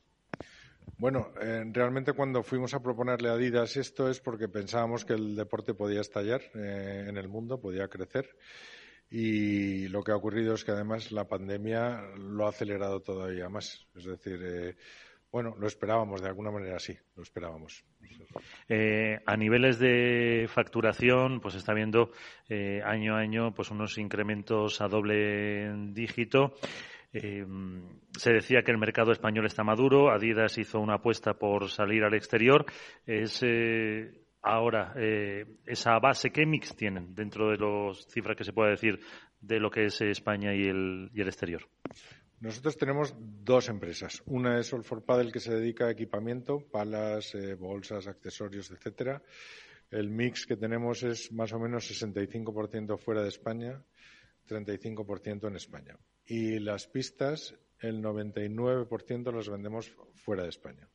[0.97, 5.35] Bueno, eh, realmente cuando fuimos a proponerle a Adidas esto es porque pensábamos que el
[5.35, 8.29] deporte podía estallar eh, en el mundo, podía crecer.
[9.09, 13.85] Y lo que ha ocurrido es que además la pandemia lo ha acelerado todavía más.
[13.95, 14.75] Es decir,
[15.35, 17.83] bueno, lo esperábamos, de alguna manera sí, lo esperábamos.
[18.69, 22.11] Eh, a niveles de facturación, pues está viendo
[22.47, 26.53] eh, año a año pues unos incrementos a doble dígito.
[27.11, 27.45] Eh,
[28.17, 32.13] se decía que el mercado español está maduro, Adidas hizo una apuesta por salir al
[32.13, 32.65] exterior.
[33.05, 33.43] Es
[34.41, 34.93] ahora
[35.65, 39.01] esa base, ¿qué mix tienen dentro de las cifras que se puede decir
[39.41, 41.67] de lo que es España y el, y el exterior?
[42.39, 44.21] Nosotros tenemos dos empresas.
[44.25, 49.21] Una es All for Paddle que se dedica a equipamiento, palas, eh, bolsas, accesorios, etcétera.
[49.89, 53.81] El mix que tenemos es más o menos 65% fuera de España,
[54.47, 55.97] 35% en España.
[56.25, 60.87] Y las pistas, el 99% las vendemos fuera de España.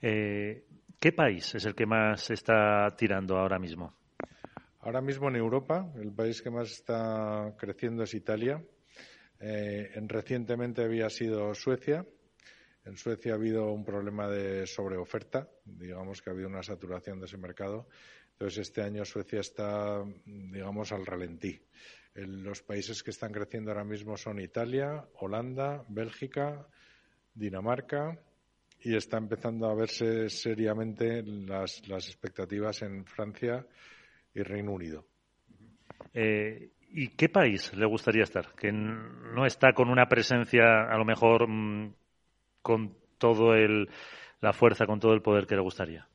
[0.00, 0.64] Eh,
[1.00, 3.94] ¿Qué país es el que más está tirando ahora mismo?
[4.80, 8.62] Ahora mismo en Europa, el país que más está creciendo es Italia
[9.40, 12.06] eh, recientemente había sido Suecia.
[12.84, 17.26] En Suecia ha habido un problema de sobreoferta, digamos que ha habido una saturación de
[17.26, 17.88] ese mercado.
[18.32, 21.60] Entonces, este año Suecia está, digamos, al ralentí.
[22.14, 26.66] los países que están creciendo ahora mismo son Italia, Holanda, Bélgica,
[27.34, 28.18] Dinamarca
[28.80, 33.66] y está empezando a verse seriamente las, expectativas en Francia
[34.34, 35.06] y Reino Unido.
[36.12, 38.54] Eh, ¿Y qué país le gustaría estar?
[38.54, 41.92] Que no está con una presencia, a lo mejor, mm,
[42.62, 43.90] con todo el,
[44.40, 46.08] la fuerza, con todo el poder que le gustaría.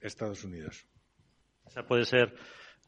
[0.00, 0.88] Estados Unidos.
[1.64, 2.34] ¿Esa puede ser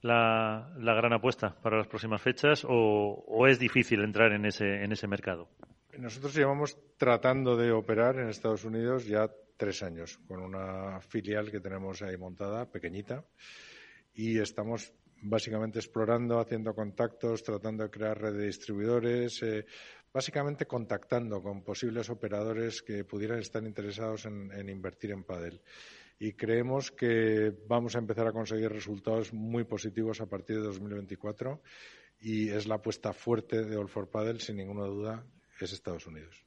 [0.03, 4.91] la, la gran apuesta para las próximas fechas o, es difícil entrar en ese, en
[4.91, 5.49] ese mercado?
[5.97, 11.61] Nosotros llevamos tratando de operar en Estados Unidos ya tres años, con una filial que
[11.61, 13.25] tenemos ahí montada, pequeñita,
[14.15, 14.93] y estamos
[15.23, 19.67] básicamente explorando, haciendo contactos, tratando de crear red de distribuidores, eh,
[20.13, 25.61] básicamente contactando con posibles operadores que pudieran estar interesados en, invertir en Padel.
[26.19, 31.61] Y creemos que vamos a empezar a conseguir resultados muy positivos a partir de 2024
[32.21, 35.27] y es la apuesta fuerte de All for Padel, sin ninguna duda,
[35.61, 36.47] es Estados Unidos.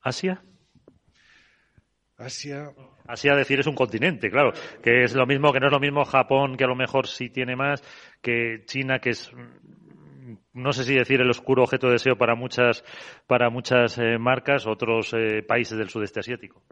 [0.00, 0.42] ¿Asia?
[2.20, 2.72] Asia.
[3.06, 4.52] Asia, decir, es un continente, claro.
[4.82, 7.30] Que es lo mismo, que no es lo mismo Japón, que a lo mejor sí
[7.30, 7.82] tiene más,
[8.20, 12.34] que China, que es mm, no sé si decir el oscuro objeto de deseo para
[12.34, 12.84] muchas,
[13.26, 16.62] para muchas eh, marcas, otros eh, países del sudeste asiático.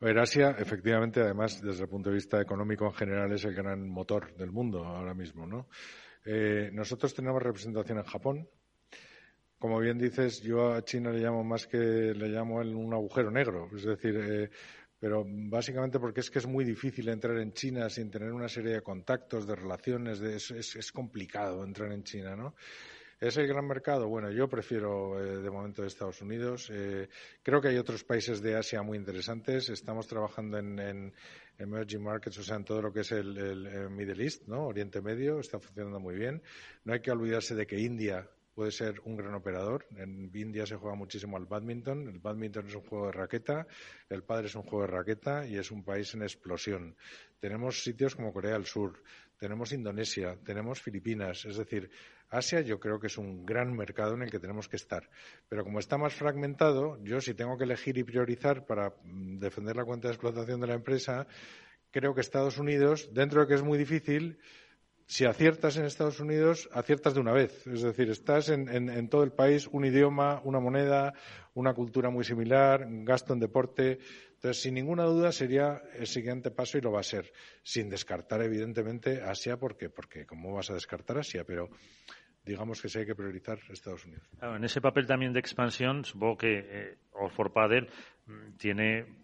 [0.00, 3.54] A ver, Asia, efectivamente, además, desde el punto de vista económico en general, es el
[3.54, 5.68] gran motor del mundo ahora mismo, ¿no?
[6.24, 8.48] Eh, nosotros tenemos representación en Japón,
[9.62, 13.70] como bien dices, yo a China le llamo más que le llamo un agujero negro.
[13.72, 14.50] Es decir, eh,
[14.98, 18.72] pero básicamente porque es que es muy difícil entrar en China sin tener una serie
[18.72, 22.56] de contactos, de relaciones, es, complicado entrar en China, ¿no?
[23.20, 24.08] ¿Es el gran mercado?
[24.08, 26.68] Bueno, yo prefiero eh, de momento Estados Unidos.
[26.74, 27.08] Eh,
[27.40, 29.68] creo que hay otros países de Asia muy interesantes.
[29.68, 31.14] Estamos trabajando en,
[31.56, 34.66] emerging markets, o sea, en todo lo que es el, el, Middle East, ¿no?
[34.66, 36.42] Oriente Medio, está funcionando muy bien.
[36.82, 39.86] No hay que olvidarse de que India puede ser un gran operador.
[39.96, 42.08] En India se juega muchísimo al badminton.
[42.08, 43.66] El badminton es un juego de raqueta,
[44.08, 46.96] el padre es un juego de raqueta y es un país en explosión.
[47.40, 49.02] Tenemos sitios como Corea del Sur,
[49.38, 51.44] tenemos Indonesia, tenemos Filipinas.
[51.44, 51.90] Es decir,
[52.28, 55.08] Asia yo creo que es un gran mercado en el que tenemos que estar.
[55.48, 59.76] Pero como está más fragmentado, yo si tengo que elegir y priorizar para mm, defender
[59.76, 61.26] la cuenta de explotación de la empresa,
[61.90, 64.38] creo que Estados Unidos, dentro de que es muy difícil,
[65.06, 67.66] si aciertas en Estados Unidos, aciertas de una vez.
[67.66, 71.12] Es decir, estás en, todo el país, un idioma, una moneda,
[71.54, 73.98] una cultura muy similar, gasto en deporte.
[74.34, 77.32] Entonces, sin ninguna duda, sería el siguiente paso y lo va a ser.
[77.62, 81.44] Sin descartar, evidentemente, Asia, porque, porque ¿cómo vas a descartar Asia?
[81.44, 81.68] Pero
[82.44, 84.28] digamos que sí hay que priorizar Estados Unidos.
[84.40, 86.98] en ese papel también de expansión, supongo que eh,
[87.36, 87.88] for Padel
[88.26, 89.21] mm, tiene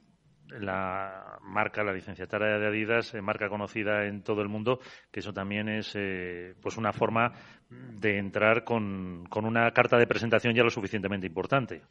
[0.48, 4.80] la marca, la licenciataria de Adidas, eh, marca conocida en todo el mundo,
[5.10, 7.32] que eso también es eh, pues una forma
[7.68, 11.82] de entrar con, con una carta de presentación ya lo suficientemente importante.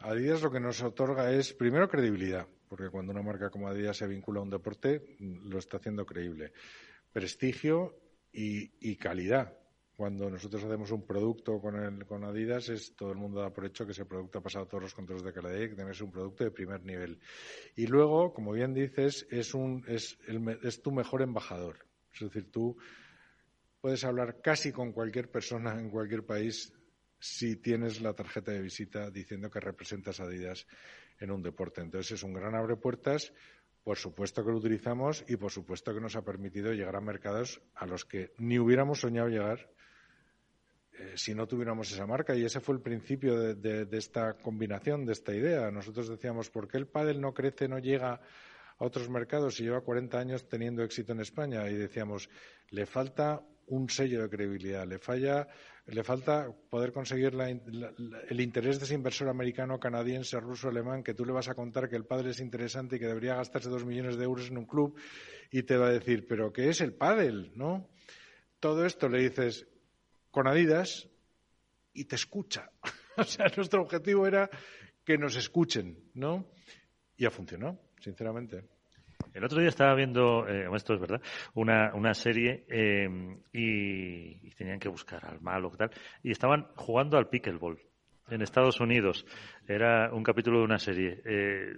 [0.00, 4.06] Adidas lo que nos otorga es, primero, credibilidad, porque cuando una marca como Adidas se
[4.06, 6.52] vincula a un deporte, lo está haciendo creíble.
[7.12, 7.94] Prestigio
[8.32, 9.61] y calidad,
[9.96, 13.66] cuando nosotros hacemos un producto con, el, con Adidas, es todo el mundo da por
[13.66, 16.10] hecho que ese producto ha pasado todos los controles de calidad y que es un
[16.10, 17.20] producto de primer nivel.
[17.76, 20.18] Y luego, como bien dices, es, un, es,
[20.62, 21.86] es tu mejor embajador.
[22.14, 22.76] Es decir, tú
[23.80, 26.72] puedes hablar casi con cualquier persona en cualquier país
[27.18, 30.66] si tienes la tarjeta de visita diciendo que representas Adidas
[31.20, 31.80] en un deporte.
[31.80, 33.32] Entonces es un gran abre puertas.
[33.84, 37.60] Por supuesto que lo utilizamos y por supuesto que nos ha permitido llegar a mercados
[37.74, 39.70] a los que ni hubiéramos soñado llegar
[40.98, 42.34] eh, si no tuviéramos esa marca.
[42.34, 45.70] Y ese fue el principio de, esta combinación, de esta idea.
[45.70, 49.80] Nosotros decíamos, ¿por qué el pádel no crece, no llega a otros mercados y lleva
[49.80, 51.68] 40 años teniendo éxito en España?
[51.70, 52.28] Y decíamos,
[52.70, 55.48] le falta un sello de credibilidad, le falla,
[55.86, 57.32] le falta poder conseguir
[58.28, 61.88] el interés de ese inversor americano, canadiense, ruso, alemán, que tú le vas a contar
[61.88, 64.66] que el padre es interesante y que debería gastarse dos millones de euros en un
[64.66, 64.98] club
[65.50, 67.52] y te va a decir, pero ¿qué es el pádel?
[67.54, 67.88] ¿No?
[68.60, 69.66] Todo esto le dices,
[70.32, 71.08] con Adidas
[71.92, 72.68] y te escucha.
[73.16, 74.50] o sea, nuestro objetivo era
[75.04, 76.48] que nos escuchen, ¿no?
[77.16, 78.64] Y ha funcionado, sinceramente.
[79.34, 81.22] El otro día estaba viendo, eh, esto es verdad,
[81.54, 83.08] una, una serie eh,
[83.52, 85.90] y, tenían que buscar al malo tal,
[86.22, 87.78] y estaban jugando al pickleball
[88.28, 89.24] en Estados Unidos.
[89.66, 91.22] Era un capítulo de una serie.
[91.24, 91.72] Eh,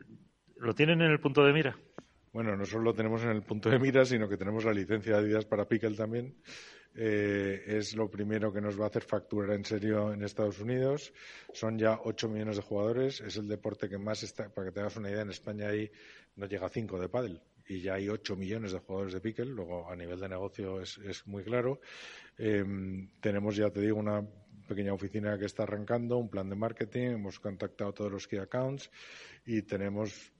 [0.57, 1.77] ¿Lo tienen en el punto de mira?
[2.33, 5.15] Bueno, no solo lo tenemos en el punto de mira, sino que tenemos la licencia
[5.15, 6.35] de Adidas para pickle también.
[6.97, 11.13] Eh, es lo primero que nos va a hacer facturar en serio en Estados Unidos.
[11.53, 13.21] Son ya 8 millones de jugadores.
[13.21, 15.91] Es el deporte que más está, para que te hagas una idea, en España ahí
[16.37, 19.47] no llega a 5 de pádel y ya hay 8 millones de jugadores de pickle.
[19.47, 21.81] Luego, a nivel de negocio es, muy claro.
[22.37, 24.27] Em, tenemos, ya te digo, una
[24.69, 27.13] pequeña oficina que está arrancando, un plan de marketing.
[27.13, 28.91] Hemos contactado todos los key accounts
[29.47, 30.33] y tenemos,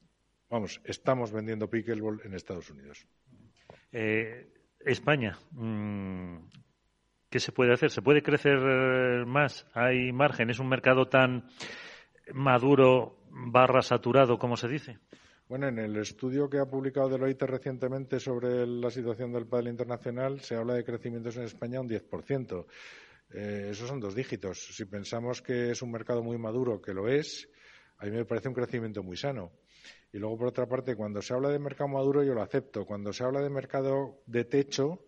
[0.49, 3.07] vamos, estamos vendiendo pickleball en Estados Unidos.
[3.91, 4.54] Eh,
[4.85, 6.37] España, mm,
[7.31, 7.91] ¿qué se puede hacer?
[7.91, 9.67] ¿Se puede crecer eh, más?
[9.75, 10.51] ¿Hay margen?
[10.51, 11.49] ¿Es un mercado tan
[12.33, 14.99] maduro barra saturado como se dice?
[15.49, 20.41] Bueno, en el estudio que ha publicado Deloitte recientemente sobre la situación del pádel internacional
[20.41, 22.67] se habla de crecimientos en España un 10%.
[23.35, 24.75] Eh, esos son dos dígitos.
[24.75, 27.49] Si pensamos que es un mercado muy maduro, que lo es,
[27.99, 29.53] a mí me parece un crecimiento muy sano.
[30.15, 32.87] Y luego, por otra parte, cuando se habla de mercado maduro, yo lo acepto.
[32.87, 35.01] Cuando se habla de mercado de techo,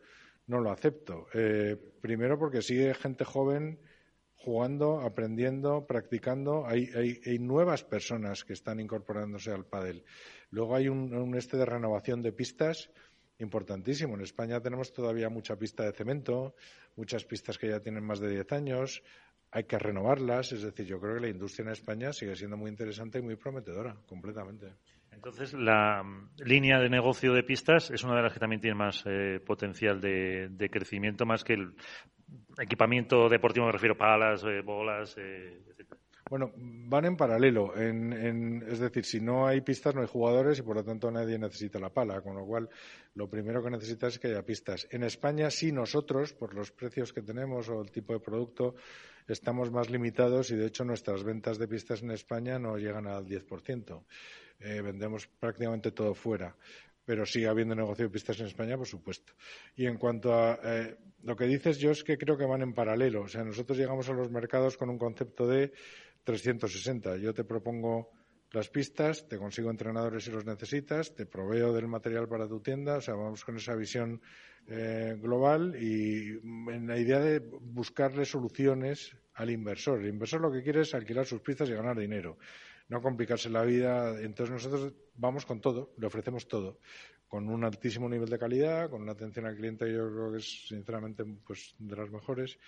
[0.48, 1.28] no lo acepto.
[1.32, 3.78] Eh, primero porque sigue gente joven
[4.34, 6.66] jugando, aprendiendo, practicando.
[6.66, 6.88] Hay,
[7.24, 10.04] hay, nuevas personas que están incorporándose al pádel.
[10.50, 12.90] Luego hay un, un, este de renovación de pistas
[13.38, 14.16] importantísimo.
[14.16, 16.56] En España tenemos todavía mucha pista de cemento,
[16.96, 19.04] muchas pistas que ya tienen más de 10 años.
[19.52, 20.50] Hay que renovarlas.
[20.50, 23.36] Es decir, yo creo que la industria en España sigue siendo muy interesante y muy
[23.36, 24.72] prometedora, completamente.
[25.16, 28.76] Entonces, la mm, línea de negocio de pistas es una de las que también tiene
[28.76, 31.74] más eh, potencial de, crecimiento, más que el
[32.58, 35.94] equipamiento deportivo, me refiero palas, eh, bolas, eh, etc.
[36.28, 37.72] Bueno, van en paralelo.
[37.76, 41.78] es decir, si no hay pistas, no hay jugadores y por lo tanto nadie necesita
[41.78, 42.20] la pala.
[42.20, 42.68] Con lo cual,
[43.14, 44.88] lo primero que necesitas es que haya pistas.
[44.90, 48.74] En España, sí, nosotros, por los precios que tenemos o el tipo de producto,
[49.28, 53.24] estamos más limitados y de hecho nuestras ventas de pistas en España no llegan al
[53.24, 54.02] 10%.
[54.60, 56.56] Eh, vendemos prácticamente todo fuera
[57.06, 59.32] pero sigue habiendo negocio de pistas en España, por supuesto.
[59.76, 62.74] Y en cuanto a eh, lo que dices, yo es que creo que van en
[62.74, 63.22] paralelo.
[63.22, 65.72] O sea, nosotros llegamos a los mercados con un concepto de
[66.24, 67.16] 360.
[67.18, 68.10] Yo te propongo
[68.50, 72.96] las pistas, te consigo entrenadores si los necesitas, te proveo del material para tu tienda,
[72.96, 74.20] o sea, vamos con esa visión
[74.66, 76.40] eh, global y
[76.72, 80.00] en la idea de buscarle soluciones al inversor.
[80.00, 82.38] El inversor lo que quiere es alquilar sus pistas y ganar dinero,
[82.88, 84.20] no complicarse la vida.
[84.20, 86.78] Entonces nosotros vamos con todo, le ofrecemos todo,
[87.28, 90.68] con un altísimo nivel de calidad, con una atención al cliente yo creo que es
[90.68, 92.58] sinceramente pues de las mejores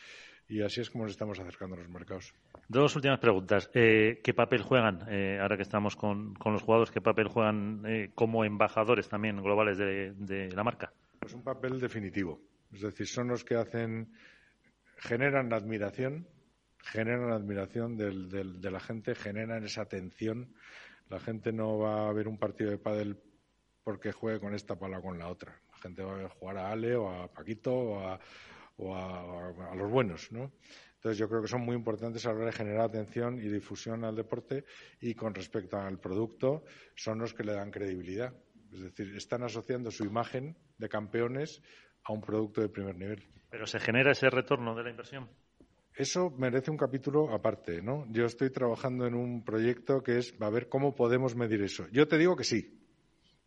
[0.48, 2.34] y así es como nos estamos acercando a los mercados.
[2.68, 3.70] Dos últimas preguntas.
[3.74, 8.10] Eh, ¿Qué papel juegan, eh, ahora que estamos con, los jugadores, qué papel juegan eh,
[8.14, 10.92] como embajadores también globales de, la marca?
[11.20, 12.40] Pues un papel definitivo.
[12.72, 14.12] Es decir, son los que hacen,
[14.96, 16.26] generan la admiración,
[16.93, 20.55] generan admiración de la gente, generan esa atención.
[21.09, 23.19] La gente no va a ver un partido de pádel
[23.82, 25.59] porque juegue con esta pala o con la otra.
[25.70, 28.20] La gente va a jugar a Ale o a Paquito o a
[28.78, 30.52] o a, los buenos, ¿no?
[30.97, 34.05] Entonces yo creo que son muy importantes a la hora de generar atención y difusión
[34.05, 34.65] al deporte
[35.01, 36.65] y con respecto al producto
[36.97, 38.35] son los que le dan credibilidad.
[38.73, 41.62] Es decir, están asociando su imagen de campeones
[42.02, 43.24] a un producto de primer nivel.
[43.51, 45.28] Pero se genera ese retorno de la inversión.
[45.98, 48.06] Eso merece un capítulo aparte, ¿no?
[48.12, 51.88] Yo estoy trabajando en un proyecto que es a ver cómo podemos medir eso.
[51.90, 52.78] Yo te digo que sí.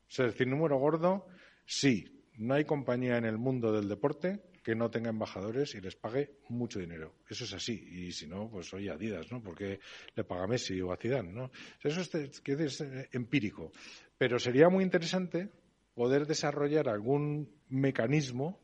[0.09, 1.27] Es decir, número gordo,
[1.65, 2.27] sí.
[2.35, 6.39] No hay compañía en el mundo del deporte que no tenga embajadores y les pague
[6.49, 7.15] mucho dinero.
[7.29, 7.87] Eso es así.
[7.89, 9.41] Y si no, pues oye, Adidas, ¿no?
[9.41, 9.79] Porque
[10.13, 11.51] le paga Messi o a Zidane, ¿no?
[11.81, 13.71] Eso es, es eh, empírico.
[14.17, 15.49] Pero sería muy interesante
[15.93, 18.59] poder desarrollar algún mecanismo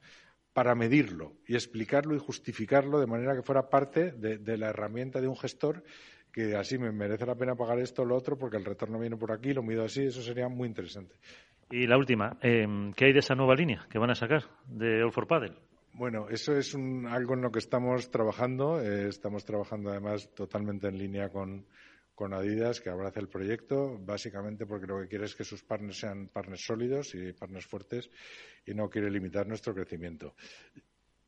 [0.57, 5.27] para medirlo y explicarlo y justificarlo de manera que fuera parte de, la herramienta de
[5.27, 5.84] un gestor
[6.34, 9.17] que así me merece la pena pagar esto o lo otro porque el retorno viene
[9.17, 11.13] por aquí, lo mido así, eso sería muy interesante.
[11.69, 15.03] Y la última, em, ¿qué hay de esa nueva línea que van a sacar de
[15.03, 15.53] All for Paddle?
[15.93, 18.81] Bueno, eso es algo en lo que estamos trabajando.
[18.81, 21.67] Eh, estamos trabajando además totalmente en línea con,
[22.18, 25.99] con Adidas, que abraza el proyecto, básicamente porque lo que quiere es que sus partners
[25.99, 28.10] sean partners sólidos y partners fuertes
[28.65, 30.34] y no quiere limitar nuestro crecimiento.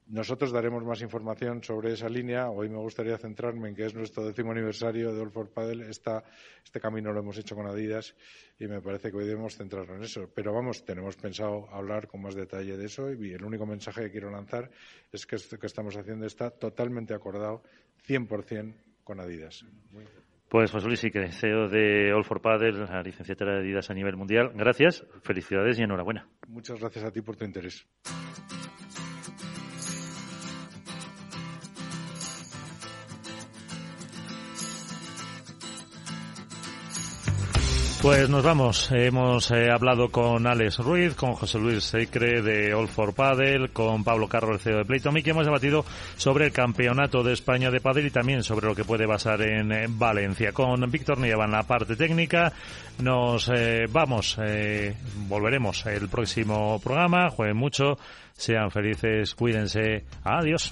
[0.08, 2.50] Nosotros daremos más información sobre esa línea.
[2.50, 5.88] Hoy me gustaría centrarme en que es nuestro décimo aniversario de All for Paddle.
[5.88, 8.16] este camino lo hemos hecho con Adidas
[8.58, 10.32] y me parece que hoy debemos centrarnos en eso.
[10.34, 14.12] Pero vamos, tenemos pensado hablar con más detalle de eso y el único mensaje que
[14.12, 14.72] quiero lanzar
[15.12, 17.62] es que esto que estamos haciendo está totalmente acordado
[18.08, 19.64] 100% con Adidas.
[20.50, 24.18] Pues José Luis Sique, CEO de All for Paddle, la licenciatura de Adidas a nivel
[24.18, 24.52] mundial.
[24.56, 26.28] Gracias, felicidades y enhorabuena.
[26.48, 27.88] Muchas gracias a ti por tu interés.
[38.02, 38.90] Pues nos vamos.
[38.94, 44.06] Hemos eh, hablado con Alex Ruiz, con José Luis Seicre de All for Paddle, con
[44.06, 45.84] Pablo Carro, el CEO de Playton y hemos debatido
[46.16, 49.74] sobre el campeonato de España de Paddle y también sobre lo que puede pasar en
[49.74, 50.54] eh, Valencia.
[50.54, 52.54] Con Víctor Nieva en la parte técnica.
[53.00, 54.38] Nos eh, vamos.
[55.28, 57.30] volveremos el próximo programa.
[57.30, 57.98] Jueguen mucho.
[58.34, 59.36] Sean felices.
[59.36, 60.06] Cuídense.
[60.24, 60.72] Adiós.